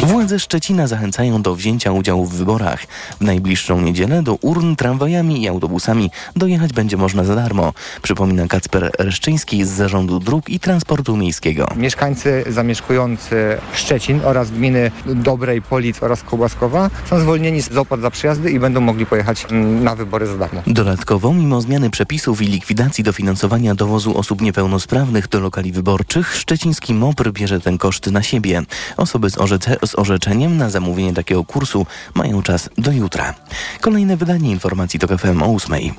Władze 0.00 0.38
Szczecina 0.38 0.86
zachęcają 0.86 1.42
do 1.42 1.54
wzięcia 1.54 1.92
udziału 1.92 2.24
w 2.24 2.34
wyborach. 2.34 2.82
W 3.20 3.24
najbliższą 3.24 3.80
niedzielę 3.80 4.22
do 4.22 4.34
urn 4.34 4.76
tramwajami 4.76 5.42
i 5.42 5.48
autobusami 5.48 6.10
dojechać 6.36 6.72
będzie 6.72 6.96
można 6.96 7.24
za 7.24 7.34
darmo. 7.34 7.72
Przypomina 8.02 8.46
Kacper 8.46 8.90
Reszczyński 8.98 9.64
z 9.64 9.68
Zarządu 9.68 10.20
Dróg 10.20 10.50
i 10.50 10.60
Transportu 10.60 11.16
Miejskiego. 11.16 11.68
Mieszkańcy 11.76 12.44
zamieszkujący 12.46 13.58
Szczecin 13.72 14.20
oraz 14.24 14.50
gminy 14.50 14.90
Dobrej, 15.06 15.62
Polic 15.62 16.02
oraz 16.02 16.22
Kołaskowa 16.22 16.90
są 17.10 17.20
zwolnieni 17.20 17.62
z 17.62 17.76
opłat 17.76 18.00
za 18.00 18.10
przyjazdy 18.10 18.50
i 18.50 18.60
będą 18.60 18.80
mogli 18.80 19.06
pojechać 19.06 19.46
mm, 19.50 19.84
na 19.84 19.96
wybory 19.96 20.26
za 20.26 20.38
darmo. 20.38 20.62
Dodatkowo, 20.66 21.34
mimo 21.34 21.60
zmiany 21.60 21.90
przepisów 21.90 22.42
i 22.42 22.46
likwidacji 22.46 23.04
dofinansowania 23.04 23.74
dowozu 23.74 24.18
osób 24.18 24.40
niepełnosprawnych 24.40 25.28
do 25.28 25.40
lokali 25.40 25.72
wyborczych, 25.72 26.36
szczeciński 26.36 26.94
MOPR 26.94 27.32
bierze 27.32 27.60
ten 27.60 27.77
koszt 27.78 28.06
na 28.06 28.22
siebie. 28.22 28.62
Osoby 28.96 29.30
z, 29.30 29.36
orzece- 29.36 29.86
z 29.86 29.94
orzeczeniem 29.94 30.56
na 30.56 30.70
zamówienie 30.70 31.14
takiego 31.14 31.44
kursu 31.44 31.86
mają 32.14 32.42
czas 32.42 32.70
do 32.78 32.92
jutra. 32.92 33.34
Kolejne 33.80 34.16
wydanie 34.16 34.50
informacji 34.50 35.00
to 35.00 35.18
FM 35.18 35.42
o 35.42 35.54
8. 35.54 35.94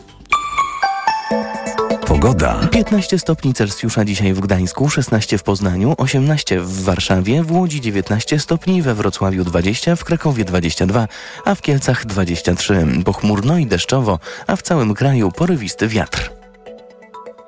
Pogoda. 2.09 2.67
15 2.71 3.19
stopni 3.19 3.53
Celsjusza 3.53 4.05
dzisiaj 4.05 4.33
w 4.33 4.39
Gdańsku, 4.39 4.89
16 4.89 5.37
w 5.37 5.43
Poznaniu, 5.43 5.93
18 5.97 6.61
w 6.61 6.83
Warszawie, 6.83 7.43
w 7.43 7.51
Łodzi 7.51 7.81
19 7.81 8.39
stopni, 8.39 8.81
we 8.81 8.95
Wrocławiu 8.95 9.43
20, 9.43 9.95
w 9.95 10.03
Krakowie 10.03 10.45
22, 10.45 11.07
a 11.45 11.55
w 11.55 11.61
Kielcach 11.61 12.05
23. 12.05 12.87
Pochmurno 13.05 13.57
i 13.57 13.65
deszczowo, 13.65 14.19
a 14.47 14.55
w 14.55 14.61
całym 14.61 14.93
kraju 14.93 15.31
porywisty 15.31 15.87
wiatr. 15.87 16.38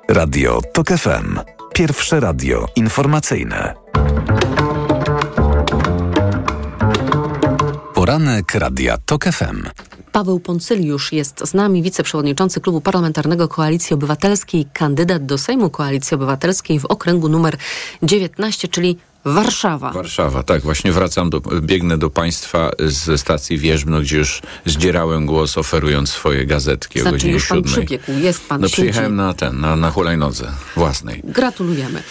Radio 0.08 0.60
TOK 0.72 0.88
FM. 0.88 1.38
Pierwsze 1.74 2.20
radio 2.20 2.66
informacyjne. 2.76 3.74
Poranek 7.94 8.54
Radia 8.54 8.98
TOK 9.06 9.24
FM. 9.24 9.68
Paweł 10.12 10.40
Poncyliusz 10.40 11.12
jest 11.12 11.48
z 11.48 11.54
nami, 11.54 11.82
wiceprzewodniczący 11.82 12.60
Klubu 12.60 12.80
Parlamentarnego 12.80 13.48
Koalicji 13.48 13.94
Obywatelskiej, 13.94 14.66
kandydat 14.72 15.26
do 15.26 15.38
Sejmu 15.38 15.70
Koalicji 15.70 16.14
Obywatelskiej 16.14 16.80
w 16.80 16.84
okręgu 16.84 17.28
numer 17.28 17.56
19, 18.02 18.68
czyli 18.68 18.98
Warszawa. 19.24 19.92
Warszawa, 19.92 20.42
tak. 20.42 20.62
Właśnie 20.62 20.92
wracam, 20.92 21.30
do, 21.30 21.40
biegnę 21.40 21.98
do 21.98 22.10
Państwa 22.10 22.70
ze 22.78 23.18
stacji 23.18 23.58
Wierzbno, 23.58 24.00
gdzie 24.00 24.18
już 24.18 24.42
zdzierałem 24.66 25.26
głos, 25.26 25.58
oferując 25.58 26.10
swoje 26.10 26.46
gazetki 26.46 27.00
znaczy, 27.00 27.08
o 27.08 27.12
godzinie 27.12 27.32
już 27.32 27.46
pan 27.46 27.58
7. 27.58 27.72
przybiegł, 27.72 28.04
jest 28.22 28.48
pan 28.48 28.60
No 28.60 28.68
przyjechałem 28.68 29.16
na 29.16 29.34
ten, 29.34 29.60
na, 29.60 29.76
na 29.76 29.90
hulajnodze 29.90 30.52
własnej. 30.76 31.20
Gratulujemy. 31.24 32.02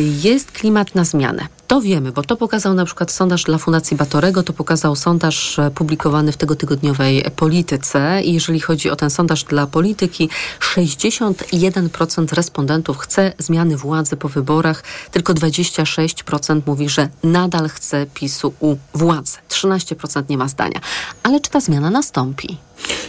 Jest 0.00 0.52
klimat 0.52 0.94
na 0.94 1.04
zmianę. 1.04 1.46
To 1.66 1.80
wiemy, 1.80 2.12
bo 2.12 2.22
to 2.22 2.36
pokazał 2.36 2.74
na 2.74 2.84
przykład 2.84 3.10
sondaż 3.10 3.44
dla 3.44 3.58
Fundacji 3.58 3.96
Batorego, 3.96 4.42
to 4.42 4.52
pokazał 4.52 4.96
sondaż 4.96 5.58
e, 5.58 5.70
publikowany 5.70 6.32
w 6.32 6.36
tego 6.36 6.56
tygodniowej 6.56 7.24
Polityce. 7.36 8.22
I 8.22 8.32
jeżeli 8.32 8.60
chodzi 8.60 8.90
o 8.90 8.96
ten 8.96 9.10
sondaż 9.10 9.44
dla 9.44 9.66
polityki, 9.66 10.28
61% 10.60 12.32
respondentów 12.32 12.98
chce 12.98 13.32
zmiany 13.38 13.76
władzy 13.76 14.16
po 14.16 14.28
wyborach, 14.28 14.84
tylko 15.10 15.34
26% 15.34 16.60
mówi, 16.66 16.88
że 16.88 17.08
nadal 17.22 17.68
chce 17.68 18.06
PiSu 18.14 18.54
u 18.60 18.76
władzy. 18.94 19.38
13% 19.48 20.22
nie 20.30 20.38
ma 20.38 20.48
zdania. 20.48 20.80
Ale 21.22 21.40
czy 21.40 21.50
ta 21.50 21.60
zmiana 21.60 21.90
nastąpi? 21.90 22.58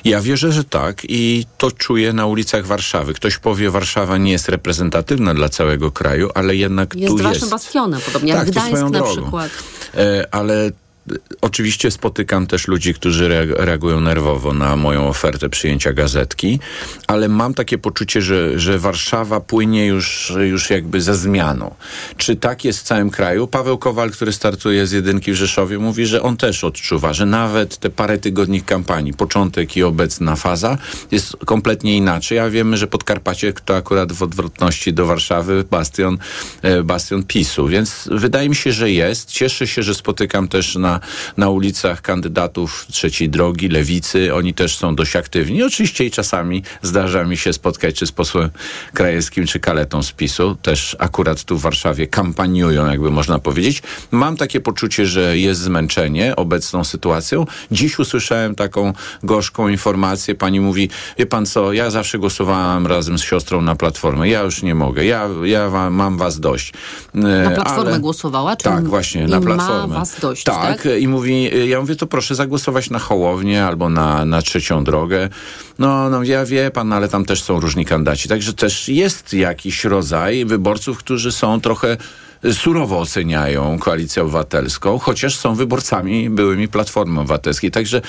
Ja 0.06 0.22
wierzę, 0.22 0.52
że 0.52 0.64
tak 0.64 1.02
i 1.10 1.46
to 1.58 1.72
czuję 1.72 2.14
na 2.14 2.26
ulicach 2.26 2.66
Warszawy. 2.66 3.14
Ktoś 3.14 3.38
powie, 3.38 3.70
Warszawa 3.72 4.18
nie 4.18 4.32
jest 4.32 4.50
reprezentatywna 4.50 5.34
dla 5.34 5.50
całego 5.50 5.92
kraju, 5.92 6.30
ale 6.34 6.56
jednak 6.56 6.96
Jest 6.96 7.08
tu 7.18 7.24
waszym 7.24 7.34
jest. 7.40 7.50
bastionem, 7.52 8.02
podobnie 8.06 8.34
Tak, 8.34 8.42
jak 8.48 8.52
Gdańsk 8.52 8.82
na 8.84 8.90
drogą. 8.90 9.12
przykład. 9.22 9.52
E, 9.98 10.28
ale 10.32 10.72
Oczywiście 11.42 11.92
spotykam 11.92 12.48
też 12.48 12.68
ludzi, 12.68 12.94
którzy 12.94 13.30
reag- 13.30 13.56
reagują 13.58 14.00
nerwowo 14.00 14.54
na 14.54 14.76
moją 14.76 15.08
ofertę 15.08 15.50
przyjęcia 15.50 15.94
gazetki, 15.94 16.60
ale 17.08 17.30
mam 17.30 17.54
takie 17.54 17.78
poczucie, 17.78 18.22
że, 18.22 18.60
że 18.60 18.80
Warszawa 18.80 19.40
płynie 19.40 19.86
już, 19.86 20.34
już 20.50 20.70
jakby 20.70 21.02
ze 21.02 21.16
zmianą. 21.16 21.76
Czy 22.18 22.36
tak 22.36 22.66
jest 22.66 22.80
w 22.80 22.84
całym 22.84 23.10
kraju? 23.10 23.48
Paweł 23.48 23.78
Kowal, 23.78 24.12
który 24.12 24.34
startuje 24.34 24.88
z 24.88 24.92
jedynki 24.92 25.32
w 25.32 25.36
Rzeszowie, 25.36 25.80
mówi, 25.80 26.06
że 26.06 26.22
on 26.22 26.38
też 26.38 26.64
odczuwa, 26.64 27.14
że 27.14 27.26
nawet 27.26 27.78
te 27.78 27.90
parę 27.90 28.18
tygodni 28.18 28.62
kampanii, 28.62 29.14
początek 29.14 29.78
i 29.78 29.84
obecna 29.84 30.36
faza 30.36 30.78
jest 31.12 31.38
kompletnie 31.46 31.98
inaczej, 31.98 32.40
a 32.40 32.50
wiemy, 32.50 32.78
że 32.78 32.88
Podkarpacie 32.88 33.54
to 33.54 33.76
akurat 33.76 34.12
w 34.12 34.24
odwrotności 34.24 34.94
do 34.94 35.06
Warszawy 35.06 35.64
bastion, 35.72 36.18
e, 36.62 36.84
bastion 36.84 37.24
PiSu, 37.24 37.68
więc 37.68 38.10
wydaje 38.12 38.50
mi 38.50 38.56
się, 38.56 38.72
że 38.72 38.92
jest. 38.92 39.32
Cieszę 39.32 39.68
się, 39.68 39.84
że 39.84 39.96
spotykam 39.96 40.48
też 40.48 40.76
na, 40.76 40.93
na 41.38 41.50
ulicach 41.50 42.02
kandydatów 42.02 42.86
trzeciej 42.92 43.30
drogi, 43.30 43.70
lewicy. 43.70 44.36
Oni 44.36 44.54
też 44.54 44.78
są 44.78 44.96
dość 44.96 45.16
aktywni. 45.16 45.64
Oczywiście 45.64 46.06
i 46.06 46.12
czasami 46.12 46.64
zdarza 46.82 47.24
mi 47.24 47.38
się 47.38 47.54
spotkać 47.54 47.96
czy 47.96 48.08
z 48.08 48.12
posłem 48.12 48.50
Krajewskim, 48.94 49.46
czy 49.48 49.60
Kaletą 49.60 50.04
z 50.04 50.12
PiSu. 50.12 50.56
Też 50.62 50.96
akurat 51.00 51.44
tu 51.44 51.58
w 51.58 51.62
Warszawie 51.62 52.08
kampaniują, 52.08 52.86
jakby 52.92 53.12
można 53.12 53.40
powiedzieć. 53.40 53.84
Mam 54.12 54.38
takie 54.38 54.60
poczucie, 54.60 55.06
że 55.06 55.38
jest 55.38 55.62
zmęczenie 55.62 56.36
obecną 56.36 56.84
sytuacją. 56.84 57.46
Dziś 57.72 58.00
usłyszałem 58.00 58.56
taką 58.56 58.94
gorzką 59.24 59.68
informację. 59.68 60.36
Pani 60.36 60.60
mówi, 60.60 60.90
wie 61.18 61.26
pan 61.26 61.46
co, 61.46 61.74
ja 61.74 61.90
zawsze 61.90 62.20
głosowałam 62.20 62.88
razem 62.88 63.18
z 63.18 63.22
siostrą 63.24 63.62
na 63.62 63.76
Platformę. 63.76 64.30
Ja 64.30 64.42
już 64.42 64.64
nie 64.64 64.76
mogę. 64.76 65.06
Ja, 65.06 65.30
ja 65.44 65.70
mam 65.92 66.18
was 66.18 66.40
dość. 66.40 66.74
E, 67.16 67.18
Na 67.18 67.52
Platformę 67.52 67.92
ale- 67.92 68.00
głosowała? 68.00 68.56
Czy 68.56 68.64
tak, 68.64 68.88
właśnie, 68.88 69.28
na 69.28 69.40
ma 69.40 69.46
Platformę. 69.46 69.96
was 69.96 70.20
dość, 70.20 70.44
tak, 70.44 70.56
tak? 70.83 70.83
I 70.86 71.08
mówi, 71.08 71.56
y, 71.56 71.68
ja 71.68 71.80
mówię, 71.80 71.96
to 71.96 72.08
proszę 72.08 72.36
zagłosować 72.36 72.90
na 72.90 73.00
Hołownię 73.00 73.66
albo 73.66 73.90
na, 73.90 74.26
na 74.26 74.42
trzecią 74.42 74.84
drogę. 74.84 75.30
No, 75.80 76.10
no 76.10 76.24
ja 76.24 76.46
wie 76.46 76.72
pan, 76.72 76.94
ale 76.94 77.10
tam 77.10 77.26
też 77.26 77.44
są 77.44 77.60
różni 77.60 77.86
kandydaci. 77.86 78.30
Także 78.30 78.54
też 78.54 78.90
jest 78.90 79.34
jakiś 79.34 79.84
rodzaj 79.84 80.46
wyborców, 80.46 80.98
którzy 80.98 81.32
są 81.32 81.62
trochę 81.62 81.98
surowo 82.52 83.00
oceniają 83.00 83.80
koalicję 83.80 84.24
obywatelską, 84.24 85.00
chociaż 85.00 85.36
są 85.36 85.56
wyborcami 85.56 86.30
byłymi 86.30 86.68
Platformy 86.68 87.20
Obywatelskiej. 87.20 87.72
Także, 87.72 88.02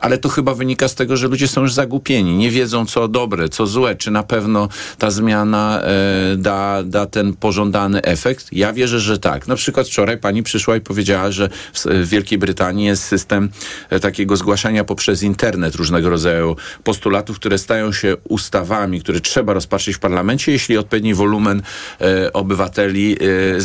ale 0.00 0.18
to 0.18 0.28
chyba 0.28 0.54
wynika 0.54 0.88
z 0.88 0.94
tego, 0.94 1.16
że 1.16 1.28
ludzie 1.28 1.48
są 1.48 1.60
już 1.60 1.72
zagupieni, 1.72 2.36
nie 2.36 2.50
wiedzą 2.50 2.86
co 2.86 3.08
dobre, 3.08 3.48
co 3.48 3.66
złe, 3.66 3.94
czy 3.94 4.10
na 4.10 4.22
pewno 4.22 4.68
ta 4.98 5.10
zmiana 5.10 5.82
e, 5.82 6.36
da, 6.36 6.82
da 6.82 7.06
ten 7.06 7.34
pożądany 7.34 8.02
efekt. 8.02 8.52
Ja 8.52 8.72
wierzę, 8.72 9.00
że 9.00 9.18
tak. 9.18 9.48
Na 9.48 9.56
przykład 9.56 9.86
wczoraj 9.86 10.18
pani 10.18 10.42
przyszła 10.42 10.76
i 10.76 10.80
powiedziała, 10.80 11.30
że 11.30 11.48
w, 11.74 12.08
Wielkiej 12.08 12.38
Brytanii 12.38 12.86
jest 12.86 13.04
system 13.04 13.50
e, 13.90 14.00
takiego 14.00 14.36
zgłaszania 14.36 14.84
poprzez 14.84 15.22
internet 15.22 15.74
różnego 15.74 16.10
rodzaju 16.10 16.56
postulatów, 16.84 17.36
które 17.36 17.58
stają 17.58 17.92
się 17.92 18.16
ustawami, 18.28 19.00
które 19.00 19.20
trzeba 19.20 19.52
rozpatrzyć 19.52 19.96
w 19.96 19.98
parlamencie, 19.98 20.52
jeśli 20.52 20.78
odpowiedni 20.78 21.14
wolumen 21.14 21.62
e, 22.00 22.32
obywateli 22.32 23.16
e, 23.56 23.60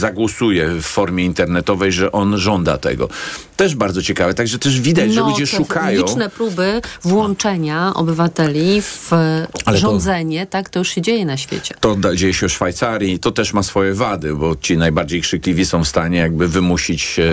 w 0.79 0.81
formie 0.83 1.25
internetowej, 1.25 1.91
że 1.91 2.11
on 2.11 2.37
żąda 2.37 2.77
tego. 2.77 3.09
Też 3.57 3.75
bardzo 3.75 4.01
ciekawe. 4.01 4.33
Także 4.33 4.59
też 4.59 4.81
widać, 4.81 5.13
że 5.13 5.19
No, 5.21 5.29
ludzie 5.29 5.47
te 5.47 5.57
szukają. 5.57 6.01
Liczne 6.05 6.29
próby 6.29 6.81
włączenia 7.03 7.91
obywateli 7.93 8.81
w 8.81 9.13
Ale 9.13 9.47
to- 9.65 9.77
rządzenie, 9.77 10.45
tak, 10.45 10.69
to 10.69 10.79
już 10.79 10.89
się 10.89 11.01
dzieje 11.01 11.25
na 11.25 11.37
świecie. 11.37 11.75
To 11.79 11.95
da- 11.95 12.15
dzieje 12.15 12.33
się 12.33 12.47
w 12.49 12.51
Szwajcarii. 12.51 13.19
To 13.19 13.31
też 13.31 13.53
ma 13.53 13.63
swoje 13.63 13.93
wady, 13.93 14.33
bo 14.35 14.55
ci 14.61 14.77
najbardziej 14.77 15.21
krzykliwi 15.21 15.65
są 15.65 15.83
w 15.83 15.87
stanie 15.87 16.17
jakby 16.17 16.47
wymusić 16.47 17.19
e, 17.19 17.23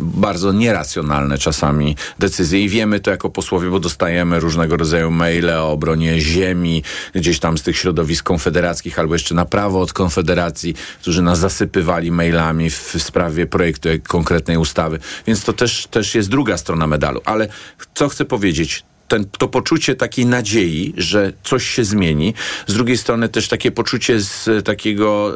bardzo 0.00 0.52
nieracjonalne 0.52 1.38
czasami 1.38 1.96
decyzje 2.18 2.64
i 2.64 2.68
wiemy 2.68 3.00
to 3.00 3.10
jako 3.10 3.30
posłowie, 3.30 3.70
bo 3.70 3.80
dostajemy 3.80 4.40
różnego 4.40 4.76
rodzaju 4.76 5.10
maile 5.10 5.50
o 5.50 5.70
obronie 5.72 6.20
ziemi, 6.20 6.82
gdzieś 7.14 7.38
tam 7.38 7.58
z 7.58 7.62
tych 7.62 7.76
środowisk 7.76 8.24
konfederackich 8.24 8.98
albo 8.98 9.14
jeszcze 9.14 9.34
na 9.34 9.44
prawo 9.44 9.80
od 9.80 9.92
konfederacji, 9.92 10.74
którzy 11.00 11.22
nas 11.22 11.38
zasypywali 11.38 12.01
mailami 12.10 12.70
w, 12.70 12.94
sprawie 12.98 13.46
projektu 13.46 13.88
konkretnej 14.08 14.56
ustawy. 14.56 14.98
Więc 15.26 15.44
to 15.44 15.52
też, 15.52 15.86
też 15.86 16.14
jest 16.14 16.28
druga 16.28 16.56
strona 16.56 16.86
medalu. 16.86 17.20
Ale 17.24 17.48
co 17.94 18.08
chcę 18.08 18.24
powiedzieć? 18.24 18.84
Ten, 19.12 19.24
to 19.38 19.48
poczucie 19.48 19.94
takiej 19.94 20.26
nadziei, 20.26 20.94
że 20.96 21.32
coś 21.44 21.66
się 21.66 21.84
zmieni. 21.84 22.34
Z 22.66 22.74
drugiej 22.74 22.96
strony 22.96 23.28
też 23.28 23.48
takie 23.48 23.70
poczucie 23.70 24.20
z 24.20 24.64
takiego, 24.64 25.34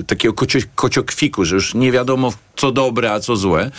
y, 0.00 0.04
takiego 0.04 0.34
kocio, 0.34 0.58
kociokwiku, 0.74 1.44
że 1.44 1.54
już 1.54 1.74
nie 1.74 1.92
wiadomo 1.92 2.32
co 2.56 2.72
dobre, 2.72 3.12
a 3.12 3.20
co 3.20 3.36
złe. 3.36 3.70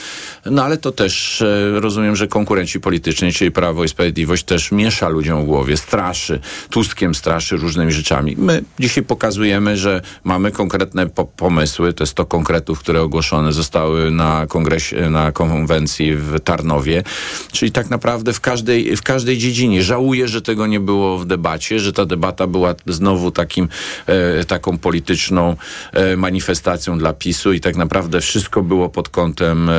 No 0.45 0.63
ale 0.63 0.77
to 0.77 0.91
też 0.91 1.41
e, 1.41 1.79
rozumiem, 1.79 2.15
że 2.15 2.27
konkurenci 2.27 2.79
polityczni, 2.79 3.33
czyli 3.33 3.51
Prawo 3.51 3.83
i 3.83 3.89
Sprawiedliwość 3.89 4.43
też 4.43 4.71
miesza 4.71 5.09
ludziom 5.09 5.43
w 5.43 5.45
głowie, 5.45 5.77
straszy, 5.77 6.39
Tuskiem 6.69 7.15
straszy 7.15 7.57
różnymi 7.57 7.91
rzeczami. 7.91 8.35
My 8.37 8.63
dzisiaj 8.79 9.03
pokazujemy, 9.03 9.77
że 9.77 10.01
mamy 10.23 10.51
konkretne 10.51 11.07
po 11.07 11.25
pomysły, 11.25 11.93
te 11.93 12.05
100 12.05 12.25
konkretów, 12.25 12.79
które 12.79 13.01
ogłoszone 13.01 13.53
zostały 13.53 14.11
na 14.11 14.47
kongresie, 14.47 15.09
na 15.09 15.31
konwencji 15.31 16.15
w 16.15 16.39
Tarnowie, 16.39 17.03
czyli 17.51 17.71
tak 17.71 17.89
naprawdę 17.89 18.33
w 18.33 18.39
każdej, 18.39 18.97
w 18.97 19.01
każdej 19.05 19.37
dziedzinie. 19.37 19.83
Żałuję, 19.83 20.27
że 20.27 20.41
tego 20.41 20.67
nie 20.67 20.79
było 20.79 21.17
w 21.17 21.25
debacie, 21.25 21.79
że 21.79 21.93
ta 21.93 22.05
debata 22.05 22.47
była 22.47 22.75
znowu 22.87 23.31
takim, 23.31 23.67
e, 24.07 24.45
taką 24.45 24.77
polityczną 24.77 25.55
e, 25.93 26.17
manifestacją 26.17 26.97
dla 26.97 27.13
PiSu 27.13 27.53
i 27.53 27.59
tak 27.59 27.75
naprawdę 27.75 28.21
wszystko 28.21 28.63
było 28.63 28.89
pod 28.89 29.09
kątem 29.09 29.69
e, 29.69 29.73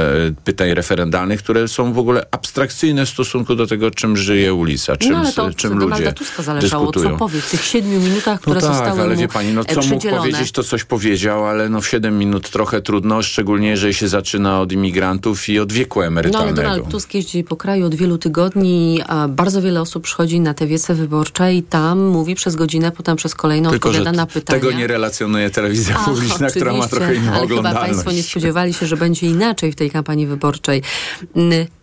pytań 0.45 0.75
referendalnych, 0.75 1.43
które 1.43 1.69
są 1.69 1.93
w 1.93 1.99
ogóle 1.99 2.27
abstrakcyjne 2.31 3.07
w 3.07 3.09
stosunku 3.09 3.55
do 3.55 3.67
tego, 3.67 3.91
czym 3.91 4.17
żyje 4.17 4.55
ulica, 4.55 4.97
czym, 4.97 5.13
no 5.13 5.19
ale 5.19 5.33
to 5.33 5.55
czym 5.55 5.79
ludzie 5.79 6.13
Tuska 6.13 6.43
zależało, 6.43 6.87
dyskutują. 6.87 7.11
co 7.11 7.19
powie 7.19 7.41
w 7.41 7.51
tych 7.51 7.65
siedmiu 7.65 8.01
minutach, 8.01 8.41
które 8.41 8.61
no 8.61 8.67
tak, 8.67 8.77
zostały 8.77 9.03
ale 9.03 9.17
wie 9.17 9.29
pani, 9.29 9.53
no 9.53 9.61
e, 9.61 9.65
co 9.65 9.75
mógł 9.75 9.87
przydzielone. 9.87 10.21
powiedzieć, 10.21 10.53
to 10.53 10.63
coś 10.63 10.85
powiedział, 10.85 11.47
ale 11.47 11.69
no 11.69 11.81
w 11.81 11.89
7 11.89 12.19
minut 12.19 12.51
trochę 12.51 12.83
trudno, 12.83 13.23
szczególnie 13.23 13.69
jeżeli 13.69 13.95
się 13.95 14.09
zaczyna 14.09 14.61
od 14.61 14.73
imigrantów 14.73 15.49
i 15.49 15.59
od 15.59 15.73
wieku 15.73 15.99
No 15.99 16.03
ale 16.03 16.09
emerytalnego. 16.09 16.63
Donald 16.63 16.89
Tusk 16.89 17.15
jeździ 17.15 17.45
po 17.45 17.57
kraju 17.57 17.87
od 17.87 17.95
wielu 17.95 18.19
tygodni, 18.19 19.03
a 19.07 19.16
bardzo 19.29 19.63
wiele 19.63 19.81
osób 19.81 20.03
przychodzi 20.03 20.41
na 20.41 20.55
te 20.55 20.67
wiece 20.67 20.95
wyborcze 20.95 21.55
i 21.55 21.63
tam 21.63 22.07
mówi 22.07 22.35
przez 22.35 22.57
godzinę, 22.57 22.93
potem 22.93 23.17
przez 23.17 23.35
kolejną 23.35 23.71
Tylko, 23.71 23.89
odpowiada 23.89 24.13
na 24.13 24.27
pytania. 24.27 24.61
tego 24.61 24.73
nie 24.73 24.87
relacjonuje 24.87 25.51
telewizja 25.51 25.97
Ach, 25.99 26.05
publiczna, 26.05 26.51
która 26.51 26.73
ma 26.73 26.89
trochę 26.89 27.15
inną 27.15 27.23
ale 27.23 27.33
chyba 27.33 27.45
oglądalność. 27.45 27.87
Państwo 27.87 28.13
nie 28.13 28.23
spodziewali 28.23 28.75
się, 28.75 28.87
że 28.87 28.97
będzie 28.97 29.27
inaczej 29.27 29.73
w 29.73 29.77
tej 29.77 29.91
kampanii 29.91 30.27
wyborczej. 30.27 30.83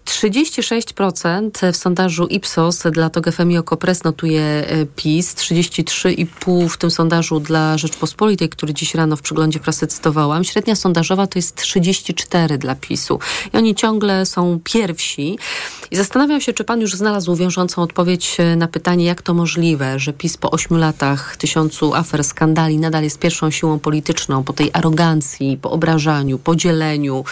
Mm, 0.03 0.13
36% 0.33 1.71
w 1.71 1.77
sondażu 1.77 2.27
Ipsos 2.27 2.83
dla 2.91 3.09
TOG 3.09 3.31
FM 3.31 3.51
i 3.51 3.57
Okopres 3.57 4.03
notuje 4.03 4.41
e, 4.41 4.85
PiS, 4.85 5.35
33,5% 5.35 6.69
w 6.69 6.77
tym 6.77 6.91
sondażu 6.91 7.39
dla 7.39 7.77
Rzeczpospolitej, 7.77 8.49
który 8.49 8.73
dziś 8.73 8.95
rano 8.95 9.15
w 9.15 9.21
przeglądzie 9.21 9.59
prasy 9.59 9.87
cytowałam. 9.87 10.43
Średnia 10.43 10.75
sondażowa 10.75 11.27
to 11.27 11.39
jest 11.39 11.55
34 11.55 12.57
dla 12.57 12.75
PiSu. 12.75 13.19
I 13.53 13.57
oni 13.57 13.75
ciągle 13.75 14.25
są 14.25 14.59
pierwsi. 14.63 15.37
I 15.91 15.95
zastanawiam 15.95 16.41
się, 16.41 16.53
czy 16.53 16.63
pan 16.63 16.81
już 16.81 16.95
znalazł 16.95 17.35
wiążącą 17.35 17.81
odpowiedź 17.81 18.39
e, 18.39 18.55
na 18.55 18.67
pytanie, 18.67 19.05
jak 19.05 19.21
to 19.21 19.33
możliwe, 19.33 19.99
że 19.99 20.13
PiS 20.13 20.37
po 20.37 20.51
ośmiu 20.51 20.77
latach, 20.77 21.37
tysiącu 21.37 21.93
afer, 21.93 22.23
skandali 22.23 22.77
nadal 22.77 23.03
jest 23.03 23.19
pierwszą 23.19 23.51
siłą 23.51 23.79
polityczną 23.79 24.43
po 24.43 24.53
tej 24.53 24.69
arogancji, 24.73 25.57
po 25.61 25.71
obrażaniu, 25.71 26.39
podzieleniu. 26.39 27.25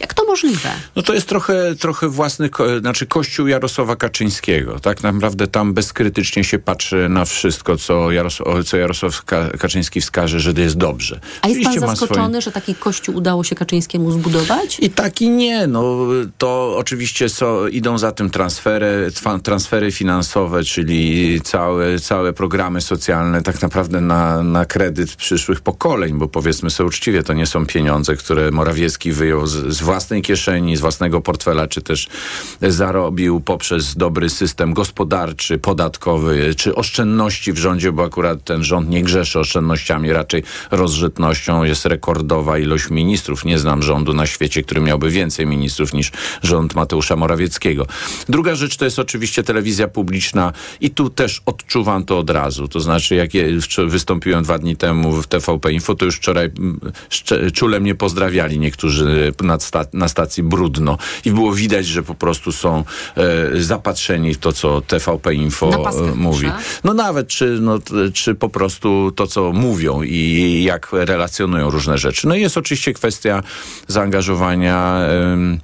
Jak 0.00 0.14
to 0.14 0.24
możliwe? 0.26 0.70
No 0.96 1.02
to 1.02 1.14
jest 1.14 1.28
trochę, 1.28 1.74
trochę 1.74 2.09
własny, 2.10 2.50
znaczy 2.80 3.06
kościół 3.06 3.46
Jarosława 3.46 3.96
Kaczyńskiego. 3.96 4.80
Tak 4.80 5.02
naprawdę 5.02 5.46
tam 5.46 5.74
bezkrytycznie 5.74 6.44
się 6.44 6.58
patrzy 6.58 7.08
na 7.08 7.24
wszystko, 7.24 7.76
co, 7.76 8.10
Jaros 8.10 8.38
co 8.66 8.76
Jarosław 8.76 9.24
Ka 9.24 9.50
Kaczyński 9.58 10.00
wskaże, 10.00 10.40
że 10.40 10.52
jest 10.56 10.76
dobrze. 10.76 11.20
A 11.42 11.48
jest 11.48 11.60
pan 11.62 11.70
Oczywiście 11.70 11.80
ma 11.80 11.86
zaskoczony, 11.86 12.28
swoje- 12.28 12.40
że 12.40 12.52
taki 12.52 12.74
kościół 12.74 13.16
udało 13.16 13.44
się 13.44 13.54
Kaczyńskiemu 13.56 14.12
zbudować? 14.12 14.80
I 14.80 14.90
tak 14.90 15.22
i 15.22 15.30
nie. 15.30 15.66
No, 15.66 16.06
to 16.38 16.74
oczywiście 16.76 17.28
są, 17.28 17.66
idą 17.66 17.98
za 17.98 18.12
tym 18.12 18.30
transfery, 18.30 19.10
transfery 19.42 19.92
finansowe, 19.92 20.64
czyli 20.64 21.40
całe, 21.40 21.98
całe 21.98 22.32
programy 22.32 22.80
socjalne 22.80 23.42
tak 23.42 23.62
naprawdę 23.62 24.00
na, 24.00 24.42
na 24.42 24.64
kredyt 24.64 25.16
przyszłych 25.16 25.60
pokoleń, 25.60 26.18
bo 26.18 26.28
powiedzmy 26.28 26.70
sobie 26.70 26.86
uczciwie, 26.86 27.22
to 27.22 27.32
nie 27.32 27.46
są 27.46 27.66
pieniądze, 27.66 28.16
które 28.16 28.50
Morawiecki 28.50 29.12
wyjął 29.12 29.46
z, 29.46 29.52
z 29.74 29.80
własnej 29.80 30.22
kieszeni, 30.22 30.76
z 30.76 30.80
własnego 30.80 31.20
portfela, 31.20 31.66
czy 31.68 31.82
też 31.82 31.99
zarobił 32.62 33.40
poprzez 33.40 33.96
dobry 33.96 34.30
system 34.30 34.74
gospodarczy, 34.74 35.58
podatkowy, 35.58 36.54
czy 36.54 36.74
oszczędności 36.74 37.52
w 37.52 37.58
rządzie, 37.58 37.92
bo 37.92 38.04
akurat 38.04 38.44
ten 38.44 38.64
rząd 38.64 38.88
nie 38.88 39.02
grzeszy 39.02 39.38
oszczędnościami, 39.38 40.12
raczej 40.12 40.42
rozżytnością. 40.70 41.64
Jest 41.64 41.86
rekordowa 41.86 42.58
ilość 42.58 42.90
ministrów. 42.90 43.44
Nie 43.44 43.58
znam 43.58 43.82
rządu 43.82 44.14
na 44.14 44.26
świecie, 44.26 44.62
który 44.62 44.80
miałby 44.80 45.10
więcej 45.10 45.46
ministrów 45.46 45.92
niż 45.92 46.12
rząd 46.42 46.74
Mateusza 46.74 47.16
Morawieckiego. 47.16 47.86
Druga 48.28 48.54
rzecz 48.54 48.76
to 48.76 48.84
jest 48.84 48.98
oczywiście 48.98 49.42
telewizja 49.42 49.88
publiczna 49.88 50.52
i 50.80 50.90
tu 50.90 51.10
też 51.10 51.42
odczuwam 51.46 52.04
to 52.04 52.18
od 52.18 52.30
razu. 52.30 52.68
To 52.68 52.80
znaczy, 52.80 53.14
jak 53.14 53.34
je, 53.34 53.46
wystąpiłem 53.88 54.44
dwa 54.44 54.58
dni 54.58 54.76
temu 54.76 55.12
w 55.22 55.26
TVP 55.26 55.72
Info, 55.72 55.94
to 55.94 56.04
już 56.04 56.16
wczoraj 56.16 56.50
mm, 56.58 56.80
czule 57.54 57.80
mnie 57.80 57.94
pozdrawiali 57.94 58.58
niektórzy 58.58 59.32
sta- 59.60 59.86
na 59.92 60.08
stacji 60.08 60.42
Brudno 60.42 60.98
i 61.24 61.30
było 61.30 61.52
widać, 61.52 61.86
że 61.90 62.02
po 62.02 62.14
prostu 62.14 62.52
są 62.52 62.84
e, 63.16 63.62
zapatrzeni 63.62 64.34
w 64.34 64.38
to, 64.38 64.52
co 64.52 64.80
TVP 64.80 65.34
Info 65.34 65.90
e, 65.90 66.14
mówi. 66.14 66.46
pisze? 66.46 66.58
No 66.84 66.94
nawet, 66.94 67.28
czy, 67.28 67.58
no, 67.60 67.78
czy 68.14 68.34
po 68.34 68.48
prostu 68.48 69.12
to, 69.16 69.26
co 69.26 69.52
mówią 69.52 70.02
i 70.02 70.62
jak 70.66 70.88
relacjonują 70.92 71.70
różne 71.70 71.98
rzeczy. 71.98 72.28
No 72.28 72.34
i 72.34 72.40
jest 72.40 72.58
oczywiście 72.58 72.92
kwestia 72.92 73.42
zaangażowania 73.86 74.98
em, 75.00 75.60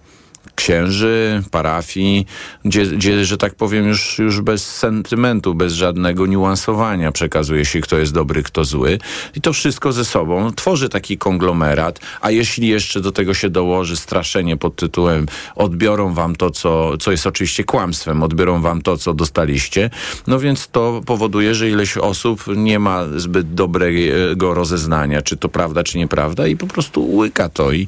księży, 0.56 1.42
parafii, 1.50 2.26
gdzie, 2.64 2.86
gdzie, 2.86 3.24
że 3.24 3.36
tak 3.36 3.54
powiem, 3.54 3.86
już, 3.86 4.18
już 4.18 4.40
bez 4.40 4.74
sentymentu, 4.76 5.54
bez 5.54 5.72
żadnego 5.72 6.26
niuansowania 6.26 7.12
przekazuje 7.12 7.64
się, 7.64 7.80
kto 7.80 7.98
jest 7.98 8.12
dobry, 8.12 8.42
kto 8.42 8.64
zły. 8.64 8.98
I 9.34 9.40
to 9.40 9.52
wszystko 9.52 9.92
ze 9.92 10.04
sobą 10.04 10.52
tworzy 10.52 10.88
taki 10.88 11.18
konglomerat, 11.18 12.00
a 12.20 12.30
jeśli 12.30 12.68
jeszcze 12.68 13.00
do 13.00 13.12
tego 13.12 13.34
się 13.34 13.50
dołoży 13.50 13.96
straszenie 13.96 14.56
pod 14.56 14.76
tytułem 14.76 15.26
odbiorą 15.54 16.14
wam 16.14 16.36
to, 16.36 16.50
co, 16.50 16.98
co 16.98 17.10
jest 17.10 17.26
oczywiście 17.26 17.64
kłamstwem, 17.64 18.22
odbiorą 18.22 18.60
wam 18.60 18.82
to, 18.82 18.96
co 18.96 19.14
dostaliście, 19.14 19.90
no 20.26 20.38
więc 20.38 20.68
to 20.68 21.00
powoduje, 21.06 21.54
że 21.54 21.70
ileś 21.70 21.96
osób 21.96 22.44
nie 22.56 22.78
ma 22.78 23.04
zbyt 23.16 23.54
dobrego 23.54 24.54
rozeznania, 24.54 25.22
czy 25.22 25.36
to 25.36 25.48
prawda, 25.48 25.84
czy 25.84 25.98
nieprawda 25.98 26.46
i 26.46 26.56
po 26.56 26.66
prostu 26.66 27.16
łyka 27.16 27.48
to. 27.48 27.72
I, 27.72 27.86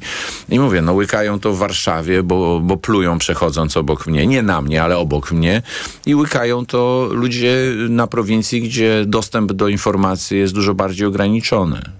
i 0.49 0.59
mówię, 0.59 0.81
no 0.81 0.93
łykają 0.93 1.39
to 1.39 1.53
w 1.53 1.57
Warszawie, 1.57 2.23
bo, 2.23 2.58
bo 2.59 2.77
plują 2.77 3.17
przechodząc 3.17 3.77
obok 3.77 4.07
mnie, 4.07 4.27
nie 4.27 4.41
na 4.41 4.61
mnie, 4.61 4.83
ale 4.83 4.97
obok 4.97 5.31
mnie 5.31 5.61
i 6.05 6.15
łykają 6.15 6.65
to 6.65 7.09
ludzie 7.11 7.55
na 7.89 8.07
prowincji, 8.07 8.61
gdzie 8.61 9.03
dostęp 9.05 9.53
do 9.53 9.67
informacji 9.67 10.39
jest 10.39 10.53
dużo 10.53 10.73
bardziej 10.73 11.07
ograniczony. 11.07 11.98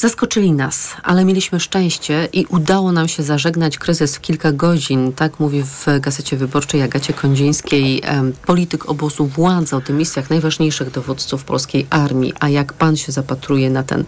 Zaskoczyli 0.00 0.52
nas, 0.52 0.96
ale 1.02 1.24
mieliśmy 1.24 1.60
szczęście 1.60 2.28
i 2.32 2.46
udało 2.46 2.92
nam 2.92 3.08
się 3.08 3.22
zażegnać 3.22 3.78
kryzys 3.78 4.16
w 4.16 4.20
kilka 4.20 4.52
godzin. 4.52 5.12
Tak 5.12 5.40
mówi 5.40 5.62
w 5.62 6.00
Gazecie 6.00 6.36
Wyborczej 6.36 6.82
Agacie 6.82 7.12
Kondzińskiej 7.12 8.02
polityk 8.46 8.88
obozu 8.88 9.26
władzy 9.26 9.76
o 9.76 9.80
dymisjach 9.80 10.30
najważniejszych 10.30 10.90
dowódców 10.90 11.44
polskiej 11.44 11.86
armii. 11.90 12.32
A 12.40 12.48
jak 12.48 12.72
pan 12.72 12.96
się 12.96 13.12
zapatruje 13.12 13.70
na 13.70 13.82
ten 13.82 14.04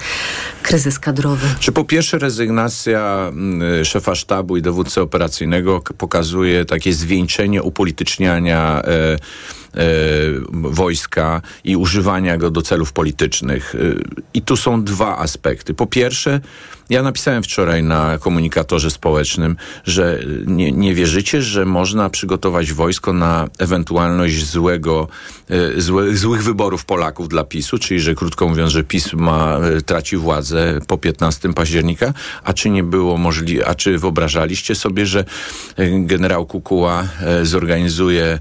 kryzys 0.62 0.99
kadrowy? 0.99 1.47
Czy 1.61 1.72
po 1.72 1.84
pierwsze 1.84 2.18
rezygnacja 2.18 3.28
mm, 3.28 3.84
szefa 3.84 4.14
sztabu 4.14 4.57
i 4.57 4.62
dowódcy 4.62 5.01
operacyjnego 5.01 5.80
pokazuje 5.99 6.64
takie 6.64 6.93
zwieńczenie 6.93 7.62
upolityczniania 7.62 8.82
e, 8.84 9.16
wojska 10.53 11.43
i 11.64 11.77
używania 11.77 12.37
go 12.37 12.51
do 12.51 12.62
celów 12.62 12.93
politycznych. 12.93 13.75
E, 13.75 13.79
I 14.35 14.43
tu 14.43 14.57
są 14.57 14.85
dwa 14.85 15.18
aspekty. 15.18 15.75
Po 15.75 15.87
pierwsze, 15.87 16.41
ja 16.93 17.03
napisałem 17.03 17.43
wczoraj 17.43 17.82
na 17.82 18.18
komunikatorze 18.18 18.90
społecznym, 18.90 19.57
że 19.84 20.18
nie, 20.47 20.72
nie 20.72 20.95
wierzycie, 20.95 21.43
że 21.43 21.64
można 21.64 22.11
przygotować 22.11 22.72
wojsko 22.72 23.12
na 23.12 23.49
ewentualność 23.59 24.47
złego, 24.47 25.09
e, 25.51 25.80
złe, 25.80 26.16
złych 26.16 26.43
wyborów 26.45 26.84
Polaków 26.84 27.28
dla 27.28 27.45
PiSu, 27.45 27.78
czyli 27.78 28.01
że 28.01 28.14
krótko 28.14 28.49
mówiąc, 28.49 28.72
że 28.72 28.84
PiS 28.84 29.12
ma, 29.12 29.59
e, 29.59 29.82
traci 29.82 30.16
władzę 30.16 30.78
po 30.86 30.99
15 30.99 31.53
października, 31.55 32.14
a 32.45 32.53
czy 32.53 32.70
nie 32.70 32.82
było 32.82 33.16
możliwe, 33.16 33.68
a 33.68 33.74
czy 33.74 33.99
wyobrażaliście 33.99 34.74
sobie, 34.74 35.07
że 35.07 35.24
generał 35.99 36.47
Kukuła 36.47 37.09
zorganizuje 37.43 38.38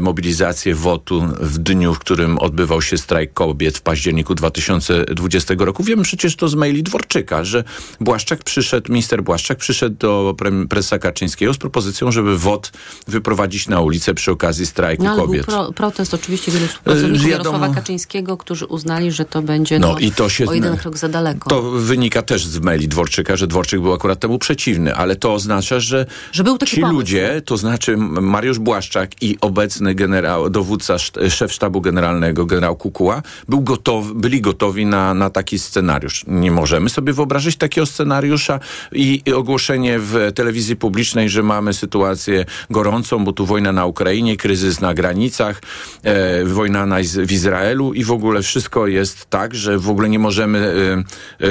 mobilizację 0.00 0.74
WOT-u 0.74 1.20
w 1.40 1.58
dniu, 1.58 1.94
w 1.94 1.98
którym 1.98 2.38
odbywał 2.38 2.82
się 2.82 2.98
strajk 2.98 3.32
kobiet 3.32 3.78
w 3.78 3.82
październiku 3.82 4.34
2020 4.34 5.54
roku. 5.58 5.84
Wiemy 5.84 6.02
przecież 6.02 6.36
to 6.36 6.48
z 6.48 6.54
maili 6.54 6.82
Dworczyka, 6.82 7.44
że 7.44 7.64
Błaszczak 8.00 8.44
przyszedł, 8.44 8.92
minister 8.92 9.22
Błaszczak 9.22 9.58
przyszedł 9.58 9.96
do 9.98 10.34
pre- 10.38 10.66
prezesa 10.68 10.98
Kaczyńskiego 10.98 11.54
z 11.54 11.58
propozycją, 11.58 12.12
żeby 12.12 12.38
WOT 12.38 12.72
wyprowadzić 13.08 13.68
na 13.68 13.80
ulicę 13.80 14.14
przy 14.14 14.30
okazji 14.30 14.66
strajku 14.66 15.04
No 15.04 15.10
ale 15.10 15.18
był 15.18 15.26
kobiet. 15.26 15.46
pro, 15.46 15.72
protest 15.72 16.14
oczywiście 16.14 16.52
wielu 16.52 16.66
E, 16.84 16.94
wiadomo. 16.94 17.28
Jarosława 17.28 17.68
Kaczyńskiego, 17.68 18.36
którzy 18.36 18.66
uznali, 18.66 19.12
że 19.12 19.24
to 19.24 19.42
będzie 19.42 19.78
no, 19.78 19.92
No 19.92 19.98
i 19.98 20.12
to 20.12 20.28
się 20.28 20.46
o 20.46 20.52
jeden 20.54 20.76
krok 20.76 20.98
za 20.98 21.08
daleko. 21.08 21.50
To 21.50 21.62
wynika 21.62 22.22
też 22.22 22.46
z 22.46 22.58
maili 22.58 22.88
Dworczyka, 22.88 23.36
że 23.36 23.46
Dworczyk 23.46 23.80
był 23.80 23.92
akurat 23.92 24.20
temu 24.20 24.38
przeciwny, 24.38 24.94
ale 24.94 25.16
to 25.16 25.34
oznacza, 25.34 25.80
że, 25.80 26.06
Że 26.32 26.44
był 26.44 26.58
taki 26.58 26.70
ci 26.74 26.80
pomysł. 26.80 26.98
ludzie, 26.98 27.42
to 27.44 27.56
znaczy 27.56 27.96
Mariusz 27.96 28.58
Błaszczak 28.58 29.22
i 29.22 29.36
obecny 29.40 29.94
generał, 29.94 30.50
dowódca, 30.50 30.96
szef 31.30 31.52
sztabu 31.52 31.80
generalnego, 31.80 32.46
generał 32.46 32.76
Kukuła, 32.76 33.22
był 33.48 33.60
gotowy, 33.60 34.14
byli 34.14 34.40
gotowi 34.40 34.86
na, 34.86 35.14
na 35.14 35.30
taki 35.30 35.58
scenariusz. 35.58 36.24
Nie 36.26 36.50
możemy 36.50 36.88
sobie 36.88 37.12
wyobrazić 37.12 37.56
takiego 37.56 37.75
takiego 37.76 37.86
scenariusza 37.86 38.60
i, 38.92 39.22
i 39.26 39.32
ogłoszenie 39.32 39.98
w 39.98 40.32
telewizji 40.34 40.76
publicznej, 40.76 41.28
że 41.28 41.42
mamy 41.42 41.74
sytuację 41.74 42.44
gorącą, 42.70 43.24
bo 43.24 43.32
tu 43.32 43.46
wojna 43.46 43.72
na 43.72 43.86
Ukrainie, 43.86 44.36
kryzys 44.36 44.80
na 44.80 44.94
granicach, 44.94 45.62
e, 46.02 46.44
wojna 46.44 46.86
na, 46.86 46.96
w 47.26 47.32
Izraelu 47.32 47.94
i 47.94 48.04
w 48.04 48.12
ogóle 48.12 48.42
wszystko 48.42 48.86
jest 48.86 49.26
tak, 49.30 49.54
że 49.54 49.78
w 49.78 49.90
ogóle 49.90 50.08
nie 50.08 50.18
możemy 50.18 50.58
e, 50.58 51.46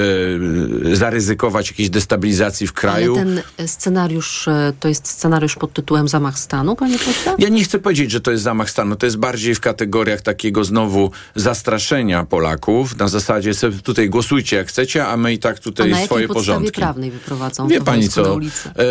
e, 0.91 0.95
zaryzykować 0.95 1.71
jakiejś 1.71 1.89
destabilizacji 1.89 2.67
w 2.67 2.73
kraju. 2.73 3.15
Ale 3.15 3.25
ten 3.25 3.41
e, 3.57 3.67
scenariusz 3.67 4.47
e, 4.47 4.73
to 4.79 4.87
jest 4.87 5.07
scenariusz 5.07 5.55
pod 5.55 5.73
tytułem 5.73 6.07
Zamach 6.07 6.39
stanu, 6.39 6.75
panie 6.75 6.97
pośle? 6.97 7.35
Ja 7.37 7.49
nie 7.49 7.63
chcę 7.63 7.79
powiedzieć, 7.79 8.11
że 8.11 8.21
to 8.21 8.31
jest 8.31 8.43
zamach 8.43 8.69
stanu. 8.69 8.95
To 8.95 9.05
jest 9.05 9.17
bardziej 9.17 9.55
w 9.55 9.59
kategoriach 9.59 10.21
takiego 10.21 10.63
znowu 10.63 11.11
zastraszenia 11.35 12.23
Polaków. 12.23 12.97
Na 12.97 13.07
zasadzie 13.07 13.53
sobie 13.53 13.77
tutaj 13.77 14.09
głosujcie 14.09 14.55
jak 14.55 14.67
chcecie, 14.67 15.07
a 15.07 15.17
my 15.17 15.33
i 15.33 15.39
tak 15.39 15.59
tutaj 15.59 15.89
swoje 16.05 16.27
porządki. 16.27 16.71
prawnej 16.71 17.11
wyprowadzą 17.11 17.67
Wie 17.67 17.79
to 17.79 17.85
pani 17.85 18.09
co? 18.09 18.33
ulicę? 18.33 18.69
E, 18.69 18.83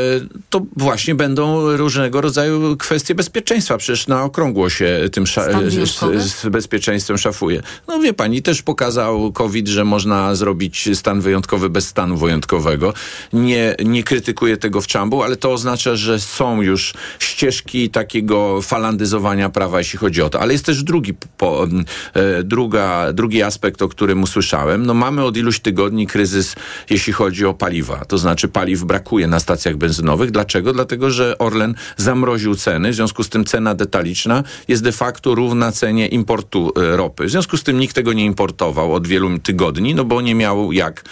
to 0.51 0.61
właśnie 0.77 1.15
będą 1.15 1.77
różnego 1.77 2.21
rodzaju 2.21 2.77
kwestie 2.77 3.15
bezpieczeństwa. 3.15 3.79
Przecież 3.79 4.07
na 4.07 4.25
okrągło 4.25 4.71
się 4.71 5.01
tym 5.13 5.27
z, 5.27 6.01
z 6.19 6.49
bezpieczeństwem 6.49 7.19
szafuje. 7.19 7.63
No 7.89 8.01
wie 8.01 8.13
pani, 8.13 8.43
też 8.43 8.63
pokazał 8.63 9.33
COVID, 9.33 9.69
że 9.69 9.85
można 9.85 10.35
zrobić 10.35 10.89
stan 10.95 11.21
wyjątkowy 11.21 11.71
bez 11.71 11.89
stanu 11.89 12.17
wyjątkowego. 12.17 12.95
Nie, 13.33 13.77
nie 13.85 14.05
krytykuję 14.05 14.57
tego 14.57 14.81
w 14.81 14.87
czambu, 14.87 15.23
ale 15.23 15.37
to 15.37 15.53
oznacza, 15.53 15.97
że 15.97 16.21
są 16.21 16.63
już 16.63 16.95
ścieżki 17.19 17.91
takiego 17.91 18.63
falandyzowania 18.63 19.51
prawa, 19.51 19.79
jeśli 19.79 19.99
chodzi 19.99 20.23
o 20.23 20.31
to. 20.31 20.41
Ale 20.41 20.53
jest 20.53 20.67
też 20.67 20.83
drugi, 20.83 21.15
po, 21.37 21.67
e, 22.15 22.43
druga, 22.43 23.13
drugi 23.13 23.43
aspekt, 23.43 23.83
o 23.83 23.89
którym 23.89 24.23
usłyszałem. 24.23 24.87
No 24.87 24.95
mamy 24.95 25.25
od 25.25 25.37
iluś 25.37 25.61
tygodni 25.61 26.07
kryzys, 26.07 26.55
jeśli 26.91 27.04
chodzi 27.13 27.47
o 27.47 27.55
paliwa. 27.55 28.05
To 28.05 28.19
znaczy 28.19 28.49
paliw 28.49 28.85
brakuje 28.85 29.27
na 29.27 29.41
stacjach 29.41 29.77
benzynowych. 29.77 30.31
Dlaczego? 30.31 30.73
Dlatego, 30.73 31.11
że 31.11 31.39
Orlen 31.39 31.75
zamroził 31.97 32.55
ceny. 32.55 32.91
W 32.91 32.95
związku 32.95 33.25
z 33.25 33.29
tym 33.29 33.45
cena 33.45 33.75
detaliczna 33.75 34.43
jest 34.69 34.83
de 34.83 34.93
facto 34.93 35.35
równa 35.35 35.73
cenie 35.73 36.07
importu 36.07 36.73
e, 36.77 36.97
ropy. 36.97 37.27
W 37.27 37.31
związku 37.31 37.57
z 37.57 37.63
tym 37.63 37.79
nikt 37.79 37.95
tego 37.95 38.13
nie 38.13 38.25
importował 38.25 38.95
od 38.95 39.07
wielu 39.07 39.39
tygodni, 39.39 39.95
no 39.95 40.05
bo 40.05 40.21
nie 40.21 40.35
miał 40.35 40.73
jak 40.73 41.05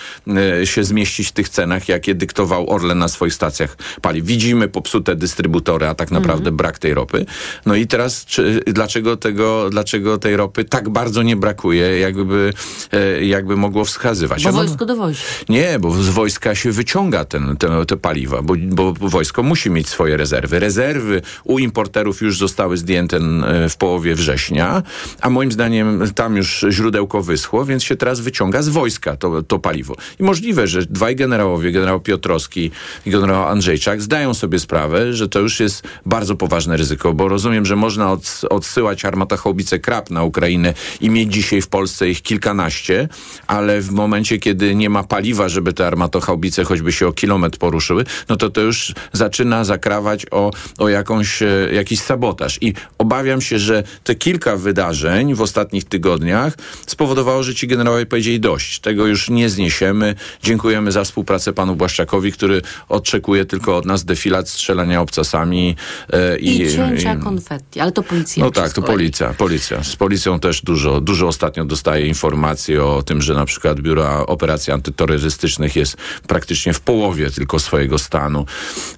e, 0.60 0.66
się 0.66 0.84
zmieścić 0.84 1.28
w 1.28 1.32
tych 1.32 1.48
cenach, 1.48 1.88
jakie 1.88 2.14
dyktował 2.14 2.70
Orlen 2.70 2.98
na 2.98 3.08
swoich 3.08 3.34
stacjach 3.34 3.76
paliw. 4.02 4.26
Widzimy 4.26 4.68
popsute 4.68 5.16
dystrybutory, 5.16 5.86
a 5.86 5.94
tak 5.94 6.10
naprawdę 6.10 6.52
brak 6.52 6.78
tej 6.78 6.94
ropy. 6.94 7.26
No 7.66 7.74
i 7.74 7.86
teraz 7.86 8.24
czy, 8.24 8.60
dlaczego, 8.66 9.16
tego, 9.16 9.70
dlaczego 9.70 10.18
tej 10.18 10.36
ropy 10.36 10.64
tak 10.64 10.88
bardzo 10.88 11.22
nie 11.22 11.36
brakuje, 11.36 11.98
jakby, 11.98 12.52
e, 12.92 13.24
jakby 13.24 13.56
mogło 13.56 13.84
wskazywać? 13.84 14.44
Bo 14.44 14.52
wojsko 14.52 14.86
dowozi. 14.86 15.22
nie, 15.48 15.78
bo 15.82 16.02
z 16.02 16.08
wojska 16.08 16.54
się 16.54 16.72
wyciąga 16.72 17.24
ten, 17.24 17.56
te, 17.56 17.86
te 17.86 17.96
paliwa, 17.96 18.42
bo, 18.42 18.54
bo 18.56 18.92
wojsko 18.92 19.42
musi 19.42 19.70
mieć 19.70 19.88
swoje 19.88 20.16
rezerwy. 20.16 20.58
Rezerwy 20.58 21.22
u 21.44 21.58
importerów 21.58 22.20
już 22.20 22.38
zostały 22.38 22.76
zdjęte 22.76 23.16
e, 23.16 23.68
w 23.68 23.76
połowie 23.76 24.14
września, 24.14 24.82
a 25.20 25.30
moim 25.30 25.52
zdaniem 25.52 26.02
tam 26.14 26.36
już 26.36 26.64
źródełko 26.70 27.22
wyschło, 27.22 27.64
więc 27.64 27.84
się 27.84 27.96
teraz 27.96 28.20
wyciąga 28.20 28.62
z 28.62 28.68
wojska 28.68 29.16
to, 29.16 29.42
to 29.42 29.58
paliwo. 29.58 29.94
I 30.20 30.22
możliwe, 30.22 30.66
że 30.66 30.82
dwaj 30.86 31.16
generałowie, 31.16 31.72
generał 31.72 32.00
Piotrowski 32.00 32.70
i 33.06 33.10
generał 33.10 33.48
Andrzejczak 33.48 34.02
zdają 34.02 34.34
sobie 34.34 34.58
sprawę, 34.58 35.12
że 35.12 35.28
to 35.28 35.40
już 35.40 35.60
jest 35.60 35.82
bardzo 36.06 36.36
poważne 36.36 36.76
ryzyko, 36.76 37.12
bo 37.12 37.28
rozumiem, 37.28 37.66
że 37.66 37.76
można 37.76 38.12
od, 38.12 38.40
odsyłać 38.50 39.04
armatachaubice 39.04 39.78
Krab 39.78 40.10
na 40.10 40.22
Ukrainę 40.22 40.74
i 41.00 41.10
mieć 41.10 41.32
dzisiaj 41.32 41.62
w 41.62 41.68
Polsce 41.68 42.08
ich 42.08 42.22
kilkanaście, 42.22 43.08
ale 43.46 43.80
w 43.80 43.90
momencie, 43.90 44.38
kiedy 44.38 44.74
nie 44.74 44.90
ma 44.90 45.02
paliwa, 45.02 45.48
żeby 45.48 45.71
te 45.72 45.86
armatochaubice 45.86 46.64
choćby 46.64 46.92
się 46.92 47.06
o 47.06 47.12
kilometr 47.12 47.58
poruszyły, 47.58 48.04
no 48.28 48.36
to 48.36 48.50
to 48.50 48.60
już 48.60 48.94
zaczyna 49.12 49.64
zakrawać 49.64 50.26
o, 50.30 50.50
o 50.78 50.88
jakąś, 50.88 51.42
e, 51.42 51.68
jakiś 51.72 52.00
sabotaż. 52.00 52.58
I 52.60 52.74
obawiam 52.98 53.40
się, 53.40 53.58
że 53.58 53.82
te 54.04 54.14
kilka 54.14 54.56
wydarzeń 54.56 55.34
w 55.34 55.40
ostatnich 55.40 55.84
tygodniach 55.84 56.54
spowodowało, 56.86 57.42
że 57.42 57.54
ci 57.54 57.66
generałowie 57.66 58.06
powiedzieli 58.06 58.40
dość. 58.40 58.80
Tego 58.80 59.06
już 59.06 59.30
nie 59.30 59.48
zniesiemy. 59.48 60.14
Dziękujemy 60.42 60.92
za 60.92 61.04
współpracę 61.04 61.52
panu 61.52 61.76
Błaszczakowi, 61.76 62.32
który 62.32 62.62
oczekuje 62.88 63.44
tylko 63.44 63.76
od 63.76 63.84
nas 63.86 64.04
defilat 64.04 64.48
strzelania 64.48 65.00
obcasami 65.00 65.76
e, 66.12 66.38
I, 66.38 66.62
i, 66.62 66.72
cięcia 66.72 67.14
i 67.14 67.18
konfetti, 67.18 67.80
ale 67.80 67.92
to 67.92 68.02
policja. 68.02 68.44
no 68.44 68.50
tak, 68.50 68.72
to 68.72 68.82
policja, 68.82 69.34
policja. 69.34 69.84
Z 69.84 69.96
policją 69.96 70.40
też 70.40 70.62
dużo, 70.62 71.00
dużo 71.00 71.26
ostatnio 71.26 71.64
dostaje 71.64 72.06
informacji 72.06 72.78
o 72.78 73.02
tym, 73.02 73.22
że 73.22 73.34
na 73.34 73.44
przykład 73.44 73.80
Biuro 73.80 74.26
Operacji 74.26 74.72
Antyterrorystycznych 74.72 75.61
jest 75.76 75.96
praktycznie 76.26 76.72
w 76.72 76.80
połowie 76.80 77.30
tylko 77.30 77.58
swojego 77.58 77.98
stanu. 77.98 78.46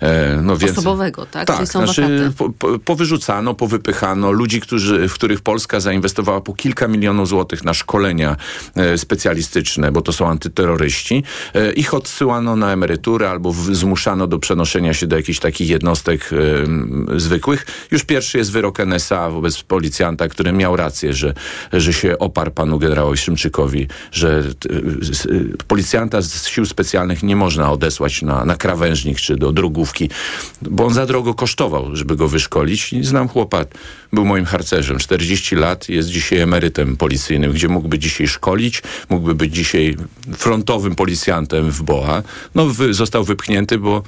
E, 0.01 0.41
no 0.43 0.57
więc, 0.57 0.73
Osobowego, 0.73 1.27
tak? 1.27 1.47
Tak, 1.47 1.57
Czyli 1.57 1.69
są 1.69 1.85
znaczy 1.85 2.33
po, 2.39 2.51
po, 2.51 2.79
powyrzucano, 2.79 3.55
powypychano 3.55 4.33
ludzi, 4.33 4.61
którzy, 4.61 5.09
w 5.09 5.15
których 5.15 5.41
Polska 5.41 5.81
zainwestowała 5.81 6.41
po 6.41 6.55
kilka 6.55 6.89
milionów 6.89 7.29
złotych 7.29 7.65
na 7.65 7.75
szkolenia 7.75 8.37
e, 8.75 8.99
specjalistyczne, 8.99 9.93
bo 9.93 10.03
to 10.03 10.13
są 10.13 10.29
antyterroryści. 10.29 11.23
E, 11.55 11.73
ich 11.73 11.95
odsyłano 11.95 12.57
na 12.57 12.73
emeryturę 12.73 13.31
albo 13.31 13.53
w, 13.53 13.77
zmuszano 13.77 14.27
do 14.27 14.39
przenoszenia 14.39 14.95
się 14.95 15.07
do 15.07 15.17
jakichś 15.17 15.39
takich 15.39 15.69
jednostek 15.69 16.31
zwykłych. 17.17 17.67
Już 17.91 18.05
pierwszy 18.05 18.39
jest 18.39 18.53
wyrok 18.53 18.81
NSA 18.81 19.31
wobec 19.31 19.63
policjanta, 19.63 20.29
który 20.29 20.53
miał 20.53 20.77
rację, 20.77 21.13
że, 21.13 21.35
że 21.73 21.93
się 21.93 22.19
oparł 22.19 22.51
panu 22.51 22.79
generałowi 22.79 23.19
Szymczykowi, 23.19 23.89
że 24.13 24.43
policjanta 25.69 26.23
z 26.23 26.47
sił 26.55 26.67
specjalnych 26.67 27.23
nie 27.23 27.37
można 27.37 27.73
odesłać 27.73 28.23
na, 28.23 28.45
na 28.45 28.57
krawężnik 28.57 29.19
czy 29.19 29.37
do 29.37 29.53
drogówki, 29.53 30.11
bo 30.63 30.87
on 30.87 30.95
za 30.95 31.07
drogo 31.07 31.35
kosztował, 31.35 31.97
żeby 31.97 32.17
go 32.17 32.29
wyszkolić. 32.29 32.95
Znam 33.03 33.29
chłopa, 33.29 33.65
był 34.13 34.25
moim 34.25 34.45
harcerzem, 34.45 34.99
40 34.99 35.57
lat, 35.57 35.89
jest 35.89 36.09
dzisiaj 36.09 36.39
emerytem 36.39 36.97
policyjnym, 36.97 37.53
gdzie 37.53 37.69
mógłby 37.69 37.99
dzisiaj 37.99 38.29
szkolić, 38.29 38.83
mógłby 39.09 39.35
być 39.35 39.55
dzisiaj 39.55 39.97
frontowym 40.37 40.95
policjantem 40.95 41.71
w 41.71 41.83
BOA. 41.83 42.23
No, 42.55 42.67
wy, 42.67 42.95
został 42.95 43.25
wypchnięty, 43.25 43.79
bo, 43.79 44.03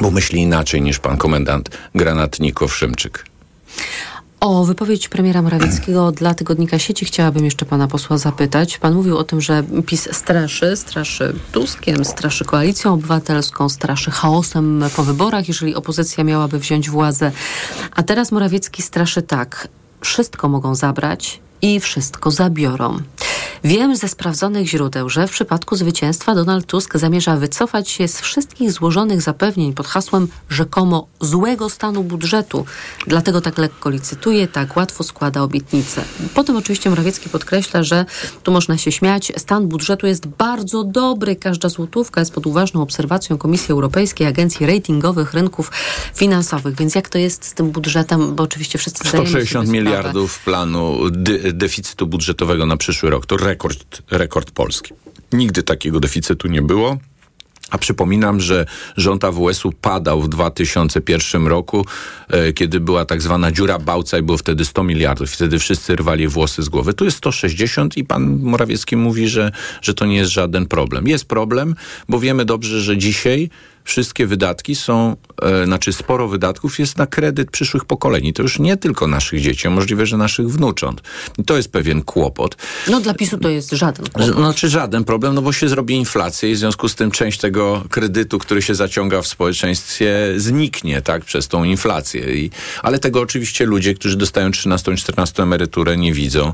bo 0.00 0.10
myśli 0.10 0.40
inaczej 0.40 0.82
niż 0.82 0.98
pan 0.98 1.16
komendant 1.16 1.70
granatnikow 1.94 2.74
Szymczyk. 2.74 3.24
O 4.40 4.64
wypowiedź 4.64 5.08
premiera 5.08 5.42
Morawieckiego 5.42 6.12
dla 6.12 6.34
tygodnika 6.34 6.78
sieci 6.78 7.04
chciałabym 7.04 7.44
jeszcze 7.44 7.66
pana 7.66 7.88
posła 7.88 8.18
zapytać. 8.18 8.78
Pan 8.78 8.94
mówił 8.94 9.18
o 9.18 9.24
tym, 9.24 9.40
że 9.40 9.62
PiS 9.86 10.08
straszy, 10.12 10.76
straszy 10.76 11.34
Tuskiem, 11.52 12.04
straszy 12.04 12.44
koalicją 12.44 12.92
obywatelską, 12.92 13.68
straszy 13.68 14.10
chaosem 14.10 14.84
po 14.96 15.02
wyborach, 15.02 15.48
jeżeli 15.48 15.74
opozycja 15.74 16.24
miałaby 16.24 16.58
wziąć 16.58 16.90
władzę. 16.90 17.32
A 17.94 18.02
teraz 18.02 18.32
Morawiecki 18.32 18.82
straszy 18.82 19.22
tak. 19.22 19.68
Wszystko 20.00 20.48
mogą 20.48 20.74
zabrać 20.74 21.40
i 21.62 21.80
wszystko 21.80 22.30
zabiorą. 22.30 22.98
Wiem 23.64 23.96
ze 23.96 24.08
sprawdzonych 24.08 24.68
źródeł, 24.68 25.08
że 25.08 25.28
w 25.28 25.30
przypadku 25.30 25.76
zwycięstwa 25.76 26.34
Donald 26.34 26.66
Tusk 26.66 26.96
zamierza 26.98 27.36
wycofać 27.36 27.90
się 27.90 28.08
z 28.08 28.20
wszystkich 28.20 28.72
złożonych 28.72 29.22
zapewnień 29.22 29.72
pod 29.72 29.86
hasłem 29.86 30.28
rzekomo 30.50 31.06
złego 31.20 31.70
stanu 31.70 32.04
budżetu. 32.04 32.64
Dlatego 33.06 33.40
tak 33.40 33.58
lekko 33.58 33.90
licytuje, 33.90 34.48
tak 34.48 34.76
łatwo 34.76 35.04
składa 35.04 35.42
obietnice. 35.42 36.04
Potem 36.34 36.56
oczywiście 36.56 36.90
Morawiecki 36.90 37.28
podkreśla, 37.28 37.82
że 37.82 38.04
tu 38.42 38.52
można 38.52 38.78
się 38.78 38.92
śmiać, 38.92 39.32
stan 39.36 39.68
budżetu 39.68 40.06
jest 40.06 40.26
bardzo 40.26 40.84
dobry. 40.84 41.36
Każda 41.36 41.68
złotówka 41.68 42.20
jest 42.20 42.32
pod 42.32 42.46
uważną 42.46 42.82
obserwacją 42.82 43.38
Komisji 43.38 43.72
Europejskiej, 43.72 44.26
Agencji 44.26 44.66
Ratingowych 44.66 45.34
Rynków 45.34 45.70
Finansowych. 46.14 46.76
Więc 46.76 46.94
jak 46.94 47.08
to 47.08 47.18
jest 47.18 47.44
z 47.44 47.54
tym 47.54 47.70
budżetem? 47.70 48.34
Bo 48.34 48.42
oczywiście 48.42 48.78
wszyscy 48.78 49.08
zdajemy 49.08 49.30
sobie 49.30 49.46
160 49.46 49.68
sprawę. 49.68 49.78
miliardów 49.78 50.38
planu 50.38 50.98
deficytu 51.52 52.06
budżetowego 52.06 52.66
na 52.66 52.76
przyszły 52.76 53.10
rok. 53.10 53.26
To 53.26 53.36
rekord, 53.36 54.02
rekord 54.10 54.50
Polski. 54.50 54.94
Nigdy 55.32 55.62
takiego 55.62 56.00
deficytu 56.00 56.48
nie 56.48 56.62
było. 56.62 56.98
A 57.70 57.78
przypominam, 57.78 58.40
że 58.40 58.66
rząd 58.96 59.24
AWS-u 59.24 59.72
padał 59.72 60.22
w 60.22 60.28
2001 60.28 61.46
roku, 61.46 61.86
e, 62.28 62.52
kiedy 62.52 62.80
była 62.80 63.04
tak 63.04 63.22
zwana 63.22 63.52
dziura 63.52 63.78
Bałca 63.78 64.18
i 64.18 64.22
było 64.22 64.38
wtedy 64.38 64.64
100 64.64 64.84
miliardów. 64.84 65.30
Wtedy 65.30 65.58
wszyscy 65.58 65.96
rwali 65.96 66.28
włosy 66.28 66.62
z 66.62 66.68
głowy. 66.68 66.94
Tu 66.94 67.04
jest 67.04 67.16
160 67.16 67.96
i 67.96 68.04
pan 68.04 68.38
Morawiecki 68.42 68.96
mówi, 68.96 69.28
że, 69.28 69.52
że 69.82 69.94
to 69.94 70.06
nie 70.06 70.16
jest 70.16 70.30
żaden 70.30 70.66
problem. 70.66 71.08
Jest 71.08 71.24
problem, 71.24 71.74
bo 72.08 72.20
wiemy 72.20 72.44
dobrze, 72.44 72.80
że 72.80 72.98
dzisiaj 72.98 73.50
wszystkie 73.88 74.26
wydatki 74.26 74.74
są, 74.74 75.16
e, 75.42 75.64
znaczy 75.64 75.92
sporo 75.92 76.28
wydatków 76.28 76.78
jest 76.78 76.98
na 76.98 77.06
kredyt 77.06 77.50
przyszłych 77.50 77.84
pokoleń. 77.84 78.26
I 78.26 78.32
to 78.32 78.42
już 78.42 78.58
nie 78.58 78.76
tylko 78.76 79.06
naszych 79.06 79.40
dzieci, 79.40 79.68
a 79.68 79.70
możliwe, 79.70 80.06
że 80.06 80.16
naszych 80.16 80.50
wnucząt. 80.50 81.02
I 81.38 81.44
to 81.44 81.56
jest 81.56 81.72
pewien 81.72 82.02
kłopot. 82.02 82.56
No 82.90 83.00
dla 83.00 83.14
PiSu 83.14 83.38
to 83.38 83.48
jest 83.48 83.70
żaden 83.70 84.06
kłopot. 84.06 84.34
Znaczy 84.34 84.68
żaden 84.68 85.04
problem, 85.04 85.34
no 85.34 85.42
bo 85.42 85.52
się 85.52 85.68
zrobi 85.68 85.94
inflacja 85.94 86.48
i 86.48 86.54
w 86.54 86.58
związku 86.58 86.88
z 86.88 86.94
tym 86.94 87.10
część 87.10 87.38
tego 87.38 87.84
kredytu, 87.90 88.38
który 88.38 88.62
się 88.62 88.74
zaciąga 88.74 89.22
w 89.22 89.26
społeczeństwie 89.26 90.14
zniknie, 90.36 91.02
tak, 91.02 91.24
przez 91.24 91.48
tą 91.48 91.64
inflację. 91.64 92.34
I, 92.34 92.50
ale 92.82 92.98
tego 92.98 93.20
oczywiście 93.20 93.66
ludzie, 93.66 93.94
którzy 93.94 94.16
dostają 94.16 94.50
13 94.50 94.96
14 94.96 95.42
emeryturę 95.42 95.96
nie 95.96 96.12
widzą. 96.12 96.52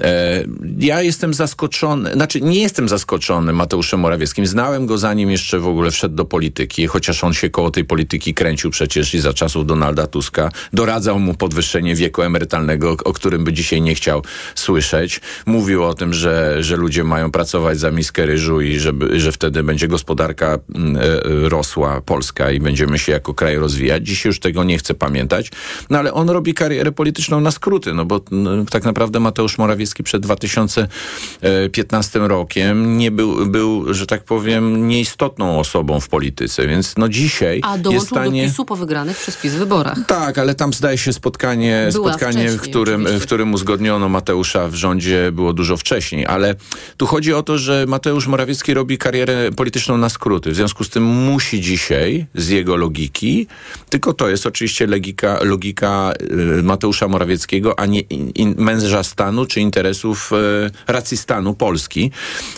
E, 0.00 0.44
ja 0.78 1.02
jestem 1.02 1.34
zaskoczony, 1.34 2.12
znaczy 2.12 2.40
nie 2.40 2.60
jestem 2.60 2.88
zaskoczony 2.88 3.52
Mateuszem 3.52 4.00
Morawieckim. 4.00 4.46
Znałem 4.46 4.86
go 4.86 4.98
zanim 4.98 5.30
jeszcze 5.30 5.58
w 5.58 5.66
ogóle 5.66 5.90
wszedł 5.90 6.14
do 6.14 6.24
polityki, 6.24 6.59
chociaż 6.88 7.24
on 7.24 7.32
się 7.32 7.50
koło 7.50 7.70
tej 7.70 7.84
polityki 7.84 8.34
kręcił 8.34 8.70
przecież 8.70 9.14
i 9.14 9.20
za 9.20 9.32
czasów 9.32 9.66
Donalda 9.66 10.06
Tuska. 10.06 10.50
Doradzał 10.72 11.18
mu 11.18 11.34
podwyższenie 11.34 11.94
wieku 11.94 12.22
emerytalnego, 12.22 12.96
o, 13.04 13.12
którym 13.12 13.44
by 13.44 13.52
dzisiaj 13.52 13.80
nie 13.80 13.94
chciał 13.94 14.22
słyszeć. 14.54 15.20
Mówił 15.46 15.84
o 15.84 15.94
tym, 15.94 16.14
że, 16.14 16.62
że 16.62 16.76
ludzie 16.76 17.04
mają 17.04 17.30
pracować 17.30 17.78
za 17.78 17.90
miskę 17.90 18.26
ryżu 18.26 18.60
i 18.60 18.78
żeby, 18.78 19.20
że 19.20 19.32
wtedy 19.32 19.62
będzie 19.62 19.88
gospodarka 19.88 20.58
mm, 20.74 20.96
e, 20.96 21.00
e, 21.02 21.48
rosła 21.48 22.00
Polska 22.00 22.50
i 22.50 22.60
będziemy 22.60 22.98
się 22.98 23.12
jako 23.12 23.34
kraj 23.34 23.56
rozwijać. 23.56 24.06
Dzisiaj 24.06 24.30
już 24.30 24.40
tego 24.40 24.64
nie 24.64 24.78
chcę 24.78 24.94
pamiętać. 24.94 25.50
No 25.90 25.98
ale 25.98 26.14
on 26.14 26.30
robi 26.30 26.54
karierę 26.54 26.92
polityczną 26.92 27.40
na 27.40 27.50
skróty, 27.50 27.94
no 27.94 28.04
bo 28.04 28.20
mm, 28.32 28.66
tak 28.66 28.84
naprawdę 28.84 29.20
Mateusz 29.20 29.58
Morawiecki 29.58 30.02
przed 30.02 30.22
2015 30.22 32.18
rokiem 32.18 32.98
nie 32.98 33.10
był, 33.10 33.46
był, 33.46 33.94
że 33.94 34.06
tak 34.06 34.24
powiem, 34.24 34.88
nieistotną 34.88 35.58
osobą 35.58 36.00
w 36.00 36.08
polityce, 36.08 36.49
więc 36.58 36.94
no 36.96 37.08
dzisiaj 37.08 37.60
A 37.64 37.70
jest 37.70 37.82
dołączył 37.82 38.06
stanie... 38.06 38.42
do 38.42 38.48
PiSu 38.48 38.64
po 38.64 38.76
wygranych 38.76 39.16
przez 39.16 39.36
PiS 39.36 39.54
wyborach. 39.54 39.98
Tak, 40.06 40.38
ale 40.38 40.54
tam 40.54 40.72
zdaje 40.72 40.98
się 40.98 41.12
spotkanie, 41.12 41.88
Była 41.92 42.12
spotkanie 42.12 42.48
w, 42.48 42.60
którym, 42.60 43.00
oczywiście. 43.00 43.20
w 43.20 43.26
którym 43.26 43.54
uzgodniono 43.54 44.08
Mateusza 44.08 44.68
w 44.68 44.74
rządzie 44.74 45.32
było 45.32 45.52
dużo 45.52 45.76
wcześniej, 45.76 46.26
ale 46.26 46.54
tu 46.96 47.06
chodzi 47.06 47.34
o 47.34 47.42
to, 47.42 47.58
że 47.58 47.84
Mateusz 47.88 48.26
Morawiecki 48.26 48.74
robi 48.74 48.98
karierę 48.98 49.52
polityczną 49.52 49.96
na 49.96 50.08
skróty. 50.08 50.50
W 50.50 50.54
związku 50.54 50.84
z 50.84 50.90
tym 50.90 51.04
musi 51.04 51.60
dzisiaj 51.60 52.26
z 52.34 52.48
jego 52.48 52.76
logiki, 52.76 53.46
tylko 53.90 54.12
to 54.12 54.28
jest 54.28 54.46
oczywiście 54.46 54.86
logika, 54.86 55.38
logika 55.42 56.12
y, 56.58 56.62
Mateusza 56.62 57.08
Morawieckiego, 57.08 57.78
a 57.78 57.86
nie 57.86 58.00
in, 58.00 58.30
in, 58.30 58.54
męża 58.58 59.02
stanu 59.02 59.46
czy 59.46 59.60
interesów 59.60 60.32
y, 60.32 60.92
racji 60.92 61.16
stanu 61.16 61.54
Polski. 61.54 62.10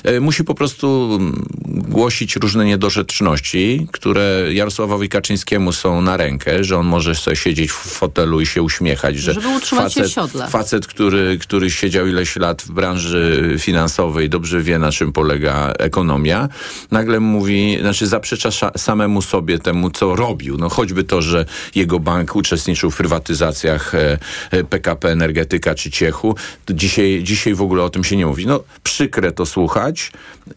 Y, 0.09 0.21
musi 0.21 0.45
po 0.45 0.55
prostu 0.55 1.19
mm, 1.21 1.47
głosić 1.67 2.37
różne 2.37 2.65
niedorzeczności, 2.65 3.72
które 3.93 4.47
Jarosławowi 4.53 5.09
Kaczyńskiemu 5.09 5.73
są 5.73 6.03
na 6.03 6.17
rękę, 6.17 6.65
że 6.65 6.79
on 6.79 6.87
może 6.87 7.15
sobie 7.15 7.37
siedzieć 7.37 7.71
w 7.71 7.75
fotelu 7.75 8.41
i 8.41 8.47
się 8.47 8.63
uśmiechać, 8.63 9.17
że 9.17 9.35
Żeby 9.35 9.49
utrzymać 9.49 9.95
się 9.95 10.01
w 10.01 10.05
facet, 10.05 10.15
siodle. 10.15 10.49
facet 10.49 10.87
który, 10.87 11.39
który 11.41 11.71
siedział 11.71 12.07
ileś 12.07 12.37
lat 12.37 12.63
w 12.63 12.71
branży 12.71 13.57
finansowej, 13.59 14.29
dobrze 14.29 14.63
wie 14.63 14.79
na 14.79 14.93
czym 14.93 15.13
polega 15.13 15.73
ekonomia, 15.79 16.49
nagle 16.91 17.21
mówi, 17.21 17.79
znaczy 17.81 18.07
zaprzecza 18.07 18.51
samemu 18.77 19.23
sobie 19.23 19.59
temu, 19.59 19.91
co 19.91 20.17
robił. 20.17 20.59
No 20.59 20.69
choćby 20.69 21.05
to, 21.05 21.23
że 21.23 21.45
jego 21.75 22.01
bank 22.01 22.37
uczestniczył 22.37 22.91
w 22.91 22.97
prywatyzacjach 22.97 23.95
e, 23.95 24.19
e, 24.51 24.65
PKP 24.65 25.09
Energetyka 25.09 25.75
czy 25.75 25.91
Ciechu. 25.91 26.37
Dzisiaj, 26.71 27.21
dzisiaj 27.23 27.55
w 27.55 27.63
ogóle 27.63 27.83
o 27.83 27.91
tym 27.91 28.05
się 28.05 28.17
nie 28.17 28.27
mówi. 28.27 28.47
No 28.47 28.61
przykre 28.83 29.33
to 29.33 29.47
słuchać. 29.47 30.13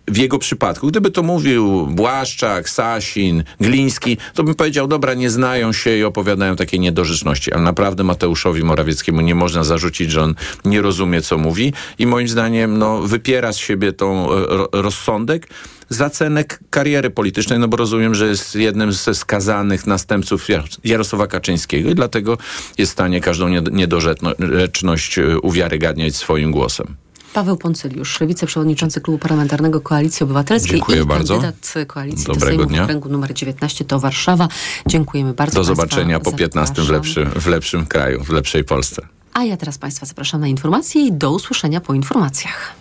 W 0.07 0.17
jego 0.17 0.39
przypadku, 0.39 0.87
gdyby 0.87 1.11
to 1.11 1.23
mówił 1.23 1.87
Błaszczak, 1.87 2.69
Sasin, 3.05 3.43
Gliński, 3.61 4.17
to 4.33 4.43
bym 4.43 4.55
powiedział, 4.55 4.87
dobra, 4.87 5.13
nie 5.13 5.29
znają 5.29 5.73
się 5.73 5.97
i 5.97 6.03
opowiadają 6.03 6.55
takie 6.55 6.79
niedorzeczności, 6.79 7.53
ale 7.53 7.61
naprawdę 7.61 8.03
Mateuszowi 8.03 8.63
Morawieckiemu 8.63 9.21
nie 9.21 9.35
można 9.35 9.63
zarzucić, 9.63 10.11
że 10.11 10.21
on 10.21 10.35
nie 10.65 10.81
rozumie, 10.81 11.21
co 11.21 11.37
mówi 11.37 11.73
i 11.99 12.07
moim 12.07 12.27
zdaniem 12.27 12.77
no, 12.77 13.01
wypiera 13.01 13.53
z 13.53 13.57
siebie 13.57 13.93
tą 13.93 14.31
e, 14.31 14.45
ro, 14.47 14.69
rozsądek 14.71 15.47
za 15.89 16.09
cenę 16.09 16.43
kariery 16.69 17.09
politycznej, 17.09 17.59
no 17.59 17.67
bo 17.67 17.77
rozumiem, 17.77 18.15
że 18.15 18.27
jest 18.27 18.55
jednym 18.55 18.93
ze 18.93 19.15
skazanych 19.15 19.87
następców 19.87 20.49
Jar- 20.49 20.79
Jarosława 20.83 21.27
Kaczyńskiego 21.27 21.89
i 21.89 21.95
dlatego 21.95 22.37
jest 22.77 22.91
w 22.91 22.93
stanie 22.93 23.21
każdą 23.21 23.49
nied- 23.49 23.71
niedorzeczność 23.71 25.19
e, 25.19 25.39
uwiarygadniać 25.39 26.15
swoim 26.15 26.51
głosem. 26.51 26.95
Paweł 27.35 27.57
Poncyliusz, 27.57 28.19
wiceprzewodniczący 28.27 29.01
Klubu 29.01 29.19
Parlamentarnego 29.19 29.81
Koalicji 29.81 30.23
Obywatelskiej 30.23 30.71
Dziękuję 30.71 31.01
i 31.01 31.05
bardzo. 31.05 31.33
kandydat 31.33 31.73
Koalicji 31.87 32.25
Dobrego 32.25 32.39
do 32.39 32.45
Sejmu 32.45 32.65
dnia. 32.65 32.81
w 32.81 32.83
okręgu 32.83 33.09
numer 33.09 33.33
19 33.33 33.85
to 33.85 33.99
Warszawa. 33.99 34.47
Dziękujemy 34.87 35.33
bardzo. 35.33 35.53
Do 35.53 35.59
Państwa 35.59 35.75
zobaczenia 35.75 36.19
po 36.19 36.31
15 36.31 36.81
w 36.81 36.89
lepszym, 36.89 37.29
w 37.29 37.47
lepszym 37.47 37.85
kraju, 37.85 38.23
w 38.23 38.29
lepszej 38.29 38.63
Polsce. 38.63 39.01
A 39.33 39.43
ja 39.43 39.57
teraz 39.57 39.77
Państwa 39.77 40.05
zapraszam 40.05 40.41
na 40.41 40.47
informacje 40.47 41.01
i 41.01 41.13
do 41.13 41.31
usłyszenia 41.31 41.81
po 41.81 41.93
informacjach. 41.93 42.75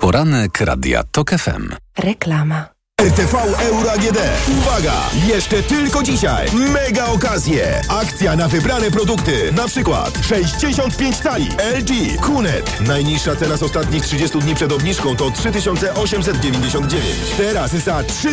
Poranek 0.00 0.60
Radia 0.60 1.02
TOK 1.12 1.30
FM. 1.30 1.68
Reklama. 1.98 2.73
RTV 3.04 3.36
Euro 3.60 3.92
AGD. 3.92 4.18
Uwaga! 4.58 4.92
Jeszcze 5.26 5.62
tylko 5.62 6.02
dzisiaj. 6.02 6.46
Mega 6.52 7.06
okazje. 7.06 7.80
Akcja 7.88 8.36
na 8.36 8.48
wybrane 8.48 8.90
produkty. 8.90 9.52
Na 9.52 9.66
przykład 9.68 10.18
65 10.22 11.16
cali 11.16 11.48
LG 11.78 12.20
Kunet. 12.20 12.80
Najniższa 12.80 13.36
cena 13.36 13.56
z 13.56 13.62
ostatnich 13.62 14.02
30 14.02 14.38
dni 14.38 14.54
przed 14.54 14.72
obniżką 14.72 15.16
to 15.16 15.30
3899. 15.30 17.04
Teraz 17.36 17.70
za 17.70 18.04
3 18.04 18.14